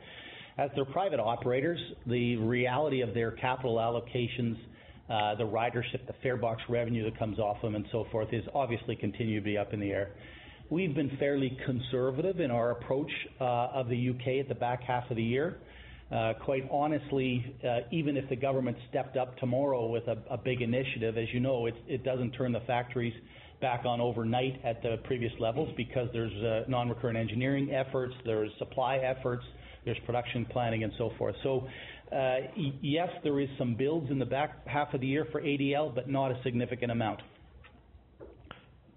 As 0.59 0.71
they're 0.75 0.85
private 0.85 1.21
operators, 1.21 1.79
the 2.07 2.37
reality 2.37 3.01
of 3.01 3.15
their 3.15 3.31
capital 3.31 3.77
allocations, 3.77 4.57
uh, 5.09 5.37
the 5.37 5.45
ridership, 5.45 6.07
the 6.07 6.15
fare 6.23 6.37
box 6.37 6.61
revenue 6.69 7.05
that 7.05 7.19
comes 7.19 7.39
off 7.39 7.63
them 7.63 7.77
and 7.77 7.87
so 7.93 8.07
forth, 8.11 8.29
is 8.33 8.43
obviously 8.55 8.97
continue 8.97 9.39
to 9.39 9.45
be 9.45 9.57
up 9.57 9.73
in 9.73 9.81
the 9.81 9.91
air. 9.91 10.11
We've 10.69 10.95
been 10.95 11.17
fairly 11.19 11.57
conservative 11.65 12.41
in 12.41 12.51
our 12.51 12.73
approach 12.73 13.11
uh, 13.41 13.45
of 13.45 13.89
the 13.89 13.97
U.K. 13.97 14.41
at 14.41 14.49
the 14.49 14.55
back 14.55 14.83
half 14.83 15.09
of 15.11 15.17
the 15.17 15.23
year. 15.23 15.59
Uh, 16.11 16.33
quite 16.45 16.67
honestly, 16.71 17.55
even 17.93 18.17
if 18.17 18.29
the 18.31 18.37
government 18.37 18.77
stepped 18.89 19.17
up 19.17 19.37
tomorrow 19.39 19.87
with 19.87 20.05
a 20.09 20.39
big 20.39 20.63
initiative, 20.63 21.19
as 21.19 21.27
you 21.35 21.41
know, 21.41 21.67
it 21.67 22.03
doesn't 22.03 22.33
turn 22.33 22.51
the 22.51 22.63
factories 22.67 23.13
back 23.61 23.85
on 23.85 24.01
overnight 24.01 24.61
at 24.65 24.83
the 24.83 24.97
previous 25.05 25.33
levels 25.41 25.69
because 25.77 26.09
there's 26.13 26.33
uh, 26.43 26.69
non-recurrent 26.69 27.17
engineering 27.17 27.73
efforts, 27.73 28.15
there's 28.25 28.51
supply 28.59 28.97
efforts, 28.99 29.45
there's 29.85 29.99
production 30.07 30.47
planning, 30.47 30.85
and 30.85 30.93
so 30.99 31.11
forth. 31.19 31.35
So, 31.43 31.67
uh, 32.13 32.37
yes, 32.81 33.09
there 33.23 33.41
is 33.41 33.49
some 33.59 33.75
builds 33.75 34.11
in 34.11 34.19
the 34.19 34.27
back 34.27 34.67
half 34.67 34.95
of 34.95 35.01
the 35.01 35.07
year 35.07 35.27
for 35.31 35.41
ADL, 35.41 35.95
but 35.95 36.09
not 36.09 36.31
a 36.31 36.41
significant 36.43 36.93
amount. 36.93 37.21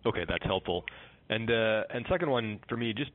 Okay, 0.05 0.25
that's 0.27 0.43
helpful. 0.43 0.83
And 1.29 1.49
uh, 1.49 1.83
and 1.93 2.05
Second 2.09 2.29
one 2.29 2.59
for 2.67 2.75
me, 2.77 2.93
just 2.93 3.11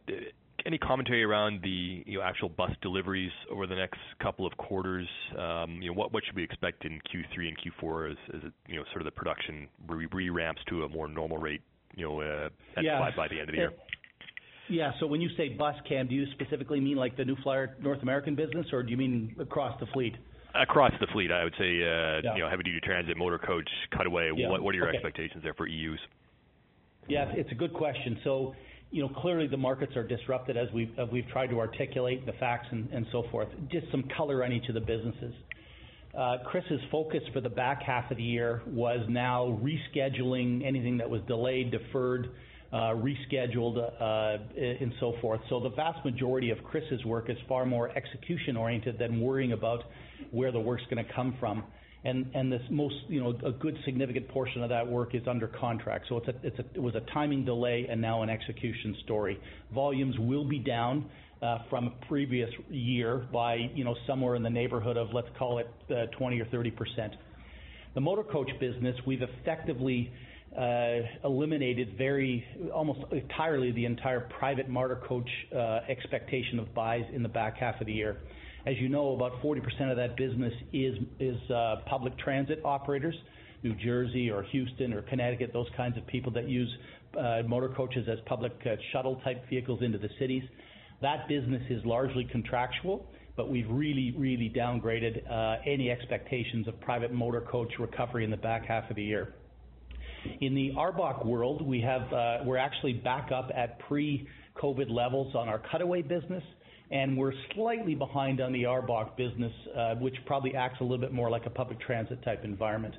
any 0.67 0.79
commentary 0.79 1.23
around 1.23 1.61
the 1.63 2.03
you 2.07 2.19
know, 2.19 2.25
actual 2.25 2.49
bus 2.49 2.73
deliveries 2.83 3.31
over 3.51 3.67
the 3.67 3.75
next 3.75 4.01
couple 4.21 4.47
of 4.47 4.57
quarters? 4.57 5.09
You 5.33 5.37
know, 5.39 5.93
What 5.95 6.25
should 6.25 6.37
we 6.37 6.43
expect 6.45 6.85
in 6.85 7.01
Q3 7.01 7.49
and 7.49 7.57
Q4 7.59 8.11
as 8.11 8.43
you 8.67 8.77
know, 8.77 8.85
sort 8.93 9.01
of 9.01 9.05
the 9.05 9.13
production 9.13 9.69
re-ramps 9.87 10.61
to 10.69 10.85
a 10.85 10.89
more 10.89 11.09
normal 11.09 11.39
rate 11.39 11.63
you 11.95 12.07
know, 12.07 12.51
by 12.75 13.29
the 13.29 13.41
end 13.41 13.49
of 13.49 13.53
the 13.53 13.57
year? 13.57 13.73
Yeah. 14.69 14.93
So 15.01 15.07
when 15.07 15.21
you 15.21 15.29
say 15.37 15.51
bus 15.51 15.77
cam, 15.89 16.09
do 16.09 16.15
you 16.15 16.27
specifically 16.33 16.81
mean 16.81 16.97
like 16.97 17.17
the 17.17 17.25
New 17.25 17.37
Flyer 17.43 17.77
North 17.81 18.03
American 18.03 18.35
business, 18.35 18.67
or 18.73 18.83
do 18.83 18.91
you 18.91 18.97
mean 18.97 19.35
across 19.39 19.79
the 19.81 19.87
fleet? 19.87 20.15
Across 20.55 20.93
the 21.01 21.07
fleet, 21.13 21.31
I 21.31 21.45
would 21.45 21.55
say, 21.59 21.83
uh, 21.83 22.21
yeah. 22.25 22.35
you 22.35 22.41
know, 22.41 22.49
heavy 22.49 22.63
duty 22.63 22.81
transit, 22.83 23.17
motor 23.17 23.39
coach, 23.39 23.69
cutaway. 23.97 24.33
Yeah. 24.35 24.49
What, 24.49 24.63
what 24.63 24.75
are 24.75 24.79
your 24.79 24.89
expectations 24.89 25.43
there 25.43 25.55
for 25.55 25.69
EUs? 25.69 25.99
Yeah, 27.09 27.31
it's 27.35 27.53
a 27.53 27.55
good 27.55 27.73
question. 27.73 28.19
So, 28.25 28.55
you 28.91 29.03
know, 29.03 29.09
clearly 29.09 29.47
the 29.47 29.57
markets 29.57 29.97
are 29.97 30.07
disrupted 30.07 30.57
as 30.57 30.69
we've, 30.73 30.97
as 30.99 31.09
we've 31.11 31.27
tried 31.29 31.49
to 31.49 31.59
articulate 31.59 32.25
the 32.25 32.33
facts 32.35 32.69
and, 32.71 32.89
and 32.91 33.07
so 33.13 33.25
forth. 33.31 33.49
Just 33.71 33.91
some 33.91 34.05
color 34.17 34.45
on 34.45 34.53
each 34.53 34.69
of 34.69 34.75
the 34.75 34.81
businesses. 34.81 35.35
Uh, 36.17 36.39
Chris's 36.47 36.81
focus 36.91 37.21
for 37.35 37.41
the 37.43 37.49
back 37.49 37.83
half 37.83 38.11
of 38.11 38.17
the 38.17 38.23
year 38.23 38.63
was 38.67 39.05
now 39.09 39.59
rescheduling 39.63 40.67
anything 40.67 40.97
that 40.97 41.11
was 41.11 41.21
delayed, 41.27 41.71
deferred, 41.71 42.31
uh, 42.73 42.95
rescheduled, 42.95 43.77
uh, 43.79 44.39
and 44.59 44.93
so 44.99 45.15
forth. 45.21 45.41
So 45.51 45.61
the 45.61 45.71
vast 45.71 46.05
majority 46.05 46.51
of 46.51 46.63
Chris's 46.65 47.05
work 47.05 47.29
is 47.29 47.37
far 47.49 47.67
more 47.67 47.91
execution 47.91 48.57
oriented 48.57 48.99
than 48.99 49.21
worrying 49.21 49.53
about 49.53 49.85
where 50.31 50.51
the 50.53 50.61
work's 50.61 50.85
going 50.91 51.05
to 51.05 51.13
come 51.13 51.37
from. 51.39 51.65
And, 52.07 52.53
this 52.53 52.63
most, 52.71 52.95
you 53.09 53.21
know, 53.21 53.35
a 53.45 53.51
good 53.51 53.77
significant 53.85 54.29
portion 54.29 54.63
of 54.63 54.69
that 54.69 54.87
work 54.87 55.15
is 55.17 55.23
under 55.27 55.49
contract. 55.49 56.07
So 56.09 56.23
it 56.43 56.81
was 56.81 56.95
a 56.95 57.01
timing 57.13 57.45
delay 57.45 57.89
and 57.91 58.01
now 58.01 58.23
an 58.23 58.31
execution 58.31 58.97
story. 59.05 59.41
Volumes 59.75 60.15
will 60.19 60.45
be 60.49 60.61
down 60.61 61.11
uh, 61.43 61.59
from 61.69 61.89
a 61.89 62.07
previous 62.07 62.49
year 62.71 63.27
by, 63.33 63.57
you 63.75 63.83
know, 63.85 63.97
somewhere 64.07 64.37
in 64.37 64.45
the 64.45 64.51
neighborhood 64.51 64.97
of, 64.97 65.09
let's 65.13 65.29
call 65.37 65.59
it, 65.59 65.69
uh, 65.91 66.07
20 66.17 66.41
or 66.41 66.45
30 66.47 66.71
percent. 66.71 67.15
The 67.95 68.01
motor 68.01 68.23
coach 68.23 68.51
business, 68.61 68.95
we've 69.05 69.23
effectively 69.23 70.13
uh, 70.57 70.99
eliminated 71.25 71.97
very 71.99 72.45
almost 72.73 73.01
entirely 73.11 73.73
the 73.73 73.85
entire 73.85 74.21
private 74.39 74.69
motor 74.69 75.03
coach 75.09 75.29
uh, 75.55 75.81
expectation 75.89 76.59
of 76.59 76.73
buys 76.75 77.05
in 77.13 77.23
the 77.23 77.29
back 77.29 77.57
half 77.57 77.81
of 77.81 77.87
the 77.87 77.93
year. 77.93 78.19
As 78.67 78.75
you 78.79 78.89
know, 78.89 79.15
about 79.15 79.41
40% 79.43 79.91
of 79.91 79.97
that 79.97 80.17
business 80.17 80.53
is 80.73 80.97
is 81.21 81.51
uh, 81.51 81.77
public 81.87 82.19
transit 82.19 82.61
operators, 82.65 83.15
New 83.63 83.75
Jersey 83.77 84.29
or 84.29 84.43
Houston 84.43 84.93
or 84.93 85.03
Connecticut, 85.03 85.53
those 85.53 85.69
kinds 85.77 85.97
of 85.97 86.05
people 86.09 86.33
that 86.33 86.49
use 86.49 86.69
uh, 87.17 87.43
motor 87.47 87.69
coaches 87.69 88.09
as 88.11 88.19
public 88.27 88.53
uh, 88.67 88.75
shuttle 88.93 89.21
type 89.25 89.49
vehicles 89.49 89.83
into 89.83 89.99
the 89.99 90.09
cities. 90.19 90.43
That 91.01 91.29
business 91.29 91.63
is 91.71 91.85
largely 91.85 92.25
contractual, 92.25 93.07
but 93.37 93.49
we've 93.49 93.71
really, 93.71 94.15
really 94.19 94.53
downgraded 94.55 95.31
uh, 95.31 95.63
any 95.65 95.91
expectations 95.91 96.67
of 96.67 96.81
private 96.81 97.13
motor 97.13 97.43
coach 97.43 97.73
recovery 97.79 98.25
in 98.25 98.31
the 98.31 98.37
back 98.37 98.67
half 98.67 98.91
of 98.91 98.97
the 98.97 99.05
year. 99.05 99.35
In 100.41 100.57
the 100.57 100.73
ARBOC 100.77 101.25
world, 101.25 101.63
we 101.65 101.81
have 101.83 102.13
uh, 102.13 102.39
we're 102.45 102.57
actually 102.57 102.95
back 102.95 103.31
up 103.31 103.51
at 103.55 103.79
pre-COVID 103.81 104.91
levels 104.91 105.37
on 105.37 105.49
our 105.49 105.63
cutaway 105.71 106.03
business, 106.03 106.43
and 106.91 107.17
we're 107.17 107.33
slightly 107.55 107.95
behind 107.95 108.41
on 108.41 108.53
the 108.53 108.63
ARBOC 108.63 109.17
business, 109.17 109.53
uh, 109.77 109.95
which 109.97 110.15
probably 110.25 110.55
acts 110.55 110.81
a 110.81 110.85
little 110.85 110.99
bit 110.99 111.13
more 111.13 111.31
like 111.31 111.47
a 111.47 111.51
public 111.51 111.81
transit 111.81 112.23
type 112.25 112.45
environment. 112.45 112.95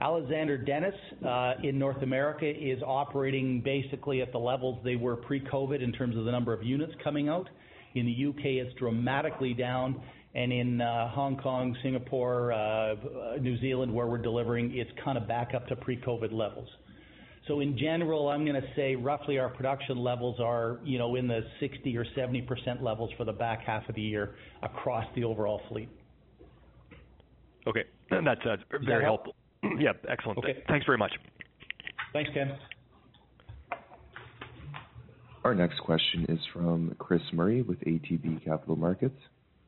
Alexander 0.00 0.58
Dennis 0.58 0.94
uh, 1.26 1.54
in 1.62 1.78
North 1.78 2.02
America 2.02 2.46
is 2.46 2.82
operating 2.84 3.60
basically 3.60 4.20
at 4.20 4.32
the 4.32 4.38
levels 4.38 4.78
they 4.84 4.96
were 4.96 5.16
pre-COVID 5.16 5.82
in 5.82 5.92
terms 5.92 6.16
of 6.16 6.24
the 6.24 6.32
number 6.32 6.52
of 6.52 6.62
units 6.62 6.92
coming 7.02 7.28
out. 7.28 7.48
In 7.94 8.06
the 8.06 8.12
U.K., 8.12 8.56
it's 8.56 8.74
dramatically 8.76 9.54
down, 9.54 10.02
and 10.34 10.52
in 10.52 10.80
uh, 10.80 11.08
Hong 11.10 11.36
Kong, 11.36 11.76
Singapore, 11.82 12.52
uh, 12.52 12.96
New 13.40 13.58
Zealand, 13.60 13.94
where 13.94 14.08
we're 14.08 14.18
delivering, 14.18 14.76
it's 14.76 14.90
kind 15.04 15.16
of 15.16 15.28
back 15.28 15.54
up 15.54 15.68
to 15.68 15.76
pre-COVID 15.76 16.32
levels. 16.32 16.68
So 17.46 17.60
in 17.60 17.76
general, 17.76 18.28
I'm 18.28 18.44
going 18.44 18.60
to 18.60 18.68
say 18.74 18.96
roughly 18.96 19.38
our 19.38 19.50
production 19.50 19.98
levels 19.98 20.40
are, 20.40 20.78
you 20.82 20.98
know, 20.98 21.16
in 21.16 21.28
the 21.28 21.40
60 21.60 21.96
or 21.96 22.06
70 22.14 22.42
percent 22.42 22.82
levels 22.82 23.10
for 23.18 23.24
the 23.24 23.32
back 23.32 23.62
half 23.62 23.86
of 23.88 23.94
the 23.94 24.02
year 24.02 24.34
across 24.62 25.04
the 25.14 25.24
overall 25.24 25.60
fleet. 25.68 25.88
Okay, 27.66 27.84
that's, 28.10 28.40
that's 28.44 28.62
very 28.70 28.86
that 28.86 29.02
helpful. 29.02 29.34
yeah, 29.78 29.92
excellent. 30.08 30.38
Okay. 30.38 30.62
Thanks 30.68 30.86
very 30.86 30.98
much. 30.98 31.12
Thanks, 32.12 32.30
Ken. 32.32 32.56
Our 35.44 35.54
next 35.54 35.78
question 35.80 36.24
is 36.30 36.38
from 36.54 36.94
Chris 36.98 37.20
Murray 37.32 37.60
with 37.60 37.78
ATB 37.80 38.42
Capital 38.44 38.76
Markets. 38.76 39.18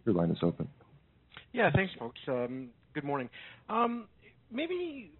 Your 0.06 0.14
line 0.14 0.30
is 0.30 0.38
open. 0.42 0.68
Yeah, 1.52 1.70
thanks, 1.74 1.92
folks. 1.98 2.20
Um, 2.28 2.68
good 2.94 3.04
morning. 3.04 3.28
Um, 3.68 4.06
maybe 4.50 5.10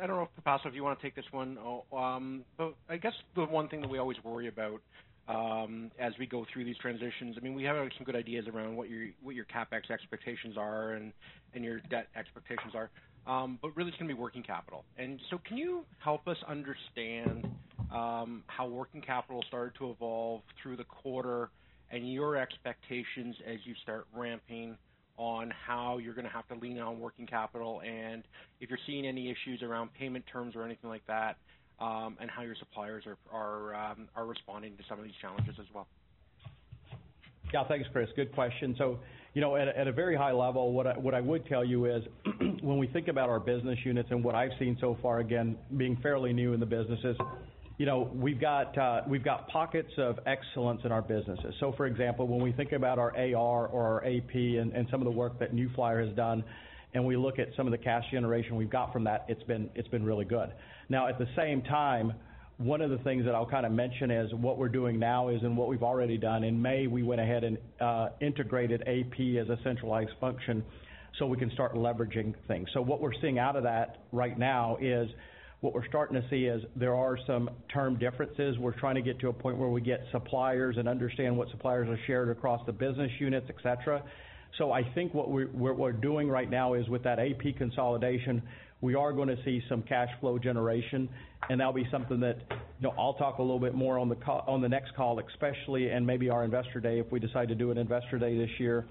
I 0.00 0.06
don't 0.06 0.16
know 0.16 0.22
if 0.22 0.44
Pipasu, 0.44 0.66
if 0.66 0.74
you 0.74 0.84
want 0.84 0.98
to 0.98 1.04
take 1.04 1.14
this 1.14 1.24
one, 1.30 1.58
oh, 1.58 1.84
um, 1.96 2.44
but 2.58 2.74
I 2.88 2.96
guess 2.96 3.14
the 3.34 3.44
one 3.44 3.68
thing 3.68 3.80
that 3.80 3.88
we 3.88 3.98
always 3.98 4.18
worry 4.22 4.48
about 4.48 4.80
um, 5.28 5.90
as 5.98 6.12
we 6.18 6.26
go 6.26 6.46
through 6.52 6.64
these 6.64 6.76
transitions, 6.78 7.36
I 7.36 7.42
mean, 7.42 7.54
we 7.54 7.64
have 7.64 7.76
some 7.96 8.04
good 8.04 8.14
ideas 8.14 8.46
around 8.52 8.76
what 8.76 8.88
your 8.88 9.08
what 9.22 9.34
your 9.34 9.46
capex 9.46 9.90
expectations 9.90 10.56
are 10.56 10.92
and 10.92 11.12
and 11.54 11.64
your 11.64 11.80
debt 11.90 12.08
expectations 12.14 12.74
are, 12.74 12.90
um, 13.26 13.58
but 13.60 13.76
really 13.76 13.88
it's 13.88 13.98
going 13.98 14.08
to 14.08 14.14
be 14.14 14.20
working 14.20 14.42
capital. 14.42 14.84
And 14.98 15.18
so, 15.30 15.38
can 15.46 15.56
you 15.56 15.84
help 15.98 16.28
us 16.28 16.36
understand 16.46 17.48
um, 17.92 18.42
how 18.46 18.66
working 18.66 19.00
capital 19.00 19.42
started 19.48 19.74
to 19.78 19.90
evolve 19.90 20.42
through 20.62 20.76
the 20.76 20.84
quarter 20.84 21.50
and 21.90 22.12
your 22.12 22.36
expectations 22.36 23.36
as 23.46 23.58
you 23.64 23.74
start 23.82 24.06
ramping 24.14 24.76
on 25.16 25.52
how 25.66 25.98
you're 25.98 26.14
going 26.14 26.26
to 26.26 26.32
have 26.32 26.46
to 26.48 26.54
lean 26.54 26.78
on 26.78 27.00
working 27.00 27.26
capital 27.26 27.80
and 27.80 28.22
if 28.60 28.68
you're 28.68 28.78
seeing 28.86 29.06
any 29.06 29.30
issues 29.30 29.62
around 29.62 29.90
payment 29.94 30.24
terms 30.30 30.54
or 30.54 30.64
anything 30.64 30.90
like 30.90 31.06
that, 31.06 31.36
um, 31.78 32.16
and 32.20 32.30
how 32.30 32.42
your 32.42 32.54
suppliers 32.58 33.04
are 33.30 33.74
um, 33.74 34.08
responding 34.26 34.76
to 34.76 34.82
some 34.88 34.98
of 34.98 35.04
these 35.04 35.14
challenges 35.20 35.54
as 35.60 35.66
well. 35.74 35.86
Yeah. 37.52 37.66
Thanks, 37.68 37.88
Chris. 37.92 38.08
Good 38.16 38.32
question. 38.32 38.74
So, 38.78 38.98
you 39.34 39.40
know, 39.40 39.56
At 39.56 39.86
a 39.86 39.92
very 39.92 40.16
high 40.16 40.32
level, 40.32 40.72
what 40.72 41.14
I 41.14 41.20
would 41.20 41.46
tell 41.46 41.64
you 41.64 41.84
is 41.84 42.02
when 42.62 42.78
we 42.78 42.86
think 42.86 43.08
about 43.08 43.28
our 43.28 43.38
business 43.38 43.78
units 43.84 44.08
and 44.10 44.24
what 44.24 44.34
I've 44.34 44.52
seen 44.58 44.76
so 44.80 44.96
far, 45.02 45.20
again, 45.20 45.56
being 45.76 45.96
fairly 46.02 46.32
new 46.32 46.54
in 46.54 46.60
the 46.60 46.66
businesses, 46.66 47.16
you 47.78 47.84
know, 47.84 48.10
we've 48.14 48.40
got 48.40 48.76
uh, 48.78 49.02
we've 49.06 49.24
got 49.24 49.48
pockets 49.48 49.92
of 49.98 50.18
excellence 50.26 50.80
in 50.84 50.92
our 50.92 51.02
businesses. 51.02 51.54
So, 51.60 51.74
for 51.76 51.86
example, 51.86 52.26
when 52.26 52.42
we 52.42 52.52
think 52.52 52.72
about 52.72 52.98
our 52.98 53.14
AR 53.16 53.66
or 53.66 53.82
our 53.82 54.04
AP 54.04 54.34
and, 54.34 54.72
and 54.72 54.86
some 54.90 55.00
of 55.00 55.04
the 55.04 55.10
work 55.10 55.38
that 55.40 55.52
New 55.52 55.68
Flyer 55.74 56.04
has 56.04 56.14
done, 56.16 56.42
and 56.94 57.04
we 57.04 57.16
look 57.16 57.38
at 57.38 57.48
some 57.56 57.66
of 57.66 57.72
the 57.72 57.78
cash 57.78 58.04
generation 58.10 58.56
we've 58.56 58.70
got 58.70 58.92
from 58.92 59.04
that, 59.04 59.26
it's 59.28 59.42
been 59.42 59.68
it's 59.74 59.88
been 59.88 60.04
really 60.04 60.24
good. 60.24 60.50
Now, 60.88 61.06
at 61.08 61.18
the 61.18 61.28
same 61.36 61.60
time, 61.62 62.14
one 62.56 62.80
of 62.80 62.88
the 62.88 62.98
things 62.98 63.26
that 63.26 63.34
I'll 63.34 63.48
kind 63.48 63.66
of 63.66 63.72
mention 63.72 64.10
is 64.10 64.32
what 64.32 64.56
we're 64.56 64.70
doing 64.70 64.98
now 64.98 65.28
is 65.28 65.42
and 65.42 65.54
what 65.54 65.68
we've 65.68 65.82
already 65.82 66.16
done. 66.16 66.44
In 66.44 66.60
May, 66.60 66.86
we 66.86 67.02
went 67.02 67.20
ahead 67.20 67.44
and 67.44 67.58
uh, 67.78 68.08
integrated 68.22 68.82
AP 68.82 69.20
as 69.38 69.50
a 69.50 69.58
centralized 69.62 70.12
function, 70.18 70.64
so 71.18 71.26
we 71.26 71.36
can 71.36 71.50
start 71.50 71.74
leveraging 71.74 72.32
things. 72.48 72.68
So, 72.72 72.80
what 72.80 73.02
we're 73.02 73.20
seeing 73.20 73.38
out 73.38 73.56
of 73.56 73.64
that 73.64 73.98
right 74.12 74.38
now 74.38 74.78
is 74.80 75.10
what 75.66 75.74
we're 75.74 75.88
starting 75.88 76.14
to 76.14 76.28
see 76.30 76.44
is 76.44 76.62
there 76.76 76.94
are 76.94 77.18
some 77.26 77.50
term 77.74 77.98
differences. 77.98 78.56
We're 78.56 78.78
trying 78.78 78.94
to 78.94 79.02
get 79.02 79.18
to 79.18 79.30
a 79.30 79.32
point 79.32 79.58
where 79.58 79.68
we 79.68 79.80
get 79.80 80.00
suppliers 80.12 80.76
and 80.78 80.88
understand 80.88 81.36
what 81.36 81.50
suppliers 81.50 81.88
are 81.88 81.98
shared 82.06 82.28
across 82.28 82.64
the 82.66 82.72
business 82.72 83.10
units, 83.18 83.46
et 83.48 83.56
cetera. 83.64 84.00
So 84.58 84.70
I 84.70 84.84
think 84.94 85.12
what 85.12 85.28
we're 85.28 85.92
doing 85.92 86.28
right 86.28 86.48
now 86.48 86.74
is 86.74 86.88
with 86.88 87.02
that 87.02 87.18
AP 87.18 87.56
consolidation, 87.58 88.44
we 88.80 88.94
are 88.94 89.12
going 89.12 89.26
to 89.26 89.36
see 89.44 89.60
some 89.68 89.82
cash 89.82 90.08
flow 90.20 90.38
generation, 90.38 91.08
and 91.50 91.58
that'll 91.58 91.72
be 91.72 91.88
something 91.90 92.20
that, 92.20 92.36
you 92.48 92.56
know, 92.82 92.94
I'll 92.96 93.14
talk 93.14 93.38
a 93.38 93.42
little 93.42 93.58
bit 93.58 93.74
more 93.74 93.98
on 93.98 94.08
the 94.08 94.14
on 94.24 94.60
the 94.60 94.68
next 94.68 94.94
call, 94.94 95.18
especially, 95.18 95.90
and 95.90 96.06
maybe 96.06 96.30
our 96.30 96.44
Investor 96.44 96.78
Day, 96.78 97.00
if 97.00 97.10
we 97.10 97.18
decide 97.18 97.48
to 97.48 97.56
do 97.56 97.72
an 97.72 97.78
Investor 97.78 98.20
Day 98.20 98.38
this 98.38 98.50
year, 98.60 98.86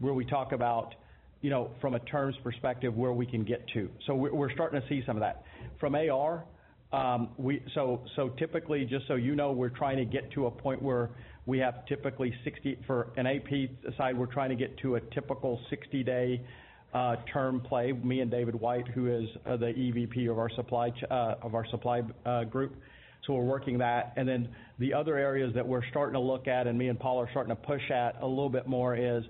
where 0.00 0.12
we 0.12 0.24
talk 0.24 0.50
about, 0.50 0.96
you 1.40 1.50
know, 1.50 1.70
from 1.80 1.94
a 1.94 2.00
terms 2.00 2.34
perspective, 2.42 2.96
where 2.96 3.12
we 3.12 3.26
can 3.26 3.44
get 3.44 3.64
to. 3.74 3.88
So 4.08 4.16
we're 4.16 4.52
starting 4.52 4.80
to 4.80 4.88
see 4.88 5.04
some 5.06 5.14
of 5.16 5.20
that. 5.20 5.44
From 5.78 5.94
AR, 5.94 6.44
um, 6.92 7.30
we 7.36 7.62
so 7.74 8.02
so 8.14 8.30
typically, 8.30 8.84
just 8.84 9.06
so 9.08 9.14
you 9.14 9.34
know, 9.34 9.52
we're 9.52 9.68
trying 9.68 9.98
to 9.98 10.04
get 10.04 10.30
to 10.32 10.46
a 10.46 10.50
point 10.50 10.80
where 10.80 11.10
we 11.44 11.58
have 11.58 11.84
typically 11.86 12.32
60. 12.44 12.78
For 12.86 13.12
an 13.16 13.26
AP 13.26 13.94
side, 13.96 14.16
we're 14.16 14.26
trying 14.26 14.50
to 14.50 14.56
get 14.56 14.76
to 14.78 14.96
a 14.96 15.00
typical 15.12 15.60
60-day 15.70 16.40
uh, 16.94 17.16
term 17.32 17.60
play. 17.60 17.92
Me 17.92 18.20
and 18.20 18.30
David 18.30 18.54
White, 18.54 18.88
who 18.88 19.06
is 19.12 19.28
uh, 19.44 19.56
the 19.56 19.66
EVP 19.66 20.30
of 20.30 20.38
our 20.38 20.50
supply 20.50 20.92
uh 21.10 21.34
of 21.42 21.54
our 21.54 21.66
supply 21.66 22.02
group. 22.50 22.76
So 23.26 23.34
we're 23.34 23.44
working 23.44 23.78
that. 23.78 24.12
And 24.16 24.28
then 24.28 24.48
the 24.78 24.94
other 24.94 25.16
areas 25.16 25.52
that 25.54 25.66
we're 25.66 25.84
starting 25.90 26.14
to 26.14 26.20
look 26.20 26.46
at, 26.46 26.66
and 26.66 26.78
me 26.78 26.88
and 26.88 26.98
Paul 26.98 27.18
are 27.18 27.28
starting 27.30 27.54
to 27.54 27.60
push 27.60 27.90
at 27.90 28.22
a 28.22 28.26
little 28.26 28.48
bit 28.48 28.68
more, 28.68 28.96
is 28.96 29.24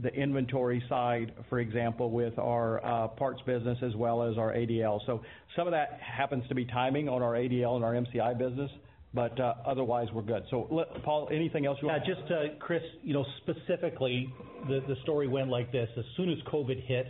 the 0.00 0.08
inventory 0.08 0.82
side, 0.88 1.32
for 1.48 1.58
example, 1.58 2.10
with 2.10 2.38
our 2.38 2.84
uh, 2.84 3.08
parts 3.08 3.40
business 3.46 3.78
as 3.82 3.94
well 3.94 4.22
as 4.22 4.38
our 4.38 4.52
ADL. 4.52 5.00
So 5.06 5.22
some 5.54 5.66
of 5.66 5.72
that 5.72 6.00
happens 6.00 6.44
to 6.48 6.54
be 6.54 6.64
timing 6.64 7.08
on 7.08 7.22
our 7.22 7.32
ADL 7.32 7.76
and 7.76 7.84
our 7.84 7.92
MCI 7.92 8.38
business, 8.38 8.70
but 9.12 9.38
uh, 9.38 9.54
otherwise 9.66 10.08
we're 10.14 10.22
good. 10.22 10.44
So 10.50 10.86
Paul, 11.04 11.28
anything 11.30 11.66
else 11.66 11.78
you 11.82 11.88
want? 11.88 12.04
to 12.04 12.10
Yeah, 12.10 12.16
just 12.16 12.32
uh, 12.32 12.58
Chris, 12.58 12.82
you 13.02 13.12
know, 13.12 13.24
specifically, 13.42 14.32
the 14.66 14.80
the 14.88 14.96
story 15.02 15.28
went 15.28 15.50
like 15.50 15.70
this: 15.72 15.88
as 15.98 16.04
soon 16.16 16.30
as 16.30 16.38
COVID 16.50 16.82
hit, 16.86 17.08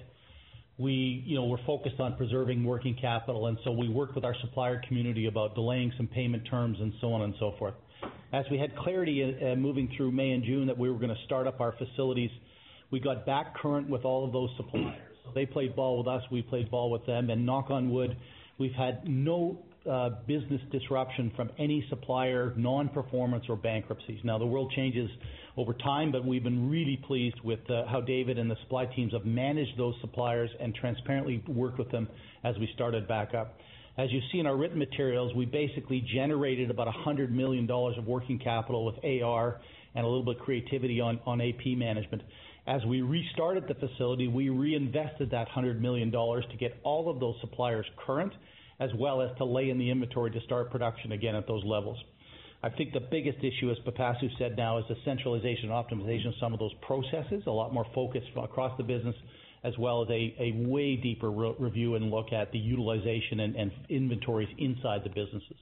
we, 0.77 1.23
you 1.25 1.37
know, 1.37 1.47
were 1.47 1.61
focused 1.65 2.01
on 2.01 2.17
preserving 2.17 2.65
working 2.65 2.97
capital, 3.01 3.47
and 3.47 3.59
so 3.63 3.71
we 3.71 3.89
worked 3.89 4.17
with 4.17 4.25
our 4.25 4.35
supplier 4.41 4.83
community 4.89 5.27
about 5.27 5.55
delaying 5.55 5.93
some 5.97 6.09
payment 6.09 6.43
terms 6.51 6.79
and 6.81 6.93
so 7.01 7.13
on 7.13 7.23
and 7.23 7.35
so 7.39 7.55
forth. 7.61 7.75
As 8.33 8.45
we 8.51 8.59
had 8.59 8.75
clarity 8.77 9.37
moving 9.57 9.93
through 9.97 10.11
May 10.11 10.31
and 10.31 10.43
June 10.43 10.67
that 10.67 10.77
we 10.77 10.91
were 10.91 10.97
going 10.97 11.15
to 11.15 11.25
start 11.27 11.47
up 11.47 11.61
our 11.61 11.75
facilities, 11.77 12.31
we 12.93 13.01
got 13.01 13.27
back 13.27 13.57
current 13.57 13.89
with 13.89 14.05
all 14.05 14.25
of 14.25 14.33
those 14.33 14.51
suppliers. 14.57 15.01
They 15.35 15.47
played 15.47 15.75
ball 15.75 15.99
with 15.99 16.07
us, 16.07 16.23
we 16.31 16.43
played 16.43 16.71
ball 16.71 16.91
with 16.91 17.07
them, 17.07 17.31
and 17.31 17.45
knock 17.45 17.71
on 17.71 17.91
wood, 17.91 18.17
we've 18.59 18.75
had 18.75 19.09
no 19.09 19.59
uh, 19.91 20.11
business 20.27 20.61
disruption 20.71 21.33
from 21.35 21.51
any 21.59 21.85
supplier, 21.89 22.53
non-performance 22.57 23.45
or 23.49 23.57
bankruptcies. 23.57 24.21
Now, 24.23 24.39
the 24.39 24.47
world 24.47 24.71
changes 24.77 25.11
over 25.57 25.73
time, 25.73 26.13
but 26.13 26.25
we've 26.25 26.45
been 26.45 26.71
really 26.71 27.01
pleased 27.07 27.41
with 27.43 27.59
uh, 27.71 27.87
how 27.87 28.03
David 28.03 28.39
and 28.39 28.51
the 28.51 28.57
supply 28.63 28.85
teams 28.85 29.13
have 29.15 29.25
managed 29.25 29.77
those 29.79 29.95
suppliers 30.03 30.51
and 30.61 30.75
transparently 30.75 31.43
worked 31.49 31.79
with 31.79 31.91
them 31.91 32.07
as 32.45 32.57
we 32.59 32.69
started 32.75 33.09
back 33.09 33.35
up. 33.35 33.57
As 33.99 34.11
you 34.13 34.21
see 34.31 34.39
in 34.39 34.47
our 34.47 34.57
written 34.57 34.79
materials, 34.79 35.35
we 35.35 35.47
basically 35.47 36.07
generated 36.15 36.71
about 36.71 36.87
100 36.87 37.35
million 37.35 37.67
dollars 37.67 37.97
of 37.99 38.07
working 38.07 38.39
capital 38.39 38.85
with 38.85 38.97
AR 39.05 39.61
and 39.95 40.05
a 40.05 40.09
little 40.09 40.25
bit 40.25 40.37
of 40.37 40.43
creativity 40.43 41.01
on 41.01 41.41
AP 41.41 41.77
management. 41.77 42.23
As 42.67 42.85
we 42.87 43.03
restarted 43.03 43.67
the 43.67 43.75
facility, 43.75 44.29
we 44.29 44.49
reinvested 44.49 45.31
that 45.31 45.47
100 45.49 45.83
million 45.83 46.11
dollars 46.11 46.45
to 46.51 46.57
get 46.57 46.79
all 46.85 47.11
of 47.11 47.19
those 47.19 47.35
suppliers 47.41 47.87
current, 48.07 48.33
as 48.79 48.91
well 48.95 49.21
as 49.21 49.37
to 49.39 49.45
lay 49.45 49.71
in 49.71 49.79
the 49.79 49.91
inventory 49.91 50.31
to 50.31 50.41
start 50.43 50.71
production 50.71 51.13
again 51.13 51.35
at 51.35 51.49
those 51.49 51.65
levels. 51.65 51.99
I 52.63 52.71
think 52.71 52.93
the 52.93 53.01
biggest 53.01 53.39
issue, 53.39 53.73
as 53.73 53.79
Pipasu 53.81 54.29
said 54.39 54.57
now, 54.57 54.79
is 54.79 54.85
the 54.89 54.95
centralization 55.05 55.71
and 55.71 55.73
optimization 55.73 56.29
of 56.29 56.35
some 56.39 56.53
of 56.53 56.61
those 56.61 56.75
processes, 56.83 57.43
a 57.47 57.51
lot 57.51 57.75
more 57.75 57.87
focus 57.93 58.23
across 58.37 58.77
the 58.77 58.85
business, 58.85 59.17
as 59.65 59.77
well 59.79 60.03
as 60.03 60.09
a 60.11 60.53
way 60.69 60.95
deeper 60.95 61.31
review 61.31 61.97
and 61.97 62.11
look 62.11 62.33
at 62.33 62.53
the 62.53 62.59
utilization 62.59 63.41
and 63.41 63.73
inventories 63.89 64.49
inside 64.59 65.03
the 65.03 65.11
businesses. 65.11 65.57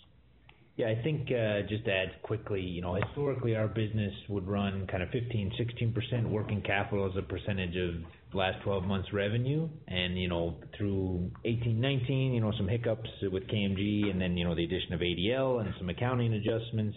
Yeah, 0.76 0.88
I 0.88 1.02
think, 1.02 1.28
uh, 1.30 1.68
just 1.68 1.84
to 1.84 1.92
add 1.92 2.22
quickly, 2.22 2.62
you 2.62 2.80
know, 2.80 2.94
historically 2.94 3.54
our 3.54 3.68
business 3.68 4.14
would 4.28 4.48
run 4.48 4.86
kind 4.86 5.02
of 5.02 5.10
15%, 5.10 5.52
16% 5.58 6.30
working 6.30 6.62
capital 6.62 7.10
as 7.10 7.16
a 7.18 7.22
percentage 7.22 7.76
of 7.76 8.02
last 8.34 8.62
12 8.64 8.84
months 8.84 9.08
revenue. 9.12 9.68
And 9.88 10.18
you 10.18 10.28
know, 10.28 10.56
through 10.78 11.30
2018, 11.44 11.76
2019, 11.76 12.52
some 12.56 12.68
hiccups 12.68 13.10
with 13.30 13.46
KMG 13.48 14.10
and 14.10 14.20
then 14.20 14.36
you 14.36 14.44
know 14.44 14.54
the 14.54 14.64
addition 14.64 14.94
of 14.94 15.00
ADL 15.00 15.60
and 15.60 15.74
some 15.78 15.90
accounting 15.90 16.32
adjustments. 16.32 16.96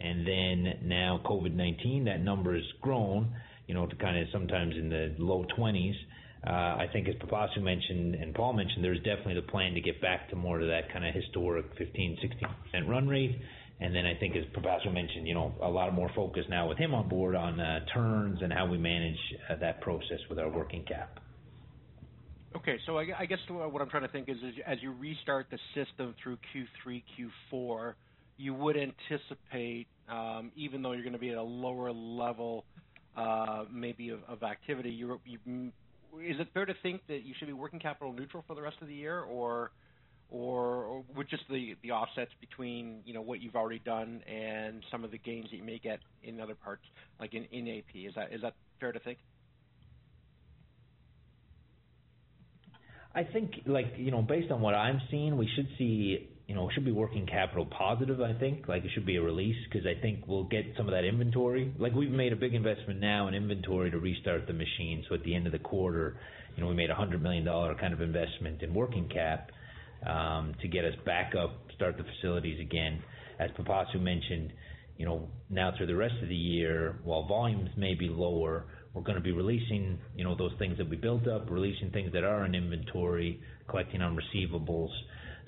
And 0.00 0.26
then 0.26 0.80
now 0.82 1.20
COVID-19, 1.24 2.06
that 2.06 2.22
number 2.22 2.54
has 2.54 2.64
grown 2.80 3.32
you 3.66 3.74
know, 3.74 3.86
to 3.86 3.96
kind 3.96 4.18
of 4.18 4.28
sometimes 4.32 4.74
in 4.76 4.88
the 4.88 5.14
low 5.18 5.46
20s. 5.56 5.94
Uh, 6.44 6.50
I 6.50 6.88
think 6.92 7.08
as 7.08 7.14
Pipasu 7.16 7.62
mentioned 7.62 8.16
and 8.16 8.34
Paul 8.34 8.52
mentioned, 8.52 8.84
there's 8.84 8.98
definitely 8.98 9.34
the 9.34 9.42
plan 9.42 9.74
to 9.74 9.80
get 9.80 10.00
back 10.00 10.28
to 10.30 10.36
more 10.36 10.60
of 10.60 10.66
that 10.66 10.92
kind 10.92 11.06
of 11.06 11.14
historic 11.14 11.66
15%, 11.78 12.18
16% 12.74 12.88
run 12.88 13.06
rate. 13.06 13.38
And 13.80 13.94
then 13.94 14.06
I 14.06 14.14
think 14.18 14.34
as 14.34 14.44
Pipasu 14.46 14.92
mentioned, 14.92 15.28
you 15.28 15.34
know, 15.34 15.54
a 15.62 15.68
lot 15.68 15.92
more 15.94 16.10
focus 16.16 16.44
now 16.48 16.68
with 16.68 16.78
him 16.78 16.94
on 16.94 17.08
board 17.08 17.36
on 17.36 17.60
uh, 17.60 17.84
turns 17.94 18.42
and 18.42 18.52
how 18.52 18.66
we 18.66 18.76
manage 18.76 19.18
uh, 19.48 19.56
that 19.56 19.80
process 19.80 20.18
with 20.28 20.38
our 20.38 20.48
working 20.48 20.84
cap. 20.84 21.20
Okay. 22.56 22.76
So 22.86 22.98
I 22.98 23.24
guess 23.26 23.38
what 23.48 23.80
I'm 23.80 23.88
trying 23.88 24.02
to 24.02 24.08
think 24.08 24.28
is, 24.28 24.36
as 24.66 24.78
you 24.82 24.92
restart 24.92 25.46
the 25.50 25.58
system 25.74 26.14
through 26.22 26.38
Q3, 26.54 27.02
Q4, 27.52 27.94
you 28.36 28.52
would 28.54 28.76
anticipate, 28.76 29.86
um, 30.08 30.50
even 30.56 30.82
though 30.82 30.92
you're 30.92 31.02
going 31.02 31.12
to 31.14 31.18
be 31.18 31.30
at 31.30 31.38
a 31.38 31.42
lower 31.42 31.92
level 31.92 32.64
maybe 33.72 34.10
of 34.10 34.42
activity, 34.42 34.90
is 36.20 36.38
it 36.38 36.48
fair 36.52 36.66
to 36.66 36.74
think 36.82 37.02
that 37.08 37.24
you 37.24 37.34
should 37.38 37.48
be 37.48 37.54
working 37.54 37.78
capital 37.78 38.12
neutral 38.12 38.44
for 38.46 38.54
the 38.54 38.62
rest 38.62 38.76
of 38.80 38.88
the 38.88 38.94
year? 38.94 39.20
Or 39.20 39.70
or 40.30 41.04
with 41.14 41.28
just 41.28 41.42
the 41.50 41.76
the 41.82 41.90
offsets 41.90 42.30
between 42.40 43.02
you 43.04 43.12
know, 43.14 43.20
what 43.20 43.40
you've 43.40 43.56
already 43.56 43.80
done 43.80 44.22
and 44.26 44.82
some 44.90 45.04
of 45.04 45.10
the 45.10 45.18
gains 45.18 45.50
that 45.50 45.56
you 45.56 45.64
may 45.64 45.78
get 45.78 46.00
in 46.22 46.40
other 46.40 46.54
parts, 46.54 46.82
like 47.20 47.34
in 47.34 47.44
AP. 47.44 47.94
Is 47.94 48.14
that 48.14 48.32
is 48.32 48.42
that 48.42 48.54
fair 48.80 48.92
to 48.92 48.98
think? 49.00 49.18
I 53.14 53.24
think 53.24 53.52
like, 53.66 53.92
you 53.96 54.10
know, 54.10 54.22
based 54.22 54.50
on 54.50 54.60
what 54.62 54.74
I'm 54.74 55.00
seeing, 55.10 55.36
we 55.36 55.48
should 55.54 55.68
be 56.84 56.92
working 56.92 57.26
capital 57.26 57.66
positive, 57.66 58.20
I 58.20 58.32
think. 58.34 58.68
Like, 58.68 58.84
it 58.84 58.90
should 58.94 59.06
be 59.06 59.16
a 59.16 59.22
release 59.22 59.56
because 59.70 59.86
I 59.86 60.00
think 60.00 60.26
we'll 60.26 60.44
get 60.44 60.64
some 60.76 60.86
of 60.86 60.92
that 60.92 61.04
inventory. 61.04 61.72
Like, 61.78 61.94
we've 61.94 62.10
made 62.10 62.32
a 62.32 62.36
big 62.36 62.54
investment 62.54 63.00
now 63.00 63.28
in 63.28 63.34
inventory 63.34 63.90
to 63.90 63.98
restart 63.98 64.46
the 64.46 64.52
machine. 64.52 65.04
So 65.08 65.14
at 65.14 65.22
the 65.24 65.34
end 65.34 65.46
of 65.46 65.52
the 65.52 65.58
quarter, 65.58 66.16
you 66.56 66.62
know, 66.62 66.68
we 66.68 66.74
made 66.74 66.90
a 66.90 66.94
100 66.94 67.22
million 67.22 67.44
dollar 67.44 67.74
kind 67.74 67.92
of 67.92 68.00
investment 68.00 68.62
in 68.62 68.74
working 68.74 69.08
cap 69.08 69.50
um, 70.06 70.54
to 70.60 70.68
get 70.68 70.84
us 70.84 70.94
back 71.06 71.34
up, 71.34 71.52
start 71.74 71.96
the 71.96 72.04
facilities 72.04 72.60
again. 72.60 73.02
As 73.38 73.50
Pipasu 73.52 74.00
mentioned, 74.00 74.52
you 74.98 75.06
know, 75.06 75.28
now 75.48 75.72
through 75.76 75.86
the 75.86 75.96
rest 75.96 76.14
of 76.22 76.28
the 76.28 76.36
year, 76.36 76.98
while 77.04 77.26
volumes 77.26 77.70
may 77.76 77.94
be 77.94 78.08
lower, 78.08 78.66
we're 78.94 79.02
going 79.02 79.16
to 79.16 79.22
be 79.22 79.32
releasing 79.32 79.98
you 80.16 80.24
know, 80.24 80.36
those 80.36 80.52
things 80.58 80.78
that 80.78 80.88
we 80.88 80.96
built 80.96 81.26
up, 81.26 81.50
releasing 81.50 81.90
things 81.90 82.12
that 82.12 82.24
are 82.24 82.44
in 82.44 82.54
inventory, 82.54 83.40
collecting 83.68 84.02
on 84.02 84.16
receivables. 84.16 84.90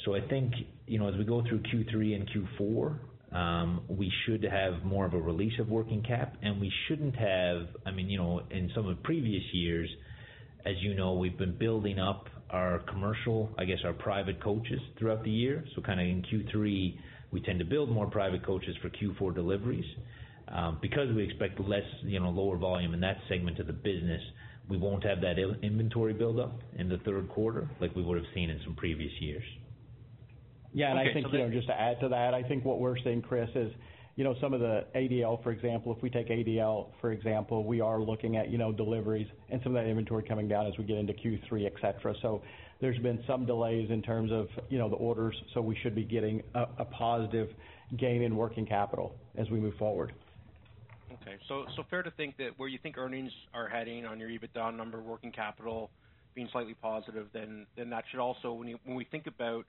So 0.05 0.15
I 0.15 0.21
think, 0.29 0.53
you 0.87 0.99
know, 0.99 1.09
as 1.09 1.15
we 1.17 1.25
go 1.25 1.43
through 1.49 1.61
Q3 1.61 2.15
and 2.15 2.31
Q4, 2.31 2.99
um, 3.35 3.83
we 3.89 4.11
should 4.25 4.45
have 4.45 4.85
more 4.85 5.07
of 5.07 5.15
a 5.15 5.21
release 5.21 5.59
of 5.59 5.69
working 5.69 6.03
cap, 6.03 6.37
and 6.43 6.61
we 6.61 6.73
shouldn't 6.87 7.17
have 7.17 7.67
I 7.85 7.91
mean, 7.91 8.09
you 8.09 8.17
know, 8.19 8.43
in 8.51 8.71
some 8.75 8.89
of 8.89 8.97
the 8.97 9.03
previous 9.03 9.43
years, 9.53 9.89
as 10.65 10.75
you 10.81 10.95
know, 10.95 11.15
we've 11.15 11.37
been 11.37 11.57
building 11.59 11.99
up 11.99 12.29
our 12.51 12.79
commercial, 12.91 13.51
I 13.59 13.65
guess, 13.65 13.79
our 13.85 13.93
private 13.93 14.43
coaches 14.43 14.81
throughout 14.99 15.25
the 15.25 15.31
year. 15.31 15.65
So 15.75 15.83
kind 15.83 16.01
of 16.01 16.07
in 16.07 16.23
Q3, 16.23 16.97
we 17.33 17.41
tend 17.41 17.59
to 17.59 17.65
build 17.65 17.91
more 17.91 18.07
private 18.07 18.47
coaches 18.47 18.77
for 18.81 18.91
Q4 18.91 19.35
deliveries. 19.35 19.85
Um, 20.49 20.79
because 20.83 21.15
we 21.15 21.25
expect 21.25 21.59
less, 21.61 21.83
you 22.03 22.21
know, 22.21 22.31
lower 22.31 22.57
volume 22.57 22.93
in 22.95 23.01
that 23.01 23.17
segment 23.29 23.59
of 23.59 23.67
the 23.67 23.73
business, 23.73 24.21
we 24.69 24.77
won't 24.77 25.05
have 25.05 25.21
that 25.23 25.39
inventory 25.63 26.13
buildup 26.13 26.61
in 26.77 26.89
the 26.89 26.99
third 26.99 27.29
quarter 27.29 27.69
like 27.81 27.95
we 27.95 28.03
would 28.03 28.17
have 28.17 28.27
seen 28.35 28.51
in 28.51 28.61
some 28.65 28.75
previous 28.75 29.13
years. 29.21 29.45
Yeah, 30.73 30.91
and 30.91 30.99
I 30.99 31.13
think, 31.13 31.27
you 31.33 31.39
know, 31.39 31.51
just 31.51 31.69
to 31.69 31.81
add 31.81 32.01
to 32.01 32.09
that, 32.09 32.35
I 32.35 32.43
think 32.43 32.65
what 32.65 32.81
we're 32.81 32.99
seeing, 32.99 33.23
Chris, 33.23 33.49
is 33.55 33.73
you 34.17 34.23
know, 34.23 34.35
some 34.41 34.55
of 34.55 34.61
the 34.61 34.85
ADL, 34.95 35.43
for 35.43 35.51
example, 35.51 35.95
if 35.95 36.01
we 36.01 36.09
take 36.09 36.29
ADL, 36.29 36.89
for 37.01 37.11
example, 37.11 37.65
we 37.65 37.81
are 37.81 38.01
looking 38.01 38.37
at 38.37 38.49
you 38.49 38.59
know, 38.59 38.71
deliveries 38.71 39.27
and 39.51 39.61
some 39.63 39.75
of 39.75 39.83
that 39.83 39.89
inventory 39.89 40.23
coming 40.23 40.47
down 40.47 40.67
as 40.67 40.75
we 40.79 40.85
get 40.85 40.99
into 40.99 41.13
Q3, 41.13 41.67
et 41.67 41.73
cetera. 41.81 42.15
There's 42.81 42.99
been 42.99 43.23
some 43.27 43.47
delays 43.47 43.91
in 43.91 44.03
terms 44.03 44.31
of 44.31 44.49
you 44.69 44.79
know, 44.79 44.89
the 44.89 44.97
orders, 44.97 45.35
so 45.53 45.61
we 45.61 45.77
should 45.83 45.95
be 45.95 46.05
getting 46.05 46.43
a 46.55 46.85
positive 46.85 47.49
gain 47.97 48.23
in 48.23 48.37
working 48.37 48.67
capital 48.67 49.15
as 49.37 49.51
we 49.51 49.59
move 49.59 49.75
forward. 49.79 50.13
Okay. 51.23 51.37
So 51.49 51.65
so 51.77 51.85
fair 51.91 52.03
to 52.03 52.11
think 52.13 52.37
that 52.39 52.51
where 52.57 52.69
you 52.69 52.79
think 52.83 52.99
earnings 52.99 53.33
are 53.53 53.69
heading 53.69 54.05
on 54.05 54.19
your 54.19 54.29
EBITDA 54.29 54.77
number, 54.77 55.01
working 55.01 55.33
capital 55.33 55.91
being 56.35 56.49
slightly 56.53 56.75
positive, 56.75 57.29
then 57.33 57.67
then 57.77 57.91
that 57.91 58.05
should 58.11 58.21
also, 58.21 58.53
when 58.53 58.97
we 58.97 59.05
think 59.05 59.27
about 59.27 59.65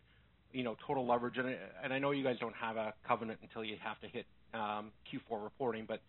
you 0.51 0.63
know 0.63 0.75
total 0.87 1.07
leverage, 1.07 1.35
and 1.37 1.93
I 1.93 1.99
know 1.99 2.11
you 2.11 2.23
guys 2.23 2.37
don't 2.39 2.55
have 2.55 2.77
a 2.77 2.93
covenant 3.07 3.39
until 3.41 3.63
you 3.63 3.77
have 3.83 3.99
to 4.01 4.07
hit 4.07 4.25
um, 4.53 4.91
Q4 5.11 5.43
reporting, 5.43 5.85
but 5.87 6.01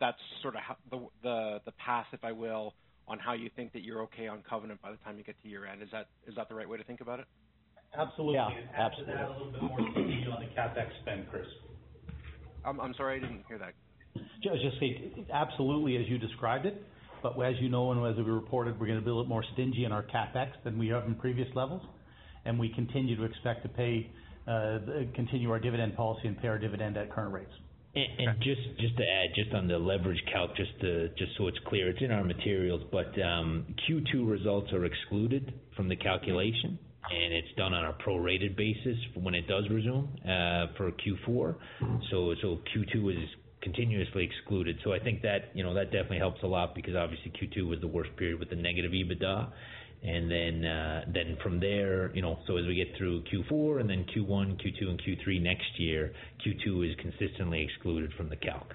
that's 0.00 0.18
sort 0.42 0.54
of 0.56 0.62
the 0.90 1.06
the 1.22 1.60
the 1.66 1.72
path, 1.72 2.06
if 2.12 2.24
I 2.24 2.32
will, 2.32 2.74
on 3.06 3.18
how 3.18 3.32
you 3.32 3.50
think 3.56 3.72
that 3.72 3.82
you're 3.82 4.02
okay 4.02 4.28
on 4.28 4.42
covenant 4.48 4.80
by 4.82 4.90
the 4.90 4.98
time 4.98 5.18
you 5.18 5.24
get 5.24 5.40
to 5.42 5.48
year-end. 5.48 5.82
Is 5.82 5.88
that 5.92 6.06
is 6.26 6.34
that 6.36 6.48
the 6.48 6.54
right 6.54 6.68
way 6.68 6.78
to 6.78 6.84
think 6.84 7.00
about 7.00 7.20
it? 7.20 7.26
Absolutely. 7.96 8.34
Yeah. 8.34 8.50
Absolutely. 8.76 9.14
To 9.14 9.20
add 9.20 9.28
a 9.28 9.32
little 9.32 9.50
bit 9.50 9.62
more 9.62 9.78
detail 9.78 10.32
on 10.32 10.44
the 10.44 10.50
CapEx 10.54 10.88
spend, 11.02 11.26
Chris. 11.30 11.46
I'm 12.64 12.94
sorry, 12.94 13.16
I 13.16 13.20
didn't 13.20 13.44
hear 13.48 13.56
that. 13.58 13.72
Just 14.42 14.80
say 14.80 15.12
absolutely 15.32 15.96
as 15.96 16.08
you 16.08 16.18
described 16.18 16.66
it, 16.66 16.82
but 17.22 17.38
as 17.40 17.54
you 17.60 17.68
know 17.68 17.92
and 17.92 18.06
as 18.06 18.16
we 18.24 18.30
reported, 18.30 18.78
we're 18.78 18.86
going 18.86 18.98
to 18.98 19.04
be 19.04 19.10
a 19.10 19.14
little 19.14 19.28
more 19.28 19.44
stingy 19.54 19.84
in 19.84 19.92
our 19.92 20.02
CapEx 20.04 20.50
than 20.64 20.78
we 20.78 20.88
have 20.88 21.06
in 21.06 21.14
previous 21.14 21.48
levels, 21.54 21.82
and 22.44 22.58
we 22.58 22.68
continue 22.74 23.16
to 23.16 23.24
expect 23.24 23.62
to 23.62 23.68
pay, 23.68 24.10
continue 25.14 25.50
our 25.50 25.60
dividend 25.60 25.96
policy 25.96 26.28
and 26.28 26.38
pay 26.40 26.48
our 26.48 26.58
dividend 26.58 26.96
at 26.96 27.10
current 27.12 27.32
rates. 27.32 27.52
And 27.94 28.38
just 28.42 28.60
just 28.78 28.96
to 28.98 29.02
add, 29.02 29.30
just 29.34 29.52
on 29.54 29.66
the 29.66 29.78
leverage 29.78 30.22
calc, 30.32 30.54
just 30.56 30.70
uh 30.82 31.08
just 31.16 31.32
so 31.36 31.48
it's 31.48 31.58
clear, 31.66 31.88
it's 31.88 32.00
in 32.00 32.12
our 32.12 32.22
materials, 32.22 32.82
but 32.92 33.12
Q2 33.14 34.30
results 34.30 34.72
are 34.72 34.84
excluded 34.84 35.52
from 35.74 35.88
the 35.88 35.96
calculation, 35.96 36.78
and 37.10 37.32
it's 37.32 37.48
done 37.56 37.72
on 37.74 37.86
a 37.86 37.94
prorated 37.94 38.56
basis 38.56 38.96
when 39.14 39.34
it 39.34 39.48
does 39.48 39.64
resume 39.70 40.08
for 40.76 40.92
Q4. 40.92 41.56
So 42.10 42.34
Q2 42.44 43.12
is 43.16 43.28
continuously 43.60 44.24
excluded. 44.24 44.78
So 44.84 44.92
I 44.92 44.98
think 44.98 45.22
that 45.22 45.50
you 45.54 45.62
know, 45.62 45.74
that 45.74 45.86
definitely 45.86 46.18
helps 46.18 46.42
a 46.42 46.46
lot 46.46 46.74
because 46.74 46.94
obviously 46.94 47.32
Q2 47.32 47.68
was 47.68 47.80
the 47.80 47.88
worst 47.88 48.14
period 48.16 48.38
with 48.38 48.50
the 48.50 48.56
negative 48.56 48.92
EBITDA. 48.92 49.50
And 50.00 50.30
then, 50.30 50.64
uh, 50.64 51.04
then 51.12 51.36
from 51.42 51.58
there, 51.58 52.14
you 52.14 52.22
know, 52.22 52.38
so 52.46 52.56
as 52.56 52.64
we 52.66 52.76
get 52.76 52.96
through 52.96 53.24
Q4 53.24 53.80
and 53.80 53.90
then 53.90 54.06
Q1, 54.16 54.62
Q2, 54.64 54.90
and 54.90 55.02
Q3 55.02 55.42
next 55.42 55.76
year, 55.76 56.12
Q2 56.46 56.88
is 56.88 56.96
consistently 57.00 57.64
excluded 57.64 58.12
from 58.16 58.28
the 58.28 58.36
calc. 58.36 58.74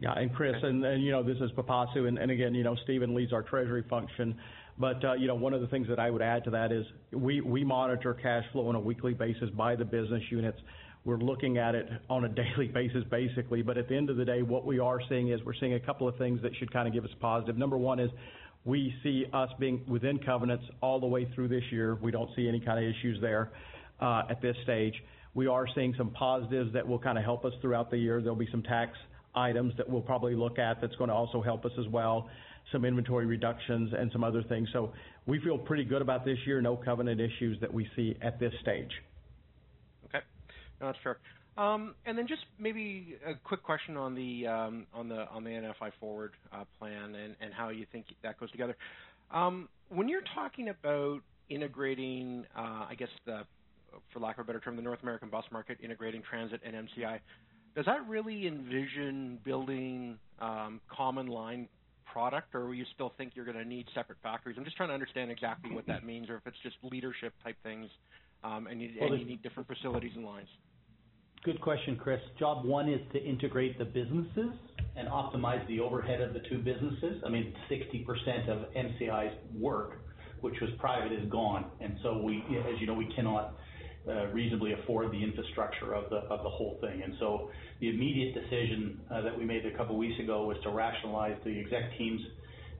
Yeah. 0.00 0.12
And 0.14 0.34
Chris, 0.34 0.54
and, 0.62 0.84
and 0.84 1.02
you 1.02 1.10
know, 1.10 1.22
this 1.22 1.36
is 1.38 1.50
Pipasu, 1.52 2.06
and 2.06 2.18
and 2.18 2.30
again, 2.30 2.54
you 2.54 2.62
know, 2.62 2.76
Stephen 2.84 3.14
leads 3.14 3.32
our 3.32 3.42
treasury 3.42 3.84
function. 3.90 4.36
But 4.78 5.04
uh, 5.04 5.14
you 5.14 5.26
know, 5.26 5.34
one 5.34 5.54
of 5.54 5.60
the 5.60 5.66
things 5.66 5.88
that 5.88 5.98
I 5.98 6.08
would 6.08 6.22
add 6.22 6.44
to 6.44 6.50
that 6.50 6.70
is 6.70 6.86
we 7.12 7.40
we 7.40 7.64
monitor 7.64 8.14
cash 8.14 8.44
flow 8.52 8.68
on 8.68 8.76
a 8.76 8.80
weekly 8.80 9.12
basis 9.12 9.50
by 9.50 9.74
the 9.74 9.84
business 9.84 10.22
units. 10.30 10.58
We're 11.04 11.18
looking 11.18 11.58
at 11.58 11.74
it 11.74 11.88
on 12.08 12.24
a 12.24 12.28
daily 12.28 12.68
basis, 12.68 13.04
basically. 13.10 13.62
But 13.62 13.78
at 13.78 13.88
the 13.88 13.96
end 13.96 14.10
of 14.10 14.16
the 14.16 14.24
day, 14.24 14.42
what 14.42 14.64
we 14.64 14.78
are 14.78 14.98
seeing 15.08 15.30
is 15.30 15.40
we're 15.44 15.54
seeing 15.58 15.74
a 15.74 15.80
couple 15.80 16.08
of 16.08 16.16
things 16.16 16.40
that 16.42 16.52
should 16.56 16.72
kind 16.72 16.86
of 16.88 16.94
give 16.94 17.04
us 17.04 17.10
positive. 17.20 17.56
Number 17.56 17.78
one 17.78 17.98
is 18.00 18.10
we 18.64 18.94
see 19.02 19.24
us 19.32 19.50
being 19.58 19.82
within 19.88 20.18
covenants 20.18 20.64
all 20.80 21.00
the 21.00 21.06
way 21.06 21.28
through 21.34 21.48
this 21.48 21.64
year. 21.70 21.98
We 22.02 22.10
don't 22.10 22.30
see 22.36 22.48
any 22.48 22.60
kind 22.60 22.78
of 22.78 22.84
issues 22.84 23.20
there 23.20 23.50
uh, 24.00 24.22
at 24.30 24.42
this 24.42 24.56
stage. 24.64 24.94
We 25.34 25.46
are 25.46 25.66
seeing 25.74 25.94
some 25.96 26.10
positives 26.10 26.72
that 26.72 26.86
will 26.86 26.98
kind 26.98 27.16
of 27.16 27.24
help 27.24 27.44
us 27.44 27.52
throughout 27.60 27.90
the 27.90 27.98
year. 27.98 28.20
There'll 28.20 28.36
be 28.36 28.48
some 28.50 28.62
tax 28.62 28.92
items 29.34 29.72
that 29.76 29.88
we'll 29.88 30.02
probably 30.02 30.34
look 30.34 30.58
at 30.58 30.80
that's 30.80 30.96
going 30.96 31.08
to 31.08 31.14
also 31.14 31.40
help 31.40 31.64
us 31.64 31.72
as 31.78 31.86
well, 31.88 32.28
some 32.72 32.84
inventory 32.84 33.26
reductions 33.26 33.92
and 33.96 34.10
some 34.12 34.24
other 34.24 34.42
things. 34.42 34.68
So 34.72 34.92
we 35.26 35.40
feel 35.40 35.58
pretty 35.58 35.84
good 35.84 36.02
about 36.02 36.24
this 36.24 36.38
year. 36.46 36.60
No 36.60 36.76
covenant 36.76 37.20
issues 37.20 37.58
that 37.60 37.72
we 37.72 37.88
see 37.94 38.16
at 38.20 38.40
this 38.40 38.52
stage. 38.60 38.90
That's 40.80 40.98
fair. 41.02 41.18
Um, 41.58 41.96
and 42.06 42.16
then 42.16 42.28
just 42.28 42.42
maybe 42.60 43.16
a 43.26 43.34
quick 43.34 43.64
question 43.64 43.96
on 43.96 44.14
the 44.14 44.46
um, 44.46 44.86
NFI 44.96 45.90
Forward 45.98 46.32
uh, 46.52 46.62
plan 46.78 47.16
and 47.16 47.52
how 47.52 47.70
you 47.70 47.84
think 47.90 48.06
that 48.22 48.38
goes 48.38 48.50
together. 48.52 48.76
Um, 49.32 49.68
when 49.88 50.08
you're 50.08 50.22
talking 50.36 50.68
about 50.68 51.20
integrating, 51.50 52.46
uh, 52.56 52.86
I 52.88 52.94
guess, 52.96 53.08
for 53.24 54.20
lack 54.20 54.38
of 54.38 54.44
a 54.44 54.46
better 54.46 54.60
term, 54.60 54.76
the 54.76 54.82
North 54.82 55.02
American 55.02 55.30
bus 55.30 55.44
market, 55.50 55.78
integrating 55.82 56.22
transit 56.22 56.60
and 56.64 56.76
MCI, 56.76 57.18
does 57.74 57.86
that 57.86 58.08
really 58.08 58.46
envision 58.46 59.40
building 59.44 60.16
common 60.38 61.26
line 61.26 61.68
product, 62.06 62.54
or 62.54 62.68
do 62.68 62.72
you 62.72 62.84
still 62.94 63.12
think 63.18 63.32
you're 63.34 63.44
going 63.44 63.58
to 63.58 63.64
need 63.64 63.86
separate 63.96 64.18
factories? 64.22 64.56
I'm 64.56 64.64
just 64.64 64.76
trying 64.76 64.90
to 64.90 64.94
understand 64.94 65.32
exactly 65.32 65.72
what 65.72 65.88
that 65.88 66.06
means 66.06 66.30
or 66.30 66.36
if 66.36 66.46
it's 66.46 66.56
just 66.62 66.76
leadership-type 66.84 67.56
things 67.64 67.90
and 68.44 68.80
you 68.80 68.90
need 69.26 69.42
different 69.42 69.66
facilities 69.66 70.12
and 70.14 70.24
lines. 70.24 70.48
Good 71.44 71.60
question, 71.60 71.96
Chris. 71.96 72.20
Job 72.38 72.64
one 72.64 72.88
is 72.88 73.00
to 73.12 73.22
integrate 73.22 73.78
the 73.78 73.84
businesses 73.84 74.50
and 74.96 75.06
optimize 75.08 75.64
the 75.68 75.78
overhead 75.78 76.20
of 76.20 76.34
the 76.34 76.40
two 76.50 76.58
businesses. 76.58 77.22
I 77.24 77.28
mean, 77.28 77.54
60% 77.70 78.48
of 78.48 78.66
MCI's 78.74 79.36
work, 79.56 80.00
which 80.40 80.56
was 80.60 80.70
private, 80.80 81.12
is 81.12 81.30
gone. 81.30 81.66
And 81.80 81.96
so, 82.02 82.18
we 82.18 82.38
as 82.38 82.80
you 82.80 82.88
know, 82.88 82.94
we 82.94 83.08
cannot 83.14 83.54
uh, 84.08 84.26
reasonably 84.28 84.72
afford 84.72 85.12
the 85.12 85.22
infrastructure 85.22 85.94
of 85.94 86.10
the 86.10 86.16
of 86.16 86.42
the 86.42 86.50
whole 86.50 86.76
thing. 86.80 87.02
And 87.04 87.14
so 87.20 87.50
the 87.80 87.88
immediate 87.88 88.34
decision 88.34 89.00
uh, 89.08 89.20
that 89.20 89.38
we 89.38 89.44
made 89.44 89.64
a 89.64 89.76
couple 89.76 89.94
of 89.94 89.98
weeks 89.98 90.18
ago 90.18 90.44
was 90.46 90.56
to 90.64 90.70
rationalize 90.70 91.36
the 91.44 91.60
exec 91.60 91.96
teams. 91.96 92.20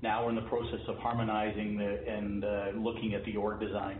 Now 0.02 0.24
we're 0.24 0.30
in 0.30 0.36
the 0.36 0.48
process 0.48 0.80
of 0.88 0.96
harmonizing 0.98 1.80
and 1.80 2.44
uh, 2.44 2.66
looking 2.76 3.14
at 3.14 3.24
the 3.24 3.36
org 3.36 3.60
design. 3.60 3.98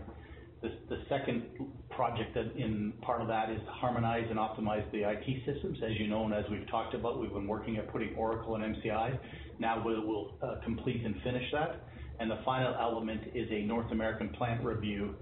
The 0.61 0.99
second 1.07 1.43
project 1.89 2.35
in 2.35 2.93
part 3.01 3.21
of 3.21 3.27
that 3.27 3.49
is 3.49 3.59
to 3.59 3.71
harmonize 3.71 4.25
and 4.29 4.37
optimize 4.37 4.89
the 4.91 5.09
IT 5.09 5.25
systems. 5.45 5.77
As 5.83 5.97
you 5.97 6.07
know, 6.07 6.25
and 6.25 6.33
as 6.33 6.43
we've 6.51 6.67
talked 6.69 6.93
about, 6.93 7.19
we've 7.19 7.31
been 7.31 7.47
working 7.47 7.77
at 7.77 7.89
putting 7.91 8.13
Oracle 8.15 8.55
and 8.55 8.75
MCI. 8.75 9.17
Now 9.59 9.81
we'll 9.85 10.33
complete 10.65 11.05
and 11.05 11.15
finish 11.23 11.49
that. 11.53 11.81
And 12.19 12.29
the 12.29 12.39
final 12.43 12.75
element 12.75 13.21
is 13.33 13.47
a 13.51 13.61
North 13.63 13.91
American 13.91 14.29
plant 14.29 14.63
review 14.63 15.15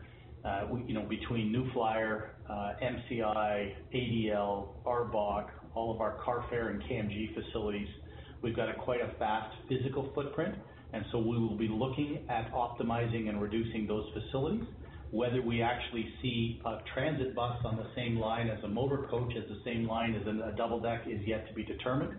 uh 0.46 0.68
you 0.86 0.94
know 0.94 1.04
between 1.04 1.52
New 1.52 1.70
Flyer, 1.74 2.36
MCI, 2.50 3.74
ADL, 3.94 4.68
ARBOC, 4.86 5.50
all 5.76 5.94
of 5.94 6.02
our 6.02 6.18
Carfair 6.26 6.70
and 6.72 6.82
KMG 6.84 7.36
facilities. 7.36 7.88
We've 8.42 8.56
got 8.56 8.76
quite 8.78 9.02
a 9.02 9.18
vast 9.20 9.56
physical 9.70 10.12
footprint. 10.16 10.56
And 10.94 11.04
so 11.12 11.20
we 11.20 11.38
will 11.38 11.58
be 11.58 11.68
looking 11.68 12.26
at 12.30 12.52
optimizing 12.54 13.30
and 13.30 13.42
reducing 13.42 13.88
those 13.88 14.06
facilities. 14.14 14.66
Whether 15.12 15.42
we 15.42 15.62
actually 15.62 16.14
see 16.22 16.62
a 16.66 16.80
transit 16.94 17.34
bus 17.34 17.58
on 17.64 17.78
the 17.78 17.88
same 17.96 18.20
line 18.20 18.50
as 18.50 18.62
a 18.64 18.68
motor 18.68 19.08
coach 19.10 19.34
at 19.38 19.48
the 19.48 19.60
same 19.64 19.88
line 19.88 20.16
as 20.16 20.28
a 20.28 20.56
double 20.58 20.80
deck 20.80 21.04
is 21.08 21.22
yet 21.26 21.48
to 21.48 21.54
be 21.54 21.64
determined. 21.64 22.14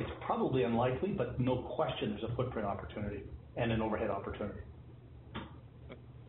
It's 0.00 0.10
probably 0.20 0.64
unlikely, 0.64 1.10
but 1.10 1.38
no 1.38 1.58
question 1.76 2.10
there's 2.10 2.32
a 2.32 2.34
footprint 2.34 2.66
opportunity 2.66 3.22
and 3.56 3.70
an 3.70 3.80
overhead 3.80 4.10
opportunity. 4.10 4.60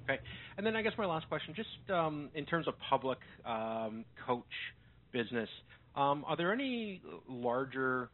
Okay. 0.04 0.20
And 0.58 0.66
then 0.66 0.76
I 0.76 0.82
guess 0.82 0.92
my 0.98 1.06
last 1.06 1.28
question, 1.30 1.54
just 1.56 1.90
um, 1.90 2.30
in 2.36 2.46
terms 2.46 2.68
of 2.68 2.76
public 2.90 3.20
um, 3.46 4.06
coach 4.28 4.44
business, 5.12 5.50
um, 5.96 6.26
are 6.28 6.36
there 6.36 6.52
any 6.52 7.02
larger 7.28 8.10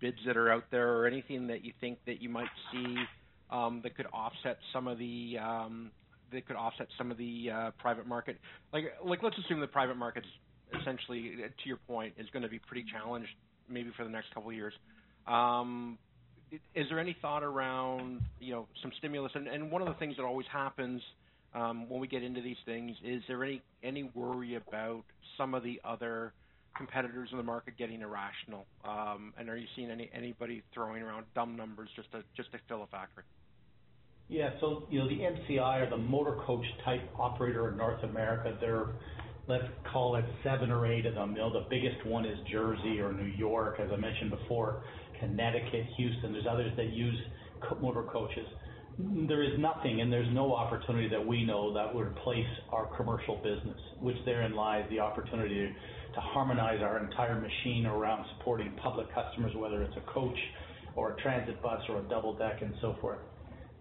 bids 0.00 0.18
that 0.26 0.36
are 0.36 0.52
out 0.52 0.64
there 0.70 0.94
or 0.94 1.06
anything 1.06 1.48
that 1.48 1.64
you 1.64 1.72
think 1.80 1.98
that 2.06 2.22
you 2.22 2.28
might 2.28 2.48
see 2.72 2.96
that 3.50 3.96
could 3.96 4.06
offset 4.12 4.58
some 4.72 4.86
of 4.86 4.98
the 4.98 5.36
Uh, 6.32 7.70
private 7.78 8.06
market? 8.06 8.38
Like, 8.72 8.84
let's 9.22 9.36
assume 9.38 9.60
the 9.60 9.66
private 9.66 9.96
market's 9.96 10.26
essentially, 10.80 11.32
uh, 11.44 11.48
to 11.48 11.68
your 11.68 11.78
point, 11.88 12.14
is 12.18 12.26
going 12.32 12.42
to 12.42 12.48
be 12.48 12.58
pretty 12.58 12.84
challenged 12.90 13.30
maybe 13.68 13.90
for 13.96 14.04
the 14.04 14.10
next 14.10 14.32
couple 14.34 14.50
of 14.50 14.56
years. 14.56 14.74
Um, 15.26 15.98
is 16.74 16.86
there 16.88 17.00
any 17.00 17.16
thought 17.20 17.42
around 17.42 18.20
you 18.40 18.52
know, 18.52 18.68
some 18.82 18.92
stimulus? 18.98 19.32
And 19.34 19.70
one 19.70 19.82
of 19.82 19.88
the 19.88 19.94
things 19.94 20.16
that 20.16 20.22
always 20.22 20.46
happens 20.52 21.02
um, 21.54 21.88
when 21.88 22.00
we 22.00 22.06
get 22.06 22.22
into 22.22 22.40
these 22.40 22.56
things, 22.64 22.96
is 23.04 23.22
there 23.28 23.44
any 23.82 24.10
worry 24.14 24.54
about 24.54 25.02
some 25.36 25.54
of 25.54 25.62
the 25.62 25.80
other 25.84 26.32
competitors 26.76 27.30
in 27.32 27.38
the 27.38 27.44
market 27.44 27.76
getting 27.78 28.02
irrational? 28.02 28.66
Um, 28.84 29.32
and 29.38 29.48
are 29.48 29.56
you 29.56 29.66
seeing 29.74 29.90
anybody 29.90 30.62
throwing 30.74 31.02
around 31.02 31.26
dumb 31.34 31.56
numbers 31.56 31.88
just 31.96 32.12
to 32.12 32.58
fill 32.68 32.82
a 32.82 32.86
factory? 32.86 33.24
Yeah. 34.28 34.50
So 34.60 34.86
you 34.90 34.98
know, 34.98 35.08
the 35.08 35.18
MCI 35.18 35.86
or 35.86 35.90
the 35.90 35.96
motor 35.96 36.36
coach 36.46 36.64
type 36.84 37.02
operator 37.18 37.70
in 37.70 37.76
North 37.76 38.02
America, 38.02 38.56
there 38.60 38.76
are, 38.76 38.94
let's 39.48 39.64
call 39.92 40.16
it 40.16 40.24
seven 40.42 40.70
or 40.70 40.86
eight 40.86 41.06
of 41.06 41.14
them. 41.14 41.32
You 41.32 41.38
know, 41.38 41.52
The 41.52 41.66
biggest 41.70 42.04
one 42.06 42.24
is 42.24 42.36
Jersey 42.50 43.00
or 43.00 43.12
New 43.12 43.32
York, 43.36 43.78
as 43.80 43.88
I 43.92 43.96
mentioned 43.96 44.30
before, 44.30 44.82
Connecticut, 45.20 45.86
Houston. 45.96 46.32
There's 46.32 46.46
others 46.50 46.72
that 46.76 46.90
use 46.92 47.16
motor 47.80 48.02
coaches. 48.02 48.46
There 48.98 49.42
is 49.42 49.58
nothing, 49.58 50.00
and 50.00 50.10
there's 50.10 50.32
no 50.32 50.54
opportunity 50.54 51.08
that 51.10 51.24
we 51.24 51.44
know 51.44 51.74
that 51.74 51.94
would 51.94 52.06
replace 52.06 52.46
our 52.72 52.86
commercial 52.96 53.36
business, 53.36 53.78
which 54.00 54.16
therein 54.24 54.54
lies 54.54 54.86
the 54.88 55.00
opportunity 55.00 55.68
to 56.14 56.20
harmonize 56.20 56.80
our 56.82 57.04
entire 57.04 57.38
machine 57.38 57.84
around 57.84 58.24
supporting 58.38 58.72
public 58.82 59.06
customers, 59.14 59.52
whether 59.54 59.82
it's 59.82 59.96
a 59.98 60.12
coach 60.12 60.38
or 60.94 61.12
a 61.12 61.22
transit 61.22 61.62
bus 61.62 61.80
or 61.90 61.98
a 62.00 62.02
double 62.08 62.38
deck 62.38 62.62
and 62.62 62.72
so 62.80 62.96
forth. 63.02 63.18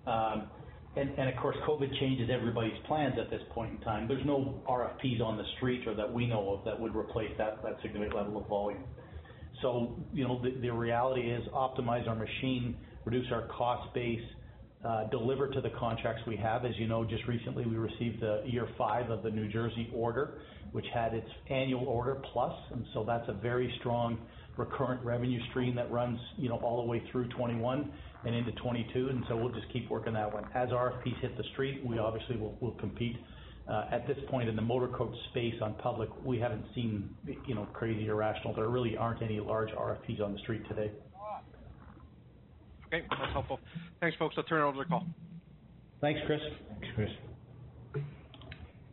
Um, 0.07 0.49
and 0.97 1.29
of 1.29 1.35
course, 1.41 1.57
COVID 1.67 1.99
changes 1.99 2.29
everybody's 2.31 2.77
plans 2.87 3.15
at 3.19 3.29
this 3.29 3.41
point 3.53 3.71
in 3.71 3.79
time. 3.81 4.07
There's 4.07 4.25
no 4.25 4.61
RFPs 4.67 5.21
on 5.21 5.37
the 5.37 5.43
street 5.57 5.85
or 5.87 5.93
that 5.93 6.11
we 6.11 6.25
know 6.25 6.53
of 6.53 6.63
that 6.63 6.79
would 6.79 6.95
replace 6.95 7.31
that 7.37 7.61
that 7.63 7.75
significant 7.81 8.15
level 8.15 8.41
of 8.41 8.47
volume. 8.47 8.83
So 9.61 9.97
you 10.13 10.25
know, 10.25 10.41
the 10.41 10.69
reality 10.69 11.21
is 11.21 11.43
optimize 11.53 12.07
our 12.07 12.15
machine, 12.15 12.77
reduce 13.03 13.29
our 13.31 13.47
cost 13.47 13.93
base, 13.93 14.21
uh, 14.85 15.05
deliver 15.09 15.49
to 15.49 15.59
the 15.59 15.71
contracts 15.71 16.21
we 16.27 16.37
have. 16.37 16.63
As 16.63 16.71
you 16.77 16.87
know, 16.87 17.03
just 17.03 17.25
recently, 17.27 17.65
we 17.65 17.75
received 17.75 18.21
the 18.21 18.43
year 18.45 18.67
five 18.77 19.09
of 19.09 19.23
the 19.23 19.31
New 19.31 19.51
Jersey 19.51 19.89
order, 19.93 20.39
which 20.71 20.85
had 20.93 21.13
its 21.13 21.29
annual 21.49 21.87
order 21.87 22.21
plus. 22.31 22.53
And 22.71 22.85
so 22.93 23.03
that's 23.03 23.27
a 23.27 23.33
very 23.33 23.73
strong 23.79 24.17
recurrent 24.57 25.03
revenue 25.03 25.39
stream 25.49 25.75
that 25.75 25.91
runs 25.91 26.19
you 26.37 26.49
know, 26.49 26.57
all 26.57 26.81
the 26.81 26.87
way 26.87 27.03
through 27.11 27.25
2021 27.25 27.91
and 28.25 28.35
into 28.35 28.51
2022. 28.53 29.09
And 29.09 29.23
so 29.27 29.35
we'll 29.37 29.53
just 29.53 29.71
keep 29.71 29.89
working 29.89 30.13
that 30.13 30.33
one. 30.33 30.45
As 30.53 30.69
RFPs 30.69 31.19
hit 31.21 31.37
the 31.37 31.43
street, 31.53 31.85
we 31.85 31.99
obviously 31.99 32.37
will 32.37 32.75
compete. 32.79 33.17
Uh, 33.67 33.85
at 33.91 34.05
this 34.05 34.17
point 34.29 34.47
in 34.47 34.55
the 34.55 34.61
motor 34.61 34.87
coach 34.89 35.15
space 35.31 35.55
on 35.61 35.73
public, 35.75 36.09
we 36.23 36.37
haven't 36.37 36.63
seen 36.75 37.09
you 37.47 37.55
know 37.55 37.67
crazy 37.73 38.07
irrational. 38.07 38.53
There 38.53 38.69
really 38.69 38.95
aren't 38.95 39.23
any 39.23 39.39
large 39.39 39.69
RFPs 39.69 40.21
on 40.21 40.33
the 40.33 40.39
street 40.39 40.61
today. 40.69 40.91
Okay. 42.87 43.03
That's 43.09 43.33
helpful. 43.33 43.59
Thanks, 43.99 44.15
folks. 44.17 44.35
I'll 44.37 44.43
turn 44.43 44.61
it 44.61 44.65
over 44.65 44.77
to 44.77 44.83
the 44.83 44.85
call. 44.89 45.05
Thanks, 45.99 46.19
Chris. 46.27 46.39
Thanks, 46.69 46.87
Chris. 46.95 47.09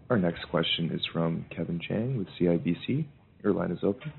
Our 0.09 0.19
next 0.19 0.45
question 0.51 0.91
is 0.93 1.01
from 1.13 1.45
Kevin 1.55 1.81
Chiang 1.87 2.17
with 2.17 2.29
CIBC. 2.41 3.05
Your 3.45 3.53
line 3.53 3.71
is 3.71 3.79
open. 3.83 4.13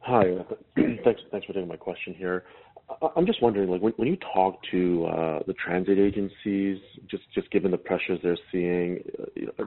Hi. 0.00 0.24
Thanks 0.76 1.20
for 1.30 1.52
taking 1.52 1.68
my 1.68 1.76
question 1.76 2.14
here. 2.14 2.44
I'm 3.16 3.26
just 3.26 3.42
wondering, 3.42 3.68
like, 3.68 3.80
when 3.80 4.08
you 4.08 4.16
talk 4.34 4.58
to 4.70 5.06
uh, 5.06 5.38
the 5.46 5.54
transit 5.54 5.98
agencies, 5.98 6.78
just 7.08 7.50
given 7.50 7.70
the 7.70 7.78
pressures 7.78 8.18
they're 8.22 8.38
seeing, 8.50 9.02
uh, 9.58 9.64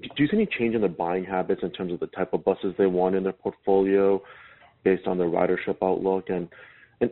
do 0.00 0.08
you 0.16 0.26
see 0.26 0.36
any 0.36 0.46
change 0.58 0.74
in 0.74 0.80
their 0.80 0.90
buying 0.90 1.24
habits 1.24 1.62
in 1.62 1.70
terms 1.70 1.92
of 1.92 2.00
the 2.00 2.08
type 2.08 2.32
of 2.32 2.44
buses 2.44 2.74
they 2.76 2.86
want 2.86 3.14
in 3.14 3.22
their 3.22 3.32
portfolio 3.32 4.20
based 4.82 5.06
on 5.06 5.18
their 5.18 5.28
ridership 5.28 5.76
outlook 5.82 6.30
and 6.30 6.48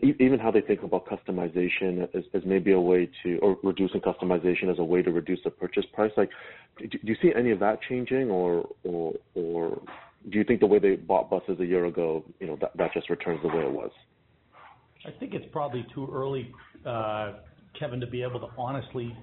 even 0.02 0.38
how 0.38 0.50
they 0.50 0.60
think 0.60 0.82
about 0.82 1.06
customization 1.06 2.08
as 2.14 2.42
maybe 2.46 2.72
a 2.72 2.80
way 2.80 3.10
to 3.22 3.38
or 3.38 3.58
reducing 3.62 4.00
customization 4.00 4.70
as 4.70 4.78
a 4.78 4.84
way 4.84 5.02
to 5.02 5.10
reduce 5.10 5.40
the 5.44 5.50
purchase 5.50 5.84
price? 5.92 6.12
Like, 6.16 6.30
do 6.78 6.98
you 7.02 7.16
see 7.20 7.32
any 7.36 7.50
of 7.50 7.58
that 7.60 7.80
changing, 7.88 8.30
or 8.30 8.68
or 8.84 9.82
do 10.30 10.38
you 10.38 10.44
think 10.44 10.60
the 10.60 10.66
way 10.66 10.78
they 10.78 10.96
bought 10.96 11.28
buses 11.30 11.58
a 11.60 11.66
year 11.66 11.86
ago, 11.86 12.24
you 12.38 12.46
know, 12.46 12.58
that 12.76 12.94
just 12.94 13.10
returns 13.10 13.40
the 13.42 13.48
way 13.48 13.64
it 13.64 13.72
was? 13.72 13.90
I 15.04 15.10
think 15.18 15.34
it's 15.34 15.46
probably 15.52 15.84
too 15.94 16.08
early, 16.12 16.50
Kevin, 17.78 18.00
to 18.00 18.06
be 18.06 18.22
able 18.22 18.40
to 18.40 18.48
honestly 18.56 19.16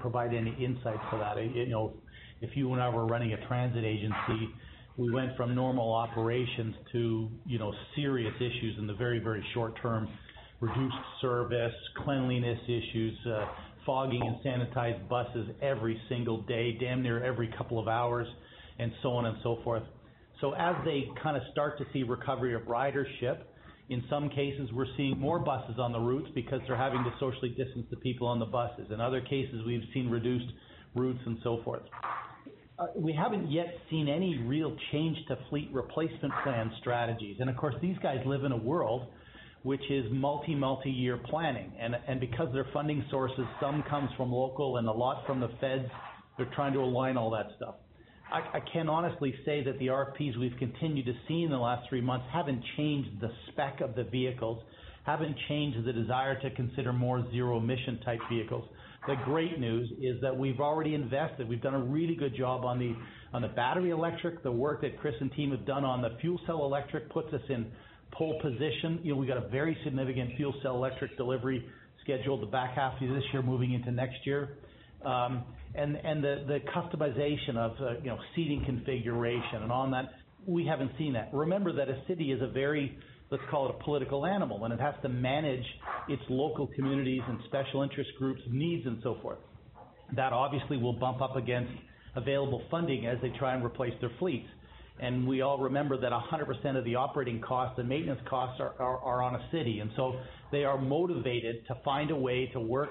provide 0.00 0.34
any 0.34 0.52
insights 0.62 1.02
for 1.10 1.18
that. 1.18 1.36
You 1.54 1.66
know, 1.68 1.94
if 2.40 2.56
you 2.56 2.72
and 2.72 2.82
I 2.82 2.88
were 2.88 3.06
running 3.06 3.32
a 3.32 3.46
transit 3.46 3.84
agency, 3.84 4.48
we 4.96 5.12
went 5.12 5.36
from 5.36 5.54
normal 5.54 5.94
operations 5.94 6.74
to, 6.92 7.28
you 7.46 7.58
know, 7.58 7.72
serious 7.94 8.34
issues 8.36 8.76
in 8.78 8.86
the 8.86 8.94
very, 8.94 9.18
very 9.18 9.44
short 9.54 9.80
term, 9.80 10.08
reduced 10.60 10.96
service, 11.20 11.72
cleanliness 12.04 12.58
issues, 12.64 13.16
uh, 13.26 13.46
fogging 13.86 14.20
and 14.22 14.36
sanitized 14.44 15.08
buses 15.08 15.48
every 15.62 15.98
single 16.08 16.42
day, 16.42 16.76
damn 16.78 17.02
near 17.02 17.22
every 17.22 17.48
couple 17.56 17.78
of 17.78 17.88
hours, 17.88 18.26
and 18.78 18.92
so 19.02 19.10
on 19.12 19.26
and 19.26 19.38
so 19.42 19.58
forth. 19.64 19.82
So 20.40 20.52
as 20.54 20.74
they 20.84 21.08
kind 21.22 21.36
of 21.36 21.42
start 21.52 21.78
to 21.78 21.84
see 21.92 22.02
recovery 22.02 22.54
of 22.54 22.62
ridership, 22.62 23.42
in 23.90 24.04
some 24.08 24.30
cases 24.30 24.70
we're 24.72 24.86
seeing 24.96 25.18
more 25.18 25.40
buses 25.40 25.76
on 25.78 25.92
the 25.92 25.98
routes 25.98 26.28
because 26.34 26.60
they're 26.66 26.76
having 26.76 27.02
to 27.04 27.12
socially 27.18 27.50
distance 27.50 27.86
the 27.90 27.96
people 27.96 28.26
on 28.26 28.38
the 28.38 28.46
buses. 28.46 28.86
In 28.90 29.00
other 29.00 29.20
cases, 29.20 29.62
we've 29.66 29.82
seen 29.92 30.08
reduced 30.08 30.46
routes 30.94 31.20
and 31.26 31.38
so 31.42 31.60
forth. 31.64 31.82
Uh, 32.78 32.86
we 32.96 33.12
haven't 33.12 33.50
yet 33.50 33.66
seen 33.90 34.08
any 34.08 34.38
real 34.46 34.74
change 34.92 35.18
to 35.28 35.36
fleet 35.50 35.68
replacement 35.72 36.32
plan 36.42 36.72
strategies. 36.80 37.36
And 37.40 37.50
of 37.50 37.56
course, 37.56 37.74
these 37.82 37.96
guys 38.02 38.18
live 38.24 38.44
in 38.44 38.52
a 38.52 38.56
world 38.56 39.08
which 39.62 39.82
is 39.90 40.06
multi 40.10 40.54
multi 40.54 40.90
year 40.90 41.18
planning. 41.28 41.72
And 41.78 41.94
and 42.08 42.20
because 42.20 42.52
their 42.52 42.66
funding 42.72 43.04
sources, 43.10 43.44
some 43.60 43.82
comes 43.90 44.08
from 44.16 44.32
local 44.32 44.78
and 44.78 44.88
a 44.88 44.92
lot 44.92 45.26
from 45.26 45.40
the 45.40 45.48
feds, 45.60 45.90
they're 46.38 46.50
trying 46.54 46.72
to 46.74 46.78
align 46.78 47.16
all 47.16 47.30
that 47.32 47.48
stuff. 47.56 47.74
I, 48.32 48.58
I 48.58 48.60
can 48.72 48.88
honestly 48.88 49.34
say 49.44 49.62
that 49.64 49.78
the 49.78 49.88
RFPs 49.88 50.38
we've 50.38 50.56
continued 50.58 51.06
to 51.06 51.14
see 51.26 51.42
in 51.42 51.50
the 51.50 51.58
last 51.58 51.88
three 51.88 52.00
months 52.00 52.26
haven't 52.32 52.62
changed 52.76 53.20
the 53.20 53.30
spec 53.48 53.80
of 53.80 53.94
the 53.94 54.04
vehicles, 54.04 54.62
haven't 55.04 55.36
changed 55.48 55.84
the 55.84 55.92
desire 55.92 56.40
to 56.40 56.50
consider 56.52 56.92
more 56.92 57.24
zero 57.30 57.58
emission 57.58 58.00
type 58.04 58.20
vehicles. 58.30 58.68
The 59.06 59.16
great 59.24 59.58
news 59.58 59.90
is 60.00 60.20
that 60.20 60.36
we've 60.36 60.60
already 60.60 60.94
invested. 60.94 61.48
We've 61.48 61.62
done 61.62 61.74
a 61.74 61.80
really 61.80 62.14
good 62.14 62.36
job 62.36 62.64
on 62.64 62.78
the 62.78 62.94
on 63.32 63.42
the 63.42 63.48
battery 63.48 63.90
electric. 63.90 64.42
The 64.42 64.52
work 64.52 64.82
that 64.82 64.98
Chris 65.00 65.14
and 65.20 65.32
team 65.32 65.52
have 65.52 65.64
done 65.66 65.84
on 65.84 66.02
the 66.02 66.18
fuel 66.20 66.38
cell 66.46 66.64
electric 66.64 67.08
puts 67.10 67.32
us 67.32 67.40
in 67.48 67.72
pole 68.12 68.38
position. 68.42 69.00
You 69.02 69.14
know, 69.14 69.18
we've 69.18 69.28
got 69.28 69.38
a 69.38 69.48
very 69.48 69.76
significant 69.84 70.36
fuel 70.36 70.54
cell 70.62 70.76
electric 70.76 71.16
delivery 71.16 71.64
scheduled 72.02 72.42
the 72.42 72.46
back 72.46 72.74
half 72.74 73.00
of 73.00 73.08
this 73.08 73.22
year, 73.32 73.42
moving 73.42 73.72
into 73.72 73.90
next 73.90 74.26
year. 74.26 74.56
Um, 75.04 75.44
and 75.74 75.96
and 75.96 76.22
the 76.22 76.44
the 76.46 76.58
customization 76.74 77.56
of 77.56 77.72
uh, 77.80 77.98
you 78.02 78.10
know 78.10 78.18
seating 78.34 78.64
configuration 78.64 79.62
and 79.62 79.72
on 79.72 79.92
that, 79.92 80.10
we 80.46 80.66
haven't 80.66 80.92
seen 80.98 81.12
that. 81.14 81.30
Remember 81.32 81.72
that 81.72 81.88
a 81.88 82.02
city 82.08 82.32
is 82.32 82.42
a 82.42 82.48
very 82.48 82.98
let's 83.30 83.42
call 83.50 83.68
it 83.68 83.76
a 83.78 83.84
political 83.84 84.26
animal, 84.26 84.64
and 84.64 84.74
it 84.74 84.80
has 84.80 84.94
to 85.02 85.08
manage 85.08 85.64
its 86.08 86.22
local 86.28 86.66
communities 86.74 87.22
and 87.28 87.38
special 87.46 87.82
interest 87.82 88.10
groups' 88.18 88.40
needs 88.50 88.86
and 88.86 88.98
so 89.02 89.18
forth. 89.22 89.38
That 90.16 90.32
obviously 90.32 90.76
will 90.76 90.98
bump 90.98 91.22
up 91.22 91.36
against 91.36 91.72
available 92.16 92.62
funding 92.70 93.06
as 93.06 93.18
they 93.22 93.30
try 93.38 93.54
and 93.54 93.64
replace 93.64 93.94
their 94.00 94.10
fleets. 94.18 94.48
And 95.00 95.26
we 95.26 95.40
all 95.40 95.58
remember 95.58 95.98
that 95.98 96.12
100% 96.12 96.76
of 96.76 96.84
the 96.84 96.94
operating 96.94 97.40
costs 97.40 97.78
and 97.78 97.88
maintenance 97.88 98.20
costs 98.28 98.60
are, 98.60 98.74
are, 98.78 98.98
are 98.98 99.22
on 99.22 99.34
a 99.34 99.48
city. 99.50 99.80
And 99.80 99.90
so 99.96 100.20
they 100.52 100.64
are 100.64 100.78
motivated 100.78 101.66
to 101.68 101.76
find 101.84 102.10
a 102.10 102.16
way 102.16 102.50
to 102.52 102.60
work, 102.60 102.90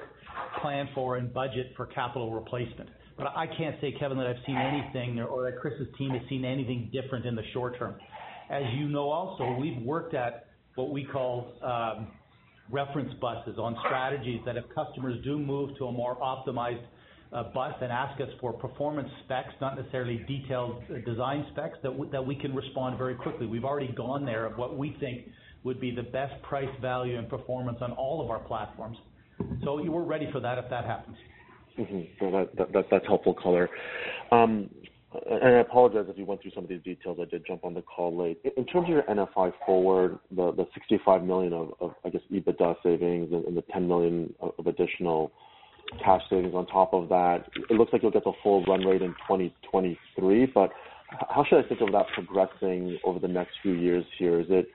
plan 0.62 0.90
for, 0.96 1.18
and 1.18 1.32
budget 1.32 1.74
for 1.78 1.86
capital 1.86 2.34
replacement. 2.34 2.90
But 3.16 3.28
I 3.36 3.46
can't 3.58 3.76
say, 3.82 3.94
Kevin, 4.00 4.18
that 4.18 4.28
I've 4.28 4.44
seen 4.46 4.58
anything 4.58 5.20
or 5.20 5.44
that 5.52 5.60
Chris's 5.60 5.88
team 5.98 6.12
has 6.12 6.22
seen 6.30 6.46
anything 6.46 6.90
different 6.92 7.26
in 7.26 7.36
the 7.36 7.44
short 7.54 7.78
term. 7.78 7.96
As 8.50 8.64
you 8.76 8.88
know 8.88 9.10
also, 9.10 9.60
we've 9.60 9.82
worked 9.84 10.16
at 10.16 10.48
what 10.76 10.92
we 10.92 11.04
call 11.04 11.54
um, 11.62 12.08
reference 12.72 13.14
buses 13.22 13.58
on 13.60 13.76
strategies 13.86 14.40
that 14.46 14.56
if 14.56 14.64
customers 14.74 15.22
do 15.24 15.38
move 15.38 15.78
to 15.78 15.86
a 15.86 15.92
more 15.92 16.18
optimized 16.18 16.84
bus 17.32 17.76
and 17.82 17.92
ask 17.92 18.20
us 18.22 18.30
for 18.42 18.54
performance 18.54 19.10
specs, 19.24 19.54
not 19.62 19.78
necessarily 19.78 20.26
detailed 20.28 20.84
uh, 20.90 20.98
design 21.10 21.46
specs, 21.52 21.78
that, 21.84 21.92
that 22.12 22.26
we 22.26 22.36
can 22.36 22.56
respond 22.56 22.98
very 22.98 23.16
quickly. 23.16 23.46
We've 23.46 23.66
already 23.66 23.94
gone 23.94 24.26
there 24.26 24.46
of 24.46 24.58
what 24.58 24.78
we 24.78 24.96
think 25.00 25.28
would 25.64 25.80
be 25.80 25.94
the 25.94 26.04
best 26.04 26.42
price, 26.44 26.70
value, 26.82 27.18
and 27.18 27.30
performance 27.30 27.78
on 27.82 27.92
all 27.92 28.24
of 28.24 28.30
our 28.30 28.40
platforms. 28.40 28.98
So 29.64 29.82
we're 29.82 30.04
ready 30.04 30.30
for 30.32 30.40
that 30.40 30.58
if 30.58 30.70
that 30.70 30.86
happens. 30.86 31.18
Mm-hmm. 31.78 32.74
That's 32.92 33.06
helpful 33.08 33.34
color. 33.34 33.70
Um, 34.32 34.70
and 35.30 35.56
I 35.56 35.60
apologize 35.60 36.06
if 36.08 36.18
you 36.18 36.26
went 36.26 36.42
through 36.42 36.52
some 36.54 36.64
of 36.64 36.70
these 36.70 36.84
details. 36.84 37.18
I 37.22 37.26
did 37.26 37.46
jump 37.46 37.66
on 37.66 37.74
the 37.74 37.82
call 37.82 38.16
late. 38.16 38.40
In 38.58 38.66
terms 38.66 38.86
of 38.86 38.90
your 38.90 39.04
NFI 39.04 39.54
forward, 39.66 40.20
the, 40.32 40.52
the 40.52 40.68
65 40.74 41.24
million 41.24 41.54
of, 41.54 41.94
I 42.06 42.10
guess, 42.10 42.22
EBITDA 42.32 42.76
savings 42.84 43.30
and 43.32 43.58
the 43.58 43.64
10 43.74 43.88
million 43.88 44.34
of 44.40 44.68
additional 44.68 45.32
cash 46.04 46.22
savings 46.30 46.54
on 46.54 46.68
top 46.68 46.94
of 46.94 47.10
that. 47.10 47.46
It 47.70 47.74
looks 47.74 47.92
like 47.94 48.02
you'll 48.02 48.12
get 48.12 48.24
the 48.24 48.34
full 48.44 48.64
run 48.66 48.86
rate 48.86 49.02
in 49.02 49.12
2023, 49.28 50.48
but 50.48 50.72
how 51.30 51.44
should 51.44 51.64
I 51.64 51.68
think 51.68 51.82
of 51.82 51.92
that 51.92 52.06
progressing 52.14 53.00
over 53.04 53.20
the 53.20 53.28
next 53.28 53.54
few 53.62 53.74
years 53.74 54.06
here? 54.18 54.40
Is 54.40 54.48
it, 54.50 54.68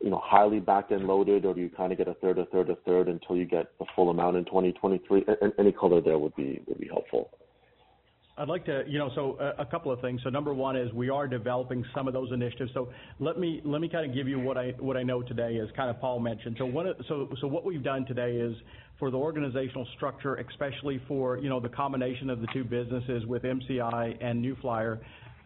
you 0.00 0.10
know, 0.10 0.20
highly 0.22 0.60
back-end 0.60 1.06
loaded, 1.06 1.44
or 1.44 1.54
do 1.54 1.60
you 1.60 1.70
kind 1.70 1.90
of 1.90 1.98
get 1.98 2.06
a 2.06 2.14
third, 2.14 2.38
a 2.38 2.46
third, 2.46 2.70
a 2.70 2.76
third 2.76 3.08
until 3.08 3.36
you 3.36 3.46
get 3.46 3.76
the 3.78 3.86
full 3.96 4.10
amount 4.10 4.36
in 4.36 4.44
2023? 4.44 5.24
Any 5.58 5.72
color 5.72 6.00
there 6.00 6.18
would 6.18 6.36
be 6.36 6.62
would 6.66 6.78
be 6.78 6.86
helpful. 6.86 7.30
I'd 8.38 8.48
like 8.48 8.66
to, 8.66 8.84
you 8.86 8.98
know, 8.98 9.10
so 9.14 9.38
a, 9.40 9.62
a 9.62 9.66
couple 9.66 9.90
of 9.90 10.00
things. 10.02 10.20
So 10.22 10.28
number 10.28 10.52
one 10.52 10.76
is 10.76 10.92
we 10.92 11.08
are 11.08 11.26
developing 11.26 11.82
some 11.94 12.06
of 12.06 12.12
those 12.12 12.30
initiatives. 12.32 12.70
So 12.74 12.90
let 13.18 13.38
me 13.38 13.62
let 13.64 13.80
me 13.80 13.88
kind 13.88 14.08
of 14.08 14.14
give 14.14 14.28
you 14.28 14.38
what 14.38 14.58
I 14.58 14.74
what 14.78 14.96
I 14.96 15.02
know 15.02 15.22
today, 15.22 15.58
as 15.58 15.68
kind 15.74 15.88
of 15.88 15.98
Paul 16.00 16.20
mentioned. 16.20 16.56
So 16.58 16.66
one, 16.66 16.86
so 17.08 17.28
so 17.40 17.46
what 17.46 17.64
we've 17.64 17.82
done 17.82 18.04
today 18.04 18.32
is 18.32 18.54
for 18.98 19.10
the 19.10 19.16
organizational 19.16 19.86
structure, 19.96 20.34
especially 20.34 21.00
for 21.08 21.38
you 21.38 21.48
know 21.48 21.60
the 21.60 21.70
combination 21.70 22.28
of 22.28 22.42
the 22.42 22.46
two 22.52 22.64
businesses 22.64 23.24
with 23.24 23.42
MCI 23.42 24.18
and 24.20 24.42
New 24.42 24.54
Flyer, 24.60 25.00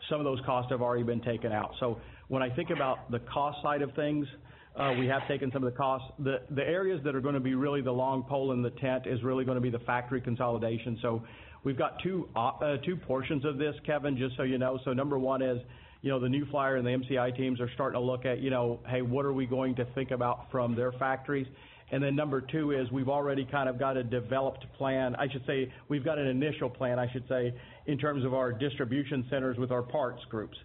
some 0.09 0.19
of 0.19 0.25
those 0.25 0.41
costs 0.45 0.73
have 0.73 0.83
already 0.83 1.05
been 1.05 1.23
taken 1.23 1.53
out. 1.53 1.73
So 1.79 2.01
when 2.27 2.43
I 2.43 2.53
think 2.55 2.71
about 2.71 3.09
the 3.13 3.21
cost 3.21 3.63
side 3.63 3.83
of 3.83 3.95
things, 3.95 4.27
uh, 4.75 4.95
we 4.99 5.07
have 5.07 5.27
taken 5.29 5.53
some 5.53 5.63
of 5.63 5.73
the 5.73 5.77
costs. 5.77 6.09
The 6.19 6.39
the 6.51 6.63
areas 6.63 7.01
that 7.05 7.15
are 7.15 7.21
going 7.21 7.35
to 7.35 7.41
be 7.41 7.55
really 7.55 7.83
the 7.83 7.93
long 7.93 8.25
pole 8.25 8.51
in 8.51 8.63
the 8.63 8.71
tent 8.71 9.07
is 9.07 9.23
really 9.23 9.45
going 9.45 9.57
to 9.57 9.63
be 9.63 9.71
the 9.71 9.85
factory 9.85 10.21
consolidation. 10.21 10.99
So 11.03 11.23
We've 11.63 11.77
got 11.77 12.03
two 12.03 12.29
uh, 12.35 12.49
uh, 12.49 12.77
two 12.79 12.97
portions 12.97 13.45
of 13.45 13.59
this, 13.59 13.75
Kevin, 13.85 14.17
just 14.17 14.37
so 14.37 14.45
you 14.45 14.59
know. 14.59 14.79
So 14.85 14.93
number 14.93 15.19
one 15.19 15.43
is, 15.43 15.61
you 16.03 16.11
know, 16.11 16.19
the 16.19 16.29
New 16.29 16.47
Flyer 16.51 16.77
and 16.77 16.87
the 16.87 16.91
MCI 16.91 17.37
teams 17.37 17.61
are 17.61 17.71
starting 17.75 18.01
to 18.01 18.05
look 18.05 18.25
at, 18.25 18.41
you 18.41 18.51
know, 18.51 18.81
hey, 18.89 19.03
what 19.03 19.27
are 19.27 19.33
we 19.33 19.47
going 19.47 19.75
to 19.77 19.85
think 19.95 20.11
about 20.11 20.51
from 20.51 20.75
their 20.75 20.93
factories? 20.93 21.47
And 21.93 22.03
then 22.03 22.15
number 22.15 22.41
two 22.41 22.71
is 22.71 22.91
we've 22.91 23.09
already 23.09 23.45
kind 23.45 23.69
of 23.69 23.79
got 23.79 23.97
a 23.97 24.05
developed 24.05 24.65
plan. 24.79 25.17
I 25.17 25.29
should 25.31 25.45
say 25.47 25.73
we've 25.89 26.05
got 26.05 26.19
an 26.19 26.29
initial 26.29 26.71
plan, 26.71 26.99
I 26.99 27.11
should 27.13 27.27
say, 27.29 27.53
in 27.87 27.99
terms 27.99 28.25
of 28.25 28.33
our 28.33 28.53
distribution 28.53 29.27
centers 29.29 29.59
with 29.59 29.73
our 29.73 29.83
parts 29.83 30.23
groups. 30.31 30.57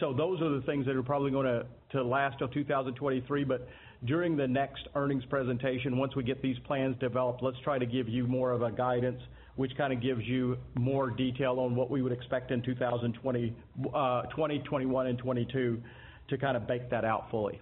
So 0.00 0.12
those 0.12 0.40
are 0.40 0.48
the 0.48 0.62
things 0.62 0.86
that 0.86 0.96
are 0.96 1.02
probably 1.02 1.30
going 1.30 1.46
to, 1.46 1.66
to 1.92 2.02
last 2.02 2.38
till 2.38 2.48
2023. 2.48 3.44
But 3.44 3.68
during 4.04 4.36
the 4.36 4.48
next 4.48 4.88
earnings 4.94 5.24
presentation, 5.26 5.96
once 5.96 6.16
we 6.16 6.24
get 6.24 6.42
these 6.42 6.58
plans 6.66 6.96
developed, 6.98 7.42
let's 7.42 7.58
try 7.62 7.78
to 7.78 7.86
give 7.86 8.08
you 8.08 8.26
more 8.26 8.50
of 8.50 8.62
a 8.62 8.72
guidance 8.72 9.22
which 9.56 9.76
kind 9.76 9.92
of 9.92 10.00
gives 10.00 10.22
you 10.24 10.56
more 10.74 11.10
detail 11.10 11.58
on 11.60 11.74
what 11.74 11.90
we 11.90 12.02
would 12.02 12.12
expect 12.12 12.50
in 12.50 12.62
2020, 12.62 13.54
2021 13.82 15.06
and 15.06 15.18
2022 15.18 15.82
to 16.28 16.38
kind 16.38 16.56
of 16.56 16.66
bake 16.66 16.88
that 16.90 17.04
out 17.04 17.30
fully. 17.30 17.60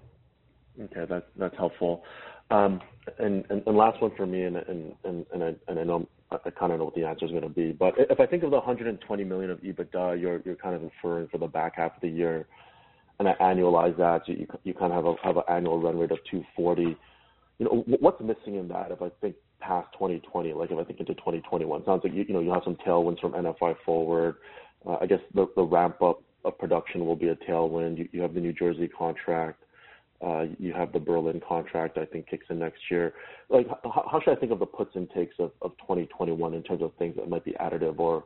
Okay. 0.81 1.23
That's 1.37 1.57
helpful. 1.57 2.03
Um, 2.51 2.81
and 3.19 3.45
last 3.67 4.01
one 4.03 4.13
for 4.17 4.27
me, 4.27 4.43
and 4.43 4.57
and 4.57 4.95
I 5.05 5.55
and 5.69 5.79
I 5.79 5.85
know 5.85 6.07
I 6.31 6.51
kind 6.51 6.73
of 6.73 6.79
know 6.79 6.85
what 6.87 6.95
the 6.95 7.05
answer 7.05 7.27
is 7.27 7.33
gonna 7.33 7.49
be, 7.49 7.73
but 7.73 7.95
if 7.99 8.21
I 8.21 8.27
think 8.27 8.43
of 8.43 8.51
the 8.51 8.57
120 8.57 9.25
million 9.25 9.51
of 9.51 9.61
EBITDA, 9.61 10.21
you're 10.21 10.41
you're 10.45 10.57
kind 10.57 10.75
of 10.75 10.83
inferring 10.83 11.29
for 11.29 11.39
the 11.39 11.47
back 11.47 11.77
half 11.77 11.95
of 11.97 12.01
the 12.03 12.09
year, 12.09 12.47
and 13.19 13.29
I 13.29 13.35
annualize 13.41 13.97
that, 13.99 14.23
so 14.27 14.33
you 14.65 14.75
kind 14.75 14.93
of 14.93 15.05
have 15.05 15.07
a 15.07 15.15
have 15.23 15.37
an 15.37 15.43
annual 15.49 15.81
run 15.81 15.99
rate 15.99 16.11
of 16.11 16.19
240. 16.31 16.97
You 17.61 17.67
know, 17.67 17.85
what's 18.01 18.19
missing 18.23 18.55
in 18.55 18.69
that 18.69 18.91
if 18.91 19.03
I 19.03 19.11
think 19.21 19.37
past 19.61 19.93
2020, 19.93 20.55
like 20.55 20.71
if 20.71 20.79
I 20.79 20.83
think 20.83 20.99
into 20.99 21.13
2021? 21.13 21.85
Sounds 21.85 22.01
like 22.03 22.15
you 22.15 22.33
know 22.33 22.41
you 22.41 22.51
have 22.51 22.63
some 22.65 22.77
tailwinds 22.77 23.21
from 23.21 23.33
NFI 23.33 23.77
Forward. 23.85 24.37
Uh, 24.87 24.97
I 24.99 25.07
guess 25.07 25.21
the 25.35 25.47
ramp 25.63 26.01
up 26.01 26.23
of 26.47 26.57
production 26.59 27.05
will 27.05 27.17
be 27.17 27.29
a 27.29 27.37
tailwind. 27.37 28.09
You 28.13 28.23
have 28.23 28.33
the 28.33 28.41
New 28.41 28.55
Jersey 28.55 28.89
contract. 28.89 29.63
Uh, 30.27 30.47
you 30.59 30.73
have 30.73 30.91
the 30.95 30.99
Berlin 30.99 31.41
contract, 31.47 31.99
I 31.99 32.07
think 32.07 32.29
kicks 32.29 32.47
in 32.49 32.59
next 32.59 32.81
year. 32.91 33.13
Like, 33.51 33.67
how 33.85 34.21
should 34.25 34.37
I 34.37 34.41
think 34.41 34.53
of 34.53 34.59
the 34.59 34.67
puts 34.67 34.97
and 34.97 35.11
takes 35.11 35.35
of 35.39 35.53
of 35.61 35.73
2021 35.83 36.55
in 36.55 36.63
terms 36.63 36.81
of 36.81 36.93
things 36.99 37.15
that 37.17 37.29
might 37.29 37.45
be 37.45 37.53
additive 37.61 37.99
or 37.99 38.25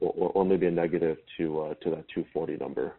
or 0.00 0.44
maybe 0.44 0.66
a 0.66 0.70
negative 0.70 1.16
to 1.38 1.60
uh, 1.62 1.74
to 1.82 1.90
that 1.90 2.06
240 2.14 2.58
number? 2.58 2.96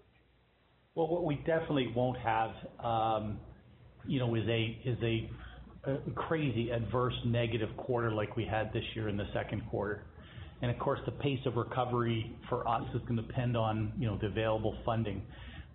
Well, 0.95 1.07
what 1.07 1.23
we 1.23 1.35
definitely 1.35 1.93
won't 1.95 2.17
have, 2.17 2.51
um, 2.83 3.39
you 4.07 4.17
know, 4.17 4.33
is 4.33 4.47
a 4.47 4.79
is 4.83 4.97
a 5.03 5.29
crazy 6.15 6.71
adverse 6.71 7.13
negative 7.25 7.69
quarter 7.77 8.11
like 8.11 8.35
we 8.35 8.45
had 8.45 8.71
this 8.73 8.83
year 8.95 9.09
in 9.09 9.17
the 9.17 9.27
second 9.33 9.61
quarter. 9.69 10.03
and 10.61 10.71
Of 10.71 10.79
course, 10.79 10.99
the 11.05 11.11
pace 11.11 11.39
of 11.45 11.55
recovery 11.55 12.35
for 12.49 12.67
us 12.67 12.83
is 12.93 13.01
going 13.01 13.17
to 13.17 13.21
depend 13.21 13.55
on, 13.55 13.93
you 13.97 14.07
know, 14.07 14.17
the 14.17 14.27
available 14.27 14.75
funding. 14.85 15.21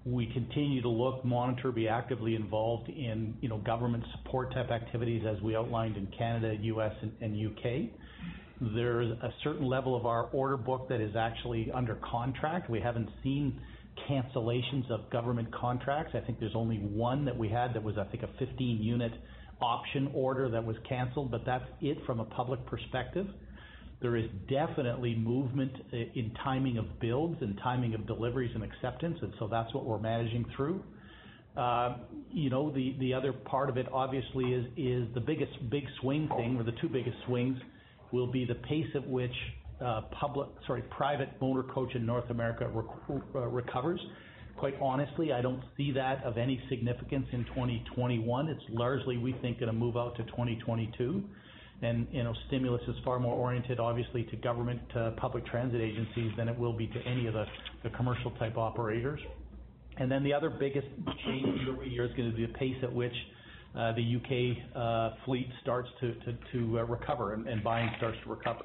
We 0.04 0.26
continue 0.32 0.82
to 0.82 0.88
look, 0.88 1.24
monitor, 1.24 1.70
be 1.70 1.86
actively 1.86 2.34
involved 2.34 2.88
in, 2.88 3.34
you 3.40 3.48
know, 3.48 3.58
government 3.58 4.02
support 4.16 4.52
type 4.52 4.70
activities 4.70 5.22
as 5.24 5.40
we 5.42 5.54
outlined 5.54 5.96
in 5.96 6.08
Canada, 6.18 6.56
U.S., 6.60 6.92
and 7.20 7.38
U.K. 7.38 7.92
There's 8.74 9.10
a 9.22 9.32
certain 9.44 9.66
level 9.66 9.96
of 9.96 10.04
our 10.04 10.24
order 10.32 10.56
book 10.56 10.88
that 10.88 11.00
is 11.00 11.14
actually 11.14 11.70
under 11.72 11.96
contract. 11.96 12.68
We 12.68 12.80
haven't 12.80 13.10
seen 13.22 13.60
cancellations 14.08 14.90
of 14.90 15.08
government 15.10 15.52
contracts. 15.54 16.14
I 16.14 16.20
think 16.20 16.40
there's 16.40 16.56
only 16.56 16.78
one 16.78 17.24
that 17.24 17.36
we 17.36 17.48
had 17.48 17.74
that 17.74 17.82
was, 17.82 17.96
I 17.98 18.04
think, 18.04 18.22
a 18.24 18.42
15-unit 18.42 19.12
option 19.60 20.10
order 20.14 20.48
that 20.50 20.64
was 20.64 20.76
canceled, 20.88 21.30
but 21.30 21.42
that's 21.44 21.64
it 21.80 21.98
from 22.06 22.20
a 22.20 22.24
public 22.24 22.64
perspective. 22.66 23.26
There 24.00 24.16
is 24.16 24.28
definitely 24.50 25.14
movement 25.14 25.72
in 25.92 26.32
timing 26.42 26.76
of 26.78 26.98
builds 27.00 27.40
and 27.40 27.56
timing 27.62 27.94
of 27.94 28.06
deliveries 28.06 28.50
and 28.54 28.64
acceptance, 28.64 29.18
and 29.22 29.32
so 29.38 29.46
that's 29.46 29.72
what 29.74 29.84
we're 29.84 30.00
managing 30.00 30.44
through. 30.56 30.82
Um 31.56 31.96
you 32.32 32.48
know 32.48 32.72
the 32.72 33.12
other 33.14 33.32
part 33.32 33.68
of 33.68 33.76
it, 33.76 33.86
obviously, 33.92 34.54
is 34.54 34.64
is 34.76 35.06
the 35.14 35.20
biggest 35.20 35.52
big 35.70 35.84
swing 36.00 36.28
thing, 36.36 36.56
or 36.56 36.64
the 36.64 36.72
two 36.80 36.88
biggest 36.88 37.16
swings, 37.26 37.58
will 38.10 38.26
be 38.26 38.44
the 38.44 38.54
pace 38.54 38.86
at 38.94 39.06
which 39.06 39.34
uh 39.84 40.00
public 40.18 40.48
sorry, 40.66 40.82
private 40.82 41.28
motor 41.40 41.62
coach 41.62 41.94
in 41.94 42.06
North 42.06 42.30
America 42.30 42.66
recovers. 43.34 44.00
Quite 44.56 44.74
honestly, 44.80 45.32
I 45.32 45.40
don't 45.40 45.62
see 45.76 45.92
that 45.92 46.22
of 46.24 46.38
any 46.38 46.62
significance 46.68 47.26
in 47.32 47.44
2021. 47.46 48.48
It's 48.48 48.62
largely, 48.70 49.16
we 49.16 49.32
think, 49.42 49.58
going 49.58 49.72
to 49.72 49.78
move 49.78 49.96
out 49.96 50.16
to 50.16 50.24
2022. 50.24 51.22
Stimulus 52.46 52.82
is 52.86 52.94
far 53.04 53.18
more 53.18 53.34
oriented, 53.34 53.80
obviously, 53.80 54.22
to 54.24 54.36
government 54.36 54.80
uh, 54.94 55.10
public 55.16 55.44
transit 55.46 55.80
agencies 55.80 56.30
than 56.36 56.48
it 56.48 56.56
will 56.56 56.72
be 56.72 56.86
to 56.86 57.00
any 57.02 57.26
of 57.26 57.34
the 57.34 57.90
commercial 57.96 58.30
type 58.32 58.56
operators. 58.56 59.20
And 59.98 60.10
then 60.10 60.22
the 60.22 60.32
other 60.32 60.48
biggest 60.48 60.86
change 61.24 61.60
year-over-year 61.60 62.04
is 62.04 62.12
going 62.16 62.30
to 62.30 62.36
be 62.36 62.46
the 62.46 62.52
pace 62.52 62.76
at 62.82 62.92
which 62.92 63.12
uh, 63.76 63.92
the 63.92 64.02
U.K. 64.02 64.62
Uh, 64.74 65.10
fleet 65.24 65.48
starts 65.62 65.88
to 66.00 66.84
recover 66.88 67.34
and 67.34 67.64
buying 67.64 67.90
starts 67.96 68.18
to 68.24 68.30
recover. 68.30 68.60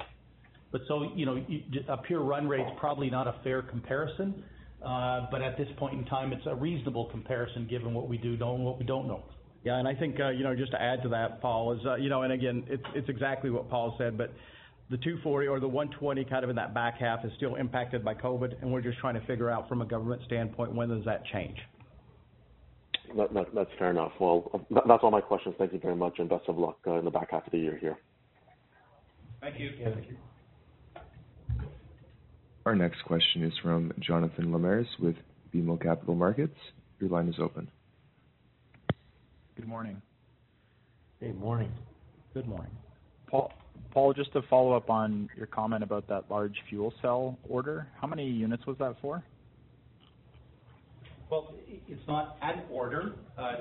But 0.72 0.82
so, 0.88 1.12
you 1.16 1.26
know, 1.26 1.44
a 1.88 1.98
pure 1.98 2.22
run 2.22 2.48
rate 2.48 2.62
is 2.62 2.74
probably 2.78 3.10
not 3.10 3.28
a 3.28 3.36
fair 3.44 3.62
comparison. 3.62 4.44
Uh, 4.84 5.26
but 5.32 5.42
at 5.42 5.58
this 5.58 5.68
point 5.78 5.96
in 5.96 6.06
time, 6.06 6.32
it's 6.32 6.46
a 6.46 6.56
reasonable 6.56 7.06
comparison 7.06 7.68
given 7.68 7.94
what 7.94 8.08
we 8.08 8.18
do 8.18 8.38
know 8.38 8.56
and 8.56 8.64
what 8.64 8.78
we 8.78 8.86
don't 8.86 9.08
know. 9.08 9.24
Yeah, 9.64 9.80
and 9.80 9.88
I 9.88 9.96
think, 9.96 10.20
uh, 10.20 10.30
you 10.30 10.44
know, 10.44 10.56
just 10.56 10.72
to 10.72 10.82
add 10.82 11.02
to 11.04 11.10
that, 11.10 11.42
Paul, 11.42 11.74
is, 11.74 11.80
uh, 11.86 11.96
you 11.96 12.10
know, 12.10 12.22
and 12.22 12.32
again, 12.32 12.64
it's 12.70 13.10
exactly 13.10 13.50
what 13.50 13.70
Paul 13.70 13.96
said, 13.98 14.18
but 14.18 14.32
the 14.90 14.98
240 14.98 15.48
or 15.48 15.60
the 15.60 15.68
120 15.68 16.24
kind 16.26 16.44
of 16.44 16.50
in 16.50 16.56
that 16.56 16.74
back 16.74 16.98
half 17.00 17.26
is 17.26 17.32
still 17.36 17.56
impacted 17.56 18.06
by 18.06 18.14
COVID, 18.14 18.62
and 18.62 18.72
we're 18.72 18.82
just 18.82 19.00
trying 19.00 19.20
to 19.20 19.26
figure 19.26 19.50
out 19.50 19.68
from 19.68 19.82
a 19.82 19.86
government 19.86 20.22
standpoint, 20.26 20.74
when 20.74 20.90
does 20.90 21.04
that 21.06 21.26
change? 21.34 21.58
That's 23.16 23.70
fair 23.80 23.90
enough. 23.92 24.12
Well, 24.20 24.50
um, 24.54 24.66
that's 24.88 25.04
all 25.04 25.12
my 25.12 25.22
questions. 25.22 25.56
Thank 25.58 25.74
you 25.74 25.80
very 25.80 25.96
much, 25.96 26.20
and 26.20 26.30
best 26.30 26.48
of 26.48 26.58
luck 26.58 26.78
in 26.86 27.04
the 27.04 27.12
back 27.12 27.32
half 27.32 27.46
of 27.46 27.52
the 27.52 27.58
year 27.58 27.78
here. 27.78 27.98
Thank 29.42 29.60
you. 29.60 29.72
Yeah, 29.80 29.94
thank 29.94 30.08
you. 30.08 30.18
Our 32.68 32.76
next 32.76 33.02
question 33.06 33.44
is 33.44 33.54
from 33.64 33.94
Jonathan 34.02 34.48
Lamers 34.48 34.88
with 35.00 35.16
BMO 35.56 35.82
Capital 35.82 36.16
Markets. 36.16 36.58
Your 37.00 37.10
line 37.10 37.30
is 37.30 37.36
open. 37.40 37.70
Good 39.56 39.66
morning. 39.66 40.02
Good 41.22 41.40
morning. 41.40 41.72
Good 42.34 42.46
morning. 42.46 42.74
Paul, 43.32 44.14
just 44.14 44.34
to 44.34 44.42
follow 44.50 44.74
up 44.74 44.90
on 44.90 45.30
your 45.38 45.48
comment 45.48 45.82
about 45.82 46.10
that 46.10 46.26
large 46.30 46.56
fuel 46.70 46.94
cell 47.02 47.40
order, 47.48 47.88
how 48.02 48.06
many 48.06 48.30
units 48.30 48.66
was 48.66 48.76
that 48.80 48.98
for? 49.02 49.24
Well, 51.32 51.54
it's 51.88 52.06
not 52.06 52.36
an 52.42 52.64
order, 52.70 53.14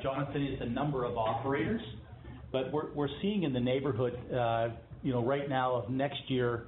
Jonathan. 0.03 0.43
It's 0.43 0.63
a 0.63 0.69
number 0.69 1.05
of 1.05 1.17
operators. 1.17 1.81
But 2.51 2.73
we're 2.73 3.09
seeing 3.23 3.45
in 3.45 3.53
the 3.53 3.61
neighborhood 3.61 4.19
uh, 4.35 4.71
you 5.07 5.13
know, 5.13 5.25
right 5.25 5.49
now 5.49 5.77
of 5.77 5.91
next 5.91 6.29
year, 6.29 6.65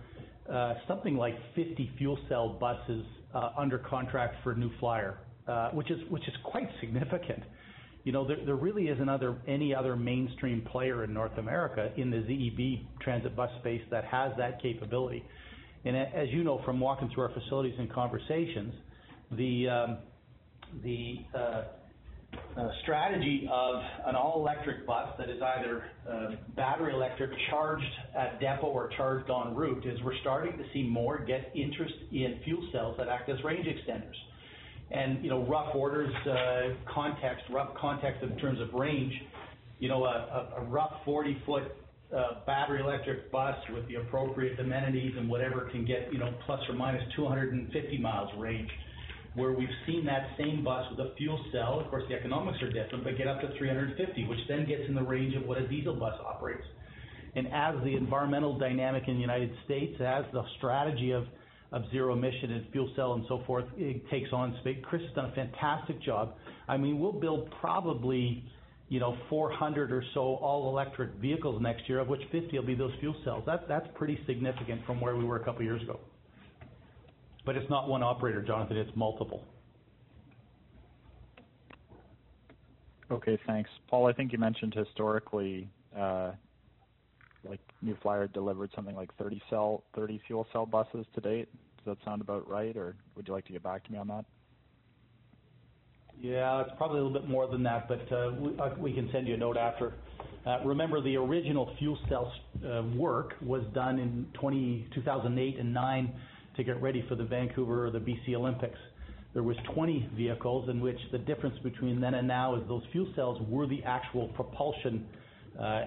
Uh, 0.51 0.75
something 0.87 1.17
like 1.17 1.35
50 1.55 1.91
fuel 1.99 2.19
cell 2.29 2.49
buses 2.49 3.05
uh, 3.35 3.51
under 3.59 3.79
contract 3.79 4.37
for 4.43 4.55
New 4.55 4.71
Flyer, 4.81 5.19
uh, 5.47 5.71
which 5.71 5.91
is 5.91 6.01
quite 6.43 6.69
significant. 6.81 7.43
You 8.05 8.13
know, 8.13 8.27
there 8.27 8.55
really 8.55 8.89
isn't 8.89 9.11
any 9.47 9.75
other 9.75 9.95
mainstream 9.95 10.63
player 10.63 11.05
in 11.05 11.13
North 11.13 11.37
America 11.37 11.93
in 11.99 12.11
the 12.11 12.19
ZEB 12.19 12.87
transit 13.03 13.37
bus 13.37 13.51
space 13.61 13.83
that 13.91 14.05
has 14.05 14.33
that 14.39 14.63
capability. 14.63 15.23
And 15.85 15.95
as 15.95 16.29
you 16.31 16.43
know 16.45 16.63
from 16.65 16.81
walking 16.81 17.11
through 17.15 17.25
our 17.25 17.33
facilities 17.33 17.75
and 17.79 17.93
conversations, 17.93 18.73
the 19.33 19.69
um, 19.69 19.99
the 20.83 21.17
Uh, 22.33 22.69
strategy 22.83 23.49
of 23.51 23.77
an 24.07 24.17
all-electric 24.17 24.87
bus 24.87 25.09
that 25.17 25.31
is 25.31 25.41
either 25.41 25.85
um, 26.11 26.37
battery 26.57 26.93
electric 26.93 27.31
charged 27.51 27.85
at 28.17 28.41
depot 28.41 28.67
or 28.67 28.91
charged 28.97 29.31
en 29.31 29.55
route 29.55 29.87
is 29.87 29.99
we're 30.03 30.19
starting 30.21 30.59
to 30.59 30.65
see 30.73 30.83
more 30.83 31.25
get 31.25 31.53
interest 31.55 31.95
in 32.13 32.41
fuel 32.45 32.69
cells 32.73 32.97
that 32.99 33.09
act 33.09 33.29
as 33.29 33.43
range 33.45 33.67
extenders. 33.67 34.17
And 34.91 35.23
you 35.23 35.31
know 35.31 35.47
rough 35.47 35.75
orders 35.75 36.13
uh, 36.27 36.75
context, 36.93 37.45
rough 37.51 37.75
context 37.81 38.23
in 38.23 38.37
terms 38.39 38.61
of 38.61 38.75
range, 38.75 39.15
you 39.79 39.89
know, 39.89 40.05
a 40.05 40.55
a 40.59 40.65
rough 40.65 40.95
40-foot 41.07 41.77
uh, 42.15 42.45
battery 42.47 42.81
electric 42.81 43.31
bus 43.31 43.57
with 43.73 43.87
the 43.89 43.97
appropriate 43.97 44.59
amenities 44.59 45.15
and 45.17 45.29
whatever 45.29 45.69
can 45.71 45.85
get 45.85 46.11
±250 46.13 48.01
miles 48.01 48.31
range. 48.39 48.71
Where 49.35 49.53
we've 49.53 49.69
seen 49.87 50.05
that 50.07 50.31
same 50.37 50.65
bus 50.65 50.87
with 50.91 51.01
a 51.07 51.15
fuel 51.17 51.39
cell, 51.53 51.81
of 51.81 51.89
course, 51.91 52.05
the 52.09 52.15
economics 52.15 52.61
are 52.63 52.73
different, 52.73 53.05
but 53.05 53.17
get 53.17 53.29
up 53.29 53.41
to 53.41 53.49
350, 53.57 54.27
which 54.27 54.39
then 54.49 54.67
gets 54.67 54.83
in 54.89 54.95
the 54.95 55.03
range 55.03 55.37
of 55.37 55.45
what 55.47 55.59
a 55.59 55.69
diesel 55.69 55.95
bus 55.95 56.15
operates. 56.25 56.65
And 57.37 57.47
as 57.49 57.77
the 57.85 57.95
environmental 57.95 58.59
dynamic 58.59 59.05
in 59.07 59.15
the 59.15 59.21
United 59.21 59.53
States, 59.65 59.95
as 60.01 60.25
the 60.33 60.43
strategy 60.57 61.13
of 61.13 61.25
zero 61.91 62.15
emission 62.15 62.53
and 62.53 62.67
fuel 62.73 62.91
cell 62.97 63.13
and 63.13 63.25
so 63.29 63.43
forth, 63.47 63.67
it 63.77 64.03
takes 64.11 64.33
on 64.33 64.57
speed. 64.61 64.83
Chris 64.83 65.03
has 65.03 65.13
done 65.15 65.27
a 65.27 65.35
fantastic 65.35 66.03
job. 66.03 66.35
I 66.67 66.77
mean 66.77 66.99
we'll 66.99 67.13
build 67.13 67.51
probably 67.61 68.43
you 68.89 69.01
know, 69.01 69.19
400 69.29 69.93
or 69.93 70.03
so 70.15 70.21
all-electric 70.21 71.13
vehicles 71.17 71.61
next 71.61 71.87
year, 71.91 71.99
of 71.99 72.09
which 72.09 72.23
50 72.33 72.59
will 72.59 72.65
be 72.65 72.75
those 72.75 72.93
fuel 73.01 73.15
cells. 73.23 73.45
That's 73.47 73.87
pretty 73.95 74.19
significant 74.27 74.81
from 74.87 74.99
where 74.99 75.15
we 75.15 75.25
were 75.25 75.37
a 75.37 75.45
couple 75.45 75.61
of 75.61 75.65
years 75.65 75.83
ago. 75.83 76.01
But 77.49 77.57
it's 77.57 77.71
not 77.71 77.89
one 77.89 78.03
operator, 78.03 78.43
Jonathan, 78.43 78.77
it's 78.77 78.95
multiple. 78.95 79.43
Okay, 83.11 83.39
thanks. 83.47 83.71
Paul, 83.89 84.07
I 84.07 84.13
think 84.13 84.33
you 84.33 84.39
mentioned 84.39 84.75
historically, 84.75 85.67
uh, 85.99 86.33
like 87.49 87.61
New 87.81 87.97
Flyer 88.03 88.27
delivered 88.27 88.71
something 88.77 88.95
like 88.95 89.09
30 89.17 89.41
fuel 90.27 90.47
cell 90.53 90.67
buses 90.67 91.07
to 91.15 91.23
date. 91.23 91.49
Does 91.79 91.97
that 91.97 92.05
sound 92.05 92.21
about 92.21 92.47
right, 92.47 92.77
or 92.77 92.97
would 93.17 93.27
you 93.27 93.33
like 93.33 93.47
to 93.47 93.53
get 93.53 93.63
back 93.63 93.83
to 93.85 93.93
me 93.93 93.97
on 93.97 94.09
that? 94.09 94.27
Yeah, 96.21 96.61
it's 96.61 96.73
probably 96.77 97.01
a 97.01 97.03
little 97.03 97.19
bit 97.19 97.31
more 97.31 97.47
than 97.47 97.63
that, 97.63 97.89
but 97.89 98.13
uh, 98.13 98.33
uh, 98.63 98.75
we 98.79 98.93
can 98.93 99.09
send 99.11 99.27
you 99.27 99.33
a 99.33 99.39
note 99.39 99.57
after. 99.57 99.95
Remember, 100.67 101.01
the 101.01 101.17
original 101.17 101.75
fuel 101.79 101.99
cell 102.11 102.31
work 102.95 103.37
was 103.41 103.63
done 103.73 103.99
in 103.99 104.27
2008 104.35 105.59
and 105.59 105.75
2009 105.75 106.13
to 106.59 106.65
get 106.65 106.83
ready 106.83 107.03
for 107.09 107.15
the 107.15 107.25
Vancouver 107.25 107.87
or 107.87 107.91
the 107.91 108.01
BC 108.01 108.35
Olympics. 108.35 108.79
There 109.33 109.43
was 109.43 109.57
20 109.75 110.11
vehicles 110.17 110.69
in 110.69 110.81
which 110.81 110.99
the 111.13 111.19
difference 111.19 111.57
between 111.63 112.01
then 112.01 112.15
and 112.15 112.27
now 112.27 112.57
is 112.57 112.63
those 112.69 112.83
fuel 112.93 113.11
cells 113.15 113.41
were 113.49 113.67
the 113.67 113.83
actual 113.85 114.29
propulsion 114.29 115.07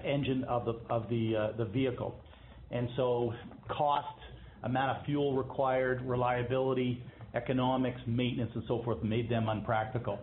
engine 0.04 0.44
of 0.44 0.64
the 0.64 0.74
of 0.90 1.08
the 1.08 1.36
uh 1.36 1.56
the 1.56 1.66
vehicle. 1.66 2.14
And 2.70 2.88
so 2.96 3.32
cost, 3.68 4.18
amount 4.62 4.98
of 4.98 5.04
fuel 5.04 5.36
required, 5.36 6.02
reliability, 6.02 7.02
economics, 7.34 8.00
maintenance, 8.06 8.50
and 8.54 8.64
so 8.66 8.82
forth, 8.82 9.02
made 9.02 9.30
them 9.30 9.48
unpractical. 9.48 10.18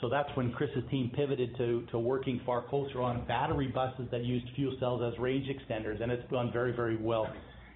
So 0.00 0.08
that's 0.08 0.30
when 0.34 0.50
Chris's 0.52 0.84
team 0.90 1.10
pivoted 1.14 1.56
to 1.58 1.86
to 1.90 1.98
working 1.98 2.40
far 2.46 2.62
closer 2.62 3.02
on 3.02 3.26
battery 3.26 3.68
buses 3.68 4.06
that 4.10 4.24
used 4.24 4.46
fuel 4.56 4.74
cells 4.80 5.02
as 5.02 5.18
range 5.18 5.48
extenders, 5.48 6.02
and 6.02 6.10
it's 6.10 6.28
gone 6.30 6.50
very, 6.52 6.72
very 6.72 6.96
well. 6.96 7.26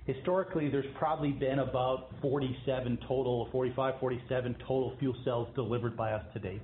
Historically, 0.06 0.68
there's 0.68 0.92
probably 0.98 1.32
been 1.32 1.60
about 1.60 2.10
47 2.20 2.98
total, 3.08 3.48
45, 3.50 3.94
47 4.00 4.54
total 4.60 4.94
fuel 4.98 5.14
cells 5.24 5.48
delivered 5.54 5.96
by 5.96 6.12
us 6.12 6.24
to 6.34 6.38
date. 6.38 6.60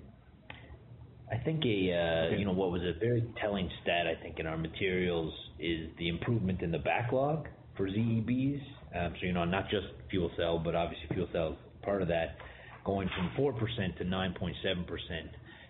I 1.32 1.36
think 1.44 1.64
a 1.64 2.28
uh 2.28 2.36
you 2.36 2.44
know, 2.44 2.52
what 2.52 2.70
was 2.70 2.82
a 2.82 2.98
very 2.98 3.24
telling 3.40 3.70
stat, 3.82 4.06
I 4.06 4.20
think, 4.20 4.40
in 4.40 4.46
our 4.46 4.58
materials 4.58 5.32
is 5.58 5.88
the 5.98 6.08
improvement 6.08 6.60
in 6.60 6.70
the 6.70 6.78
backlog 6.78 7.48
for 7.76 7.88
ZEBs. 7.88 8.60
So, 8.92 9.26
you 9.26 9.32
know 9.32 9.44
not 9.44 9.70
just 9.70 9.86
fuel 10.10 10.30
cell, 10.36 10.58
but 10.58 10.74
obviously 10.74 11.06
fuel 11.14 11.28
cell 11.32 11.52
is 11.52 11.58
part 11.82 12.02
of 12.02 12.08
that. 12.08 12.36
Going 12.84 13.08
from 13.16 13.30
4% 13.38 13.98
to 13.98 14.04
9.7% 14.04 14.84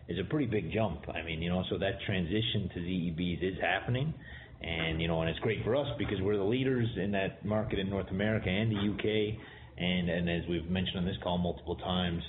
is 0.09 0.19
a 0.19 0.25
pretty 0.25 0.47
big 0.47 0.73
jump. 0.73 1.09
I 1.09 1.23
mean, 1.23 1.43
you 1.43 1.51
know, 1.51 1.65
so 1.69 1.79
that 1.79 2.01
transition 2.07 2.71
to 2.75 2.81
ZEBs 2.81 3.43
is 3.43 3.61
happening, 3.61 4.15
and 4.63 5.01
you 5.01 5.09
know, 5.09 5.21
and 5.21 5.31
it's 5.31 5.39
great 5.41 5.65
for 5.65 5.75
us 5.75 5.87
because 5.99 6.21
we're 6.21 6.37
the 6.37 6.45
leaders 6.45 6.89
in 6.97 7.13
that 7.13 7.45
market 7.45 7.79
in 7.79 7.89
North 7.89 8.11
America 8.11 8.49
and 8.49 8.71
the 8.71 8.81
U.K. 8.83 9.39
And 9.79 10.11
and 10.11 10.29
as 10.29 10.43
we've 10.49 10.69
mentioned 10.69 10.99
on 10.99 11.05
this 11.07 11.17
call 11.23 11.39
multiple 11.39 11.77
times, 11.77 12.23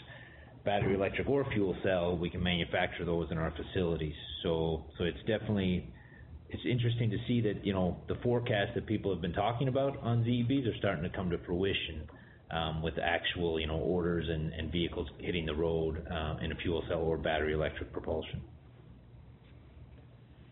battery, 0.63 0.95
electric, 0.95 1.27
or 1.27 1.45
fuel 1.53 1.75
cell, 1.83 2.17
we 2.17 2.29
can 2.29 2.41
manufacture 2.41 3.03
those 3.03 3.29
in 3.31 3.37
our 3.37 3.51
facilities. 3.51 4.15
So 4.43 4.85
so 4.97 5.03
it's 5.03 5.19
definitely 5.27 5.87
it's 6.49 6.63
interesting 6.69 7.09
to 7.09 7.17
see 7.27 7.41
that 7.41 7.65
you 7.65 7.73
know 7.73 7.97
the 8.07 8.15
forecast 8.23 8.75
that 8.75 8.85
people 8.85 9.11
have 9.13 9.21
been 9.21 9.33
talking 9.33 9.67
about 9.67 9.97
on 10.01 10.23
ZEBs 10.23 10.67
are 10.67 10.77
starting 10.77 11.03
to 11.03 11.09
come 11.09 11.29
to 11.31 11.37
fruition 11.45 12.07
um, 12.51 12.81
with 12.81 12.93
actual 12.97 13.59
you 13.59 13.67
know 13.67 13.77
orders 13.77 14.27
and, 14.29 14.53
and 14.53 14.71
vehicles 14.71 15.09
hitting 15.19 15.45
the 15.45 15.55
road 15.55 16.05
uh, 16.09 16.37
in 16.41 16.53
a 16.53 16.55
fuel 16.55 16.83
cell 16.87 16.99
or 16.99 17.17
battery 17.17 17.53
electric 17.53 17.91
propulsion. 17.91 18.41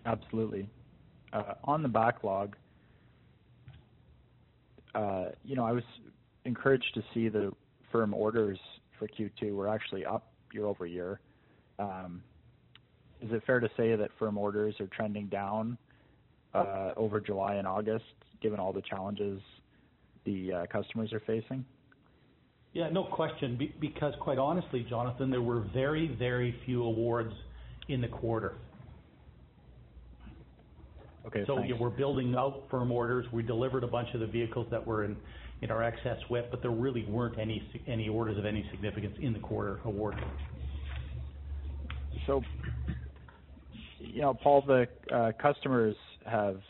Absolutely. 0.06 0.68
Uh, 1.32 1.54
on 1.64 1.84
the 1.84 1.90
backlog, 1.90 2.56
uh, 4.96 5.26
you 5.44 5.56
know, 5.56 5.66
I 5.66 5.72
was 5.72 5.84
encouraged 6.46 6.94
to 6.96 7.04
see 7.14 7.30
the 7.30 7.54
firm 7.92 8.14
orders 8.14 8.58
for 8.98 9.08
Q2 9.08 9.54
were 9.54 9.68
actually 9.68 10.06
up 10.06 10.32
year-over-year. 10.54 11.20
Um, 11.78 12.24
is 13.22 13.32
it 13.32 13.44
fair 13.46 13.60
to 13.60 13.70
say 13.78 13.96
that 13.96 14.10
firm 14.18 14.38
orders 14.38 14.76
are 14.80 14.88
trending 14.88 15.28
down 15.28 15.78
uh, 16.54 16.92
over 16.98 17.20
July 17.20 17.56
and 17.56 17.68
August, 17.68 18.06
given 18.42 18.60
all 18.60 18.74
the 18.74 18.82
challenges 18.82 19.40
the 20.26 20.68
customers 20.72 21.14
are 21.14 21.22
facing? 21.22 21.64
Yeah, 22.74 22.90
no 22.90 23.04
question. 23.04 23.56
Be- 23.58 23.74
because 23.80 24.14
quite 24.20 24.38
honestly, 24.38 24.86
Jonathan, 24.88 25.30
there 25.30 25.42
were 25.42 25.62
very, 25.74 26.08
very 26.20 26.56
few 26.66 26.84
awards 26.84 27.34
in 27.88 28.02
the 28.02 28.08
quarter. 28.08 28.54
Okay, 31.30 31.44
so 31.46 31.58
thanks. 31.58 31.78
we're 31.80 31.90
building 31.90 32.34
out 32.36 32.64
firm 32.72 32.92
orders. 32.92 33.26
We 33.32 33.44
delivered 33.44 33.84
a 33.84 33.88
bunch 33.88 34.10
of 34.16 34.20
the 34.20 34.26
vehicles 34.26 34.66
that 34.72 34.86
were 34.86 35.04
in, 35.04 35.16
in 35.62 35.70
our 35.70 35.84
excess 35.84 36.18
WIP, 36.28 36.50
but 36.50 36.64
there 36.64 36.72
really 36.72 37.06
weren't 37.06 37.38
any 37.38 37.62
any 37.88 38.10
orders 38.10 38.38
of 38.38 38.46
any 38.46 38.68
significance 38.72 39.16
in 39.22 39.34
the 39.34 39.40
quarter 39.40 39.80
awarded. 39.86 40.24
So, 42.26 42.42
you 44.00 44.22
know, 44.22 44.34
Paul, 44.34 44.64
the 44.66 44.88
uh, 45.14 45.32
customers 45.40 45.96
have 46.26 46.62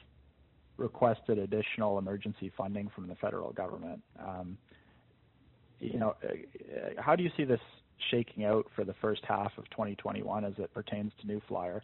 requested 0.76 1.38
additional 1.38 1.98
emergency 1.98 2.52
funding 2.58 2.90
from 2.94 3.08
the 3.08 3.16
federal 3.16 3.54
government. 3.54 4.02
Um, 4.22 4.58
you 5.80 6.00
know, 6.00 6.16
uh, 6.24 7.02
how 7.02 7.16
do 7.16 7.24
you 7.24 7.32
see 7.38 7.46
this 7.46 7.62
shaking 8.12 8.44
out 8.44 8.68
for 8.76 8.84
the 8.84 8.96
first 9.02 9.22
half 9.26 9.52
of 9.58 9.70
2021 9.70 10.44
as 10.44 10.54
it 10.58 10.74
pertains 10.74 11.14
to 11.22 11.28
New 11.28 11.42
Flyer? 11.48 11.82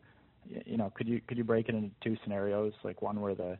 You 0.50 0.78
know, 0.78 0.92
could 0.96 1.08
you 1.08 1.22
could 1.28 1.38
you 1.38 1.44
break 1.44 1.70
it 1.70 1.76
into 1.76 1.92
two 2.04 2.18
scenarios, 2.24 2.74
like 2.84 3.02
one 3.02 3.20
where 3.20 3.36
the 3.36 3.58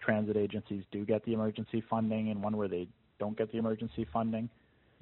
transit 0.00 0.36
agencies 0.36 0.84
do 0.90 1.04
get 1.04 1.24
the 1.24 1.32
emergency 1.32 1.82
funding 1.88 2.30
and 2.30 2.42
one 2.42 2.56
where 2.56 2.68
they 2.68 2.88
don't 3.18 3.36
get 3.36 3.50
the 3.52 3.58
emergency 3.58 4.06
funding? 4.12 4.48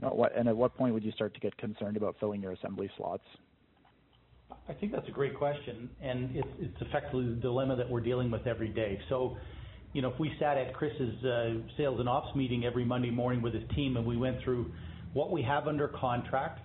You 0.01 0.09
know, 0.09 0.15
what, 0.15 0.37
and 0.37 0.49
at 0.49 0.57
what 0.57 0.77
point 0.77 0.95
would 0.95 1.05
you 1.05 1.13
start 1.13 1.35
to 1.35 1.41
get 1.41 1.57
concerned 1.59 1.97
about 1.97 2.17
filling 2.21 2.43
your 2.43 2.53
assembly 2.53 2.91
slots? 2.97 3.25
I 4.69 4.75
think 4.75 4.93
that's 4.93 5.09
a 5.09 5.13
great 5.13 5.37
question, 5.37 5.89
and 6.01 6.37
it's, 6.37 6.49
it's 6.59 6.77
effectively 6.81 7.27
the 7.27 7.41
dilemma 7.41 7.77
that 7.77 7.89
we're 7.89 8.01
dealing 8.01 8.31
with 8.31 8.47
every 8.47 8.69
day. 8.69 9.01
So, 9.09 9.37
you 9.93 10.03
know, 10.03 10.13
if 10.13 10.21
we 10.21 10.31
sat 10.39 10.57
at 10.59 10.75
Chris's 10.75 11.25
uh, 11.25 11.55
sales 11.77 12.01
and 12.01 12.09
ops 12.09 12.35
meeting 12.37 12.65
every 12.65 12.85
Monday 12.85 13.11
morning 13.11 13.43
with 13.43 13.55
his 13.55 13.65
team 13.75 13.97
and 13.97 14.07
we 14.07 14.17
went 14.17 14.43
through 14.45 14.71
what 15.15 15.31
we 15.31 15.43
have 15.43 15.69
under 15.69 15.89
contract, 15.89 16.61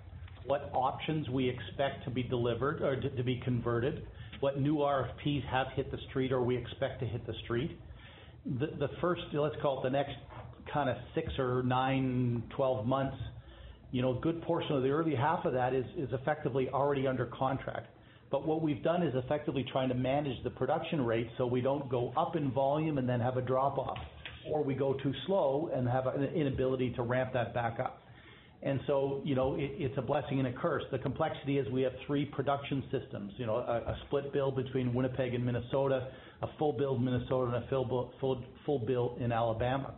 what 0.45 0.69
options 0.73 1.29
we 1.29 1.49
expect 1.49 2.03
to 2.05 2.09
be 2.09 2.23
delivered 2.23 2.81
or 2.81 2.99
to, 2.99 3.09
to 3.09 3.23
be 3.23 3.41
converted, 3.43 4.05
what 4.39 4.59
new 4.59 4.77
RFPs 4.77 5.45
have 5.49 5.67
hit 5.75 5.91
the 5.91 5.97
street 6.09 6.31
or 6.31 6.41
we 6.41 6.57
expect 6.57 6.99
to 7.01 7.05
hit 7.05 7.25
the 7.25 7.33
street. 7.43 7.77
The, 8.45 8.89
first, 9.01 9.21
let's 9.33 9.55
call 9.61 9.79
it 9.79 9.83
the 9.83 9.89
next 9.89 10.13
kind 10.73 10.89
of 10.89 10.97
six 11.15 11.27
or 11.37 11.63
nine, 11.63 12.43
12 12.55 12.85
months 12.85 13.17
you 13.91 14.01
know, 14.01 14.17
a 14.17 14.21
good 14.21 14.41
portion 14.41 14.73
of 14.73 14.83
the 14.83 14.89
early 14.89 15.15
half 15.15 15.45
of 15.45 15.53
that 15.53 15.73
is 15.73 15.85
effectively 16.11 16.69
already 16.69 17.07
under 17.07 17.25
contract. 17.25 17.87
But 18.29 18.45
What 18.45 18.61
we've 18.61 18.83
done 18.83 19.03
is 19.03 19.13
effectively 19.15 19.65
trying 19.71 19.87
to 19.87 19.95
manage 19.95 20.43
the 20.43 20.49
production 20.49 21.05
rate 21.05 21.29
so 21.37 21.47
we 21.47 21.61
don't 21.61 21.89
go 21.89 22.11
up 22.17 22.35
in 22.35 22.51
volume 22.51 22.97
and 22.97 23.07
then 23.07 23.21
have 23.21 23.37
a 23.37 23.41
drop-off, 23.41 23.97
or 24.51 24.63
we 24.63 24.75
go 24.75 24.93
too 24.95 25.13
slow 25.25 25.71
and 25.73 25.87
have 25.87 26.07
an 26.07 26.25
inability 26.25 26.91
to 26.95 27.03
ramp 27.03 27.31
that 27.33 27.53
back 27.53 27.79
up. 27.79 28.01
It's 28.61 29.97
a 29.97 30.01
blessing 30.01 30.39
and 30.39 30.47
a 30.47 30.53
curse. 30.53 30.83
The 30.91 30.99
complexity 30.99 31.57
is 31.57 31.67
we 31.71 31.83
have 31.83 31.93
three 32.05 32.25
production 32.25 32.83
systems, 32.91 33.33
you 33.37 33.45
know, 33.45 33.57
a 33.57 33.95
split 34.07 34.33
build 34.33 34.55
between 34.55 34.93
Winnipeg 34.93 35.33
and 35.33 35.45
Minnesota, 35.45 36.07
a 36.41 36.47
full 36.57 36.73
build 36.73 37.01
Minnesota, 37.01 37.55
and 37.55 37.63
a 37.63 37.67
full 37.69 38.79
build 38.85 39.21
in 39.21 39.31
Alabama. 39.31 39.93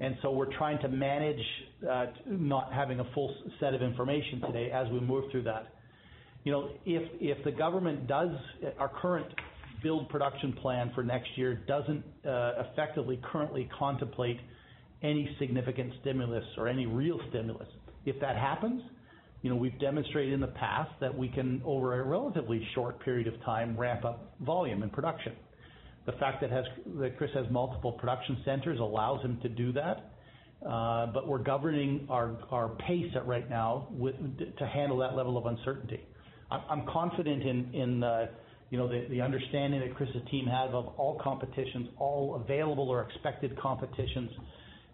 And 0.00 0.16
so 0.22 0.32
We're 0.32 0.52
trying 0.56 0.80
to 0.80 0.88
manage 0.88 1.40
uh, 1.88 2.06
not 2.26 2.72
having 2.72 3.00
a 3.00 3.04
full 3.14 3.34
set 3.60 3.74
of 3.74 3.82
information 3.82 4.40
today 4.40 4.70
as 4.72 4.88
we 4.90 4.98
move 5.00 5.30
through 5.30 5.44
that. 5.44 5.74
You 6.42 6.52
know, 6.52 6.70
if 6.84 7.42
the 7.44 7.52
government 7.52 8.06
does, 8.06 8.30
our 8.78 8.90
current 9.00 9.26
build 9.82 10.08
production 10.08 10.52
plan 10.54 10.90
for 10.94 11.04
next 11.04 11.28
year 11.36 11.54
doesn't 11.66 12.04
uh, 12.26 12.64
effectively 12.72 13.20
currently 13.30 13.68
contemplate 13.78 14.40
any 15.02 15.34
significant 15.38 15.92
stimulus 16.00 16.44
or 16.58 16.66
any 16.68 16.86
real 16.86 17.20
stimulus. 17.30 17.68
If 18.06 18.20
that 18.20 18.36
happens, 18.36 18.82
you 19.42 19.50
know, 19.50 19.56
we've 19.56 19.78
demonstrated 19.78 20.32
in 20.32 20.40
the 20.40 20.46
past 20.48 20.90
that 21.00 21.16
we 21.16 21.28
can, 21.28 21.60
over 21.64 22.00
a 22.00 22.04
relatively 22.04 22.66
short 22.74 22.98
period 23.04 23.26
of 23.26 23.40
time, 23.42 23.76
ramp 23.76 24.04
up 24.04 24.34
volume 24.40 24.82
and 24.82 24.92
production. 24.92 25.32
The 26.06 26.12
fact 26.12 26.42
that 26.42 27.16
Chris 27.18 27.30
has 27.34 27.46
multiple 27.50 27.92
production 27.92 28.38
centers 28.44 28.78
allows 28.80 29.22
him 29.22 29.38
to 29.42 29.48
do 29.48 29.72
that. 29.72 30.12
Uh, 30.66 31.06
but 31.12 31.28
We're 31.28 31.38
governing 31.38 32.06
our 32.08 32.70
pace 32.86 33.12
at 33.14 33.26
right 33.26 33.48
now 33.50 33.88
to 34.58 34.66
handle 34.66 34.98
that 34.98 35.14
level 35.14 35.36
of 35.36 35.46
uncertainty. 35.46 36.00
I'm 36.50 36.86
confident 36.86 37.42
in 37.42 38.00
the 38.00 39.20
understanding 39.22 39.80
that 39.80 39.94
Chris's 39.94 40.22
team 40.30 40.46
have 40.46 40.74
of 40.74 40.86
all 40.96 41.20
competitions, 41.22 41.88
all 41.98 42.40
available 42.42 42.88
or 42.88 43.02
expected 43.02 43.58
competitions. 43.58 44.30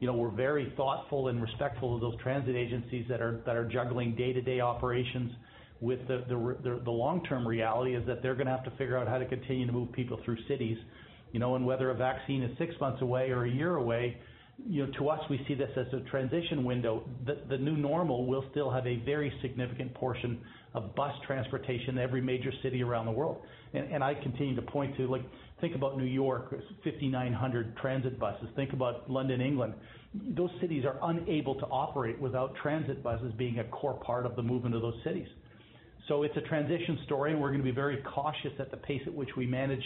You 0.01 0.07
know, 0.07 0.15
we're 0.15 0.31
very 0.31 0.73
thoughtful 0.77 1.29
and 1.29 1.41
respectful 1.43 1.95
of 1.95 2.01
those 2.01 2.17
transit 2.23 2.57
agencies 2.57 3.07
that 3.09 3.21
are 3.21 3.43
that 3.47 3.55
are 3.55 3.67
juggling 3.69 4.17
day-to-day 4.17 4.61
operations 4.61 5.31
with 5.81 6.01
the 6.09 6.25
the 6.85 6.91
long-term 6.91 7.47
reality 7.47 7.95
is 7.95 8.07
that 8.07 8.23
they're 8.23 8.35
going 8.35 8.47
to 8.47 8.53
have 8.53 8.65
to 8.65 8.71
figure 8.73 8.97
out 8.99 9.07
how 9.07 9.19
to 9.19 9.27
continue 9.27 9.67
to 9.67 9.73
move 9.73 9.93
people 9.93 10.19
through 10.25 10.39
cities. 10.49 10.79
You 11.33 11.39
know, 11.39 11.55
and 11.55 11.65
whether 11.65 11.91
a 11.91 11.95
vaccine 11.95 12.43
is 12.43 12.57
six 12.59 12.75
months 12.81 13.03
away 13.03 13.31
or 13.31 13.45
a 13.45 13.51
year 13.51 13.77
away, 13.77 14.17
you 14.67 14.85
know, 14.85 14.93
to 14.99 15.09
us, 15.09 15.21
we 15.31 15.41
see 15.47 15.55
this 15.55 15.71
as 15.77 15.87
a 15.93 16.01
transition 16.11 16.65
window. 16.65 17.09
The 17.49 17.57
new 17.57 17.77
normal 17.77 18.27
will 18.27 18.45
still 18.51 18.71
have 18.71 18.87
a 18.87 18.97
very 19.05 19.33
significant 19.43 19.95
portion 19.95 20.41
of 20.75 20.95
bus 20.95 21.15
transportation 21.27 21.91
in 21.91 21.99
every 21.99 22.21
major 22.21 22.51
city 22.63 22.83
around 22.83 23.07
the 23.07 23.13
world. 23.13 23.43
And 23.73 24.03
I 24.03 24.15
continue 24.15 24.57
to 24.57 24.63
point 24.63 24.97
to, 24.97 25.07
like, 25.07 25.23
think 25.61 25.75
about 25.75 25.97
New 25.97 26.05
York, 26.05 26.51
5,900 26.85 27.77
transit 27.77 28.19
buses. 28.19 28.49
Think 28.57 28.73
about 28.73 29.11
London, 29.11 29.41
England. 29.41 29.75
Those 30.15 30.51
cities 30.61 30.85
are 30.85 30.99
unable 31.03 31.55
to 31.57 31.67
operate 31.67 32.21
without 32.21 32.55
transit 32.63 33.03
buses 33.03 33.33
being 33.37 33.59
a 33.59 33.65
core 33.65 33.95
part 33.95 34.27
of 34.27 34.37
the 34.37 34.43
movement 34.43 34.75
of 34.75 34.83
those 34.83 34.99
cities. 35.05 35.29
So 36.09 36.23
it's 36.23 36.37
a 36.37 36.41
transition 36.43 36.99
story, 37.05 37.33
and 37.33 37.41
we're 37.41 37.49
going 37.49 37.61
to 37.61 37.65
be 37.65 37.71
very 37.71 38.03
cautious 38.15 38.53
at 38.59 38.71
the 38.71 38.77
pace 38.77 39.03
at 39.07 39.15
which 39.15 39.31
we 39.37 39.47
manage 39.47 39.83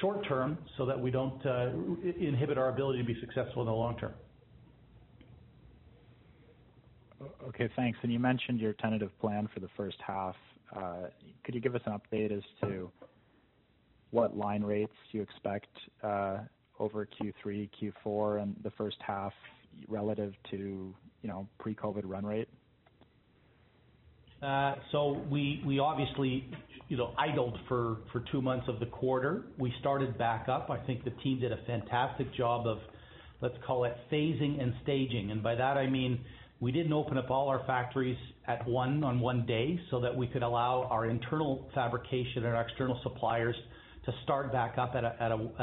short 0.00 0.26
term 0.26 0.56
so 0.78 0.86
that 0.86 0.98
we 0.98 1.10
don't 1.10 1.44
uh, 1.44 1.70
inhibit 2.18 2.56
our 2.56 2.70
ability 2.70 2.98
to 3.00 3.04
be 3.04 3.18
successful 3.20 3.62
in 3.62 3.66
the 3.66 3.72
long 3.72 3.98
term. 3.98 4.14
Okay, 7.48 7.68
thanks. 7.76 7.98
And 8.02 8.12
You 8.12 8.18
mentioned 8.18 8.60
your 8.60 8.72
tentative 8.74 9.10
plan 9.20 9.48
for 9.52 9.60
the 9.60 9.68
first 9.76 9.96
half. 10.04 10.34
Uh, 10.74 11.08
could 11.44 11.54
you 11.54 11.60
give 11.60 11.74
us 11.74 11.82
an 11.84 11.92
update 11.92 12.36
as 12.36 12.42
to 12.62 12.90
what 14.12 14.36
line 14.36 14.62
rates 14.62 14.94
you 15.10 15.20
expect 15.22 15.68
uh, 16.02 16.38
over 16.78 17.06
Q3, 17.06 17.68
Q4, 18.06 18.42
and 18.42 18.56
the 18.62 18.70
first 18.72 18.96
half 19.04 19.32
relative 19.88 20.34
to 20.50 20.94
you 21.22 21.28
know 21.28 21.48
pre-COVID 21.58 22.02
run 22.04 22.24
rate? 22.24 22.48
So 24.90 25.22
We 25.30 25.62
we 25.66 25.78
obviously 25.78 26.48
you 26.92 26.98
know, 26.98 27.14
idled 27.16 27.58
for 27.68 28.00
two 28.30 28.42
months 28.42 28.68
of 28.68 28.78
the 28.78 28.84
quarter. 28.84 29.44
We 29.58 29.72
started 29.80 30.18
back 30.18 30.50
up. 30.50 30.68
I 30.68 30.76
think 30.84 31.04
the 31.04 31.10
team 31.22 31.40
did 31.40 31.50
a 31.50 31.56
fantastic 31.66 32.34
job 32.34 32.66
of, 32.66 32.80
let's 33.40 33.54
call 33.66 33.84
it 33.84 33.96
phasing 34.12 34.62
and 34.62 34.74
staging. 34.82 35.30
And 35.30 35.42
By 35.42 35.54
that 35.54 35.78
I 35.78 35.86
mean, 35.86 36.20
we 36.60 36.70
didn't 36.70 36.92
open 36.92 37.16
up 37.16 37.30
all 37.30 37.48
our 37.48 37.64
factories 37.66 38.18
at 38.46 38.68
one 38.68 39.02
on 39.04 39.20
one 39.20 39.46
day 39.46 39.80
so 39.90 40.00
that 40.00 40.14
we 40.14 40.26
could 40.26 40.42
allow 40.42 40.86
our 40.90 41.06
internal 41.06 41.66
fabrication 41.74 42.44
and 42.44 42.54
our 42.54 42.68
external 42.68 43.00
suppliers 43.02 43.56
start 44.24 44.52
back 44.52 44.78
up 44.78 44.94
at 44.94 45.04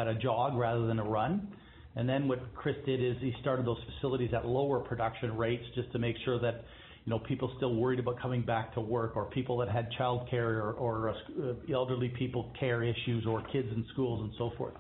a 0.08 0.16
jog 0.22 0.58
rather 0.58 0.88
than 0.88 1.00
a 1.00 1.04
run. 1.04 1.48
And 1.96 2.08
then 2.08 2.28
What 2.28 2.40
Chris 2.56 2.76
did 2.86 3.04
is 3.04 3.18
he 3.20 3.34
started 3.42 3.66
those 3.66 3.80
facilities 3.96 4.34
at 4.34 4.46
lower 4.46 4.80
production 4.80 5.36
rates 5.36 5.64
just 5.76 5.92
to 5.92 6.00
make 6.00 6.16
sure 6.24 6.40
that 6.40 6.64
you 7.06 7.10
know, 7.10 7.20
people 7.20 7.52
still 7.58 7.76
worried 7.76 8.00
about 8.00 8.20
coming 8.22 8.42
back 8.42 8.74
to 8.76 8.82
work 8.82 9.16
or 9.16 9.26
people 9.26 9.58
that 9.58 9.70
had 9.70 9.90
childcare 10.00 10.62
or, 10.62 10.74
or 10.74 11.10
uh, 11.10 11.74
elderly 11.74 12.10
people 12.10 12.52
care 12.60 12.84
issues 12.84 13.26
or 13.26 13.42
kids 13.52 13.68
in 13.76 13.86
schools 13.94 14.22
and 14.22 14.32
so 14.38 14.52
forth. 14.58 14.76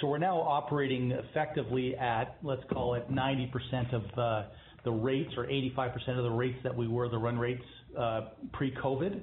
So 0.00 0.08
we're 0.08 0.18
now 0.18 0.40
operating 0.40 1.12
effectively 1.12 1.96
at, 1.96 2.36
let's 2.42 2.62
call 2.70 2.94
it 2.94 3.10
90% 3.10 3.94
of 3.94 4.18
uh, 4.18 4.48
the 4.84 4.90
rates 4.90 5.30
or 5.36 5.46
85% 5.46 6.18
of 6.18 6.24
the 6.24 6.30
rates 6.30 6.58
that 6.64 6.76
we 6.76 6.88
were, 6.88 7.08
the 7.08 7.18
run 7.18 7.38
rates 7.38 7.64
uh, 7.98 8.22
pre-COVID. 8.52 9.22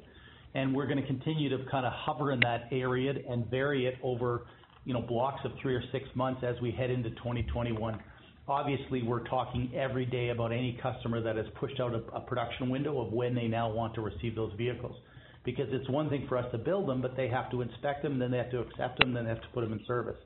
And 0.54 0.76
we're 0.76 0.88
going 0.88 1.02
to 1.02 1.08
continue 1.08 1.50
to 1.50 1.64
kind 1.70 1.86
of 1.86 1.94
hover 1.94 2.32
in 2.32 2.40
that 2.42 2.68
area 2.72 3.14
and 3.30 3.50
vary 3.50 3.86
it 3.86 3.96
over 4.04 4.44
you 4.86 4.94
know, 4.94 5.02
blocks 5.02 5.42
of 5.46 5.52
three 5.62 5.76
or 5.76 5.84
six 5.92 6.06
months 6.16 6.42
as 6.44 6.60
we 6.62 6.72
head 6.72 6.90
into 6.90 7.10
2021. 7.12 8.00
Obviously, 8.48 9.04
we're 9.04 9.24
talking 9.28 9.72
every 9.76 10.06
day 10.06 10.30
about 10.30 10.52
any 10.52 10.78
customer 10.82 11.22
that 11.22 11.36
has 11.36 11.46
pushed 11.60 11.80
out 11.80 11.94
a 11.94 12.20
production 12.22 12.70
window 12.70 13.00
of 13.00 13.14
when 13.14 13.36
they 13.36 13.48
now 13.48 13.72
want 13.72 13.94
to 13.94 14.02
receive 14.02 14.36
those 14.36 14.52
vehicles. 14.58 14.96
Because 15.44 15.68
it's 15.70 15.90
one 15.90 16.10
thing 16.10 16.26
for 16.28 16.38
us 16.38 16.46
to 16.52 16.58
build 16.58 16.88
them, 16.88 17.02
but 17.02 17.16
they 17.16 17.28
have 17.28 17.50
to 17.52 17.62
inspect 17.62 18.04
them, 18.04 18.20
then 18.20 18.32
they 18.32 18.38
have 18.38 18.52
to 18.52 18.60
accept 18.60 19.00
them, 19.00 19.14
then 19.14 19.24
they 19.24 19.30
have 19.30 19.42
to 19.42 19.48
put 19.54 19.62
them 19.62 19.74
in 19.74 19.80
service. 19.88 20.18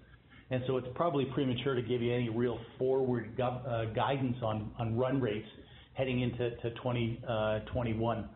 And 0.51 0.63
so 0.67 0.77
It's 0.77 0.87
probably 0.95 1.25
premature 1.25 1.75
to 1.75 1.81
give 1.81 2.01
you 2.01 2.13
any 2.13 2.29
real 2.29 2.59
forward 2.77 3.39
uh, 3.39 3.85
guidance 3.95 4.37
on 4.41 4.95
run 4.97 5.19
rates 5.19 5.47
heading 5.93 6.21
into 6.21 6.51
2021. 6.61 8.29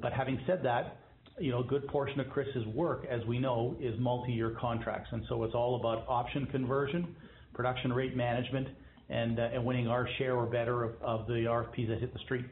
But 0.00 0.12
Having 0.12 0.40
said 0.46 0.60
that, 0.64 0.99
you 1.40 1.50
know, 1.50 1.60
a 1.60 1.64
good 1.64 1.86
portion 1.88 2.20
of 2.20 2.28
Chris's 2.28 2.66
work, 2.66 3.06
as 3.10 3.24
we 3.24 3.38
know, 3.38 3.74
is 3.80 3.98
multi-year 3.98 4.56
contracts. 4.60 5.08
and 5.12 5.24
so 5.28 5.42
It's 5.44 5.54
all 5.54 5.80
about 5.80 6.04
option 6.06 6.46
conversion, 6.46 7.16
production 7.54 7.92
rate 7.92 8.14
management, 8.14 8.68
and 9.08 9.40
uh, 9.40 9.48
winning 9.62 9.88
our 9.88 10.06
share 10.18 10.36
or 10.36 10.46
better 10.46 10.84
of 11.02 11.26
the 11.26 11.46
RFPs 11.48 11.88
that 11.88 11.98
hit 11.98 12.12
the 12.12 12.18
street. 12.20 12.44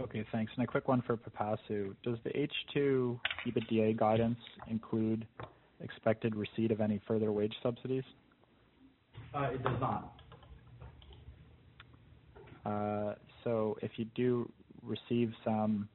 Okay, 0.00 0.24
thanks. 0.32 0.50
And 0.56 0.64
A 0.64 0.66
quick 0.66 0.88
one 0.88 1.02
for 1.02 1.16
Pipasu. 1.16 1.94
Does 2.02 2.16
the 2.24 2.30
H2 2.30 3.20
EBITDA 3.46 3.96
guidance 3.96 4.38
include 4.68 5.26
expected 5.80 6.34
receipt 6.34 6.70
of 6.70 6.80
any 6.80 7.00
further 7.06 7.30
wage 7.32 7.54
subsidies? 7.62 8.04
Uh, 9.34 9.50
it 9.52 9.62
does 9.62 9.80
not. 9.80 10.14
So 13.44 13.76
If 13.82 13.92
you 13.96 14.06
do 14.14 14.50
receive 14.82 15.32
some, 15.44 15.88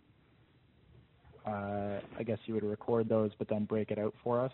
uh, 1.46 2.00
I 2.18 2.24
guess 2.26 2.38
you 2.46 2.54
would 2.54 2.64
record 2.64 3.10
those, 3.10 3.32
but 3.38 3.48
then 3.50 3.66
break 3.66 3.92
it 3.92 4.00
out 4.00 4.14
for 4.24 4.40
us? 4.40 4.52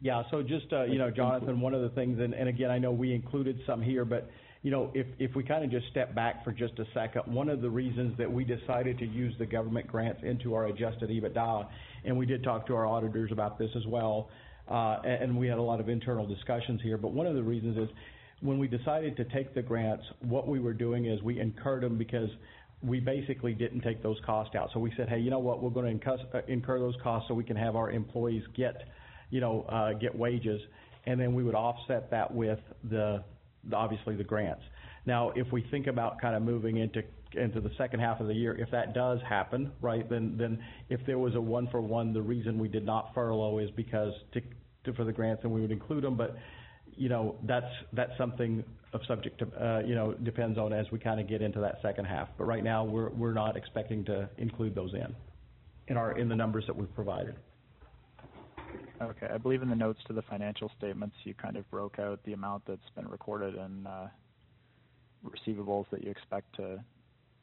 Yeah. 0.00 0.22
So 0.30 0.42
just, 0.42 0.72
uh, 0.72 0.84
you 0.84 0.98
know, 0.98 1.10
Jonathan, 1.10 1.60
one 1.60 1.74
of 1.74 1.82
the 1.82 1.88
things, 1.90 2.20
and, 2.20 2.34
and 2.34 2.48
again, 2.48 2.70
I 2.70 2.78
know 2.78 2.92
we 2.92 3.14
included 3.14 3.58
some 3.66 3.80
here, 3.80 4.04
but, 4.04 4.30
you 4.62 4.70
know, 4.70 4.90
if, 4.94 5.06
if 5.18 5.34
we 5.34 5.42
kind 5.42 5.64
of 5.64 5.70
just 5.70 5.86
step 5.90 6.14
back 6.14 6.44
for 6.44 6.52
just 6.52 6.78
a 6.78 6.84
second, 6.92 7.22
one 7.32 7.48
of 7.48 7.62
the 7.62 7.70
reasons 7.70 8.16
that 8.18 8.30
we 8.30 8.44
decided 8.44 8.98
to 8.98 9.06
use 9.06 9.34
the 9.38 9.46
government 9.46 9.86
grants 9.86 10.20
into 10.22 10.54
our 10.54 10.66
adjusted 10.66 11.08
EBITDA, 11.08 11.66
and 12.04 12.16
we 12.16 12.26
did 12.26 12.44
talk 12.44 12.66
to 12.66 12.74
our 12.74 12.86
auditors 12.86 13.32
about 13.32 13.58
this 13.58 13.70
as 13.74 13.86
well, 13.86 14.28
uh, 14.68 14.98
and, 15.04 15.22
and 15.22 15.38
we 15.38 15.48
had 15.48 15.58
a 15.58 15.62
lot 15.62 15.80
of 15.80 15.88
internal 15.88 16.26
discussions 16.26 16.80
here, 16.82 16.98
but 16.98 17.12
one 17.12 17.26
of 17.26 17.34
the 17.34 17.42
reasons 17.42 17.78
is 17.78 17.88
when 18.42 18.58
we 18.58 18.68
decided 18.68 19.16
to 19.16 19.24
take 19.24 19.54
the 19.54 19.62
grants, 19.62 20.04
what 20.20 20.46
we 20.46 20.60
were 20.60 20.74
doing 20.74 21.06
is 21.06 21.22
we 21.22 21.40
incurred 21.40 21.82
them 21.82 21.96
because 21.96 22.28
we 22.82 23.00
basically 23.00 23.54
didn't 23.54 23.80
take 23.80 24.02
those 24.02 24.18
costs 24.24 24.54
out. 24.54 24.70
So 24.72 24.80
we 24.80 24.92
said, 24.96 25.08
hey, 25.08 25.18
you 25.18 25.30
know 25.30 25.38
what? 25.38 25.62
We're 25.62 25.70
going 25.70 25.98
to 25.98 26.10
uh, 26.10 26.40
incur 26.46 26.78
those 26.78 26.94
costs 27.02 27.28
so 27.28 27.34
we 27.34 27.44
can 27.44 27.56
have 27.56 27.74
our 27.74 27.90
employees 27.90 28.42
get, 28.54 28.82
you 29.30 29.40
know, 29.40 29.62
uh, 29.68 29.92
get 29.94 30.16
wages, 30.16 30.60
and 31.06 31.20
then 31.20 31.34
we 31.34 31.42
would 31.42 31.54
offset 31.54 32.10
that 32.10 32.32
with 32.32 32.58
the, 32.90 33.22
the 33.68 33.76
obviously 33.76 34.16
the 34.16 34.24
grants. 34.24 34.62
Now, 35.06 35.30
if 35.36 35.50
we 35.52 35.64
think 35.70 35.86
about 35.86 36.20
kind 36.20 36.34
of 36.34 36.42
moving 36.42 36.78
into 36.78 37.02
into 37.32 37.60
the 37.60 37.70
second 37.76 38.00
half 38.00 38.20
of 38.20 38.28
the 38.28 38.34
year, 38.34 38.56
if 38.56 38.70
that 38.70 38.94
does 38.94 39.18
happen, 39.28 39.70
right, 39.80 40.08
then 40.08 40.36
then 40.38 40.58
if 40.88 41.00
there 41.06 41.18
was 41.18 41.34
a 41.34 41.40
one 41.40 41.68
for 41.70 41.80
one, 41.80 42.12
the 42.12 42.22
reason 42.22 42.58
we 42.58 42.68
did 42.68 42.84
not 42.84 43.12
furlough 43.14 43.58
is 43.58 43.70
because 43.72 44.12
to, 44.32 44.40
to 44.84 44.92
for 44.94 45.04
the 45.04 45.12
grants, 45.12 45.42
and 45.44 45.52
we 45.52 45.60
would 45.60 45.72
include 45.72 46.04
them, 46.04 46.16
but 46.16 46.36
you 46.96 47.08
know, 47.08 47.36
that's 47.44 47.72
that's 47.92 48.12
something 48.16 48.64
of 48.96 49.06
subject 49.06 49.38
to, 49.38 49.46
uh, 49.64 49.82
you 49.86 49.94
know, 49.94 50.14
depends 50.14 50.58
on 50.58 50.72
as 50.72 50.86
we 50.90 50.98
kind 50.98 51.20
of 51.20 51.28
get 51.28 51.42
into 51.42 51.60
that 51.60 51.78
second 51.82 52.06
half. 52.06 52.28
But 52.36 52.44
right 52.44 52.64
now, 52.64 52.84
we're 52.84 53.10
we're 53.10 53.32
not 53.32 53.56
expecting 53.56 54.04
to 54.06 54.28
include 54.38 54.74
those 54.74 54.94
in 54.94 55.14
in 55.88 55.96
our 55.96 56.18
in 56.18 56.28
the 56.28 56.36
numbers 56.36 56.64
that 56.66 56.76
we've 56.76 56.92
provided. 56.94 57.36
Okay. 59.00 59.28
I 59.32 59.38
believe 59.38 59.62
in 59.62 59.68
the 59.68 59.76
notes 59.76 60.00
to 60.06 60.12
the 60.12 60.22
financial 60.22 60.70
statements, 60.78 61.16
you 61.24 61.34
kind 61.34 61.56
of 61.56 61.70
broke 61.70 61.98
out 61.98 62.18
the 62.24 62.32
amount 62.32 62.62
that's 62.66 62.90
been 62.94 63.06
recorded 63.06 63.54
in 63.54 63.86
uh, 63.86 64.08
receivables 65.24 65.84
that 65.90 66.02
you 66.02 66.10
expect 66.10 66.56
to 66.56 66.82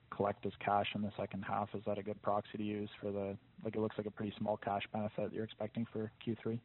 collect 0.09 0.45
as 0.45 0.51
cash 0.63 0.87
in 0.95 1.01
the 1.01 1.11
second 1.17 1.43
half. 1.43 1.69
Is 1.75 1.81
that 1.85 1.97
a 1.97 2.03
good 2.03 2.21
proxy 2.21 2.57
to 2.57 2.63
use 2.63 2.89
for 2.99 3.11
the, 3.11 3.37
like, 3.63 3.75
it 3.75 3.79
looks 3.81 3.97
like 3.97 4.07
a 4.07 4.11
pretty 4.11 4.33
small 4.37 4.57
cash 4.57 4.81
benefit 4.91 5.31
you're 5.31 5.43
expecting 5.43 5.85
for 5.91 6.11
Q3? 6.25 6.59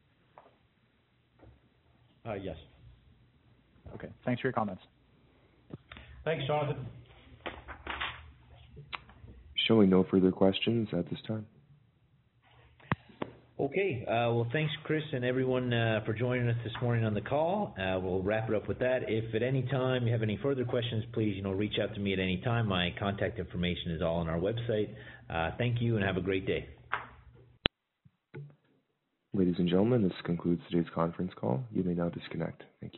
Uh, 2.27 2.35
yes. 2.35 2.57
Okay. 3.95 4.09
Thanks 4.25 4.41
for 4.41 4.49
your 4.49 4.53
comments. 4.53 4.83
Thanks, 6.25 6.45
Jonathan. 6.47 6.87
Showing 9.67 9.91
no 9.91 10.05
further 10.11 10.33
questions 10.33 10.89
at 10.93 11.09
this 11.11 11.19
time. 11.27 11.47
Okay. 13.61 14.05
Uh, 14.07 14.31
well, 14.33 14.47
thanks, 14.53 14.73
Chris, 14.85 15.03
and 15.13 15.25
everyone 15.25 15.73
uh, 15.73 16.01
for 16.07 16.13
joining 16.13 16.49
us 16.49 16.57
this 16.63 16.73
morning 16.81 17.05
on 17.05 17.13
the 17.13 17.21
call. 17.21 17.75
Uh, 17.77 17.99
we'll 18.01 18.23
wrap 18.23 18.49
it 18.49 18.55
up 18.55 18.69
with 18.69 18.79
that. 18.79 19.01
If 19.09 19.35
at 19.35 19.43
any 19.43 19.63
time 19.63 20.07
you 20.07 20.13
have 20.13 20.23
any 20.23 20.39
further 20.43 20.65
questions, 20.65 21.05
please, 21.13 21.35
you 21.35 21.43
know, 21.43 21.51
reach 21.51 21.75
out 21.83 21.93
to 21.95 22.01
me 22.01 22.13
at 22.13 22.21
any 22.21 22.41
time. 22.45 22.69
My 22.69 22.95
contact 22.99 23.39
information 23.39 23.93
is 23.93 24.01
all 24.01 24.17
on 24.17 24.29
our 24.29 24.39
website. 24.39 24.95
Uh, 25.29 25.51
thank 25.59 25.81
you, 25.81 25.97
and 25.97 26.05
have 26.05 26.17
a 26.17 26.23
great 26.23 26.47
day. 26.47 26.69
Ladies 29.35 29.57
and 29.59 29.69
gentlemen, 29.69 30.03
this 30.03 30.13
concludes 30.25 30.63
today's 30.71 30.91
conference 30.95 31.33
call. 31.37 31.63
You 31.73 31.83
may 31.83 31.95
now 31.95 32.09
disconnect. 32.09 32.63
Thank 32.81 32.95
you. 32.95 32.98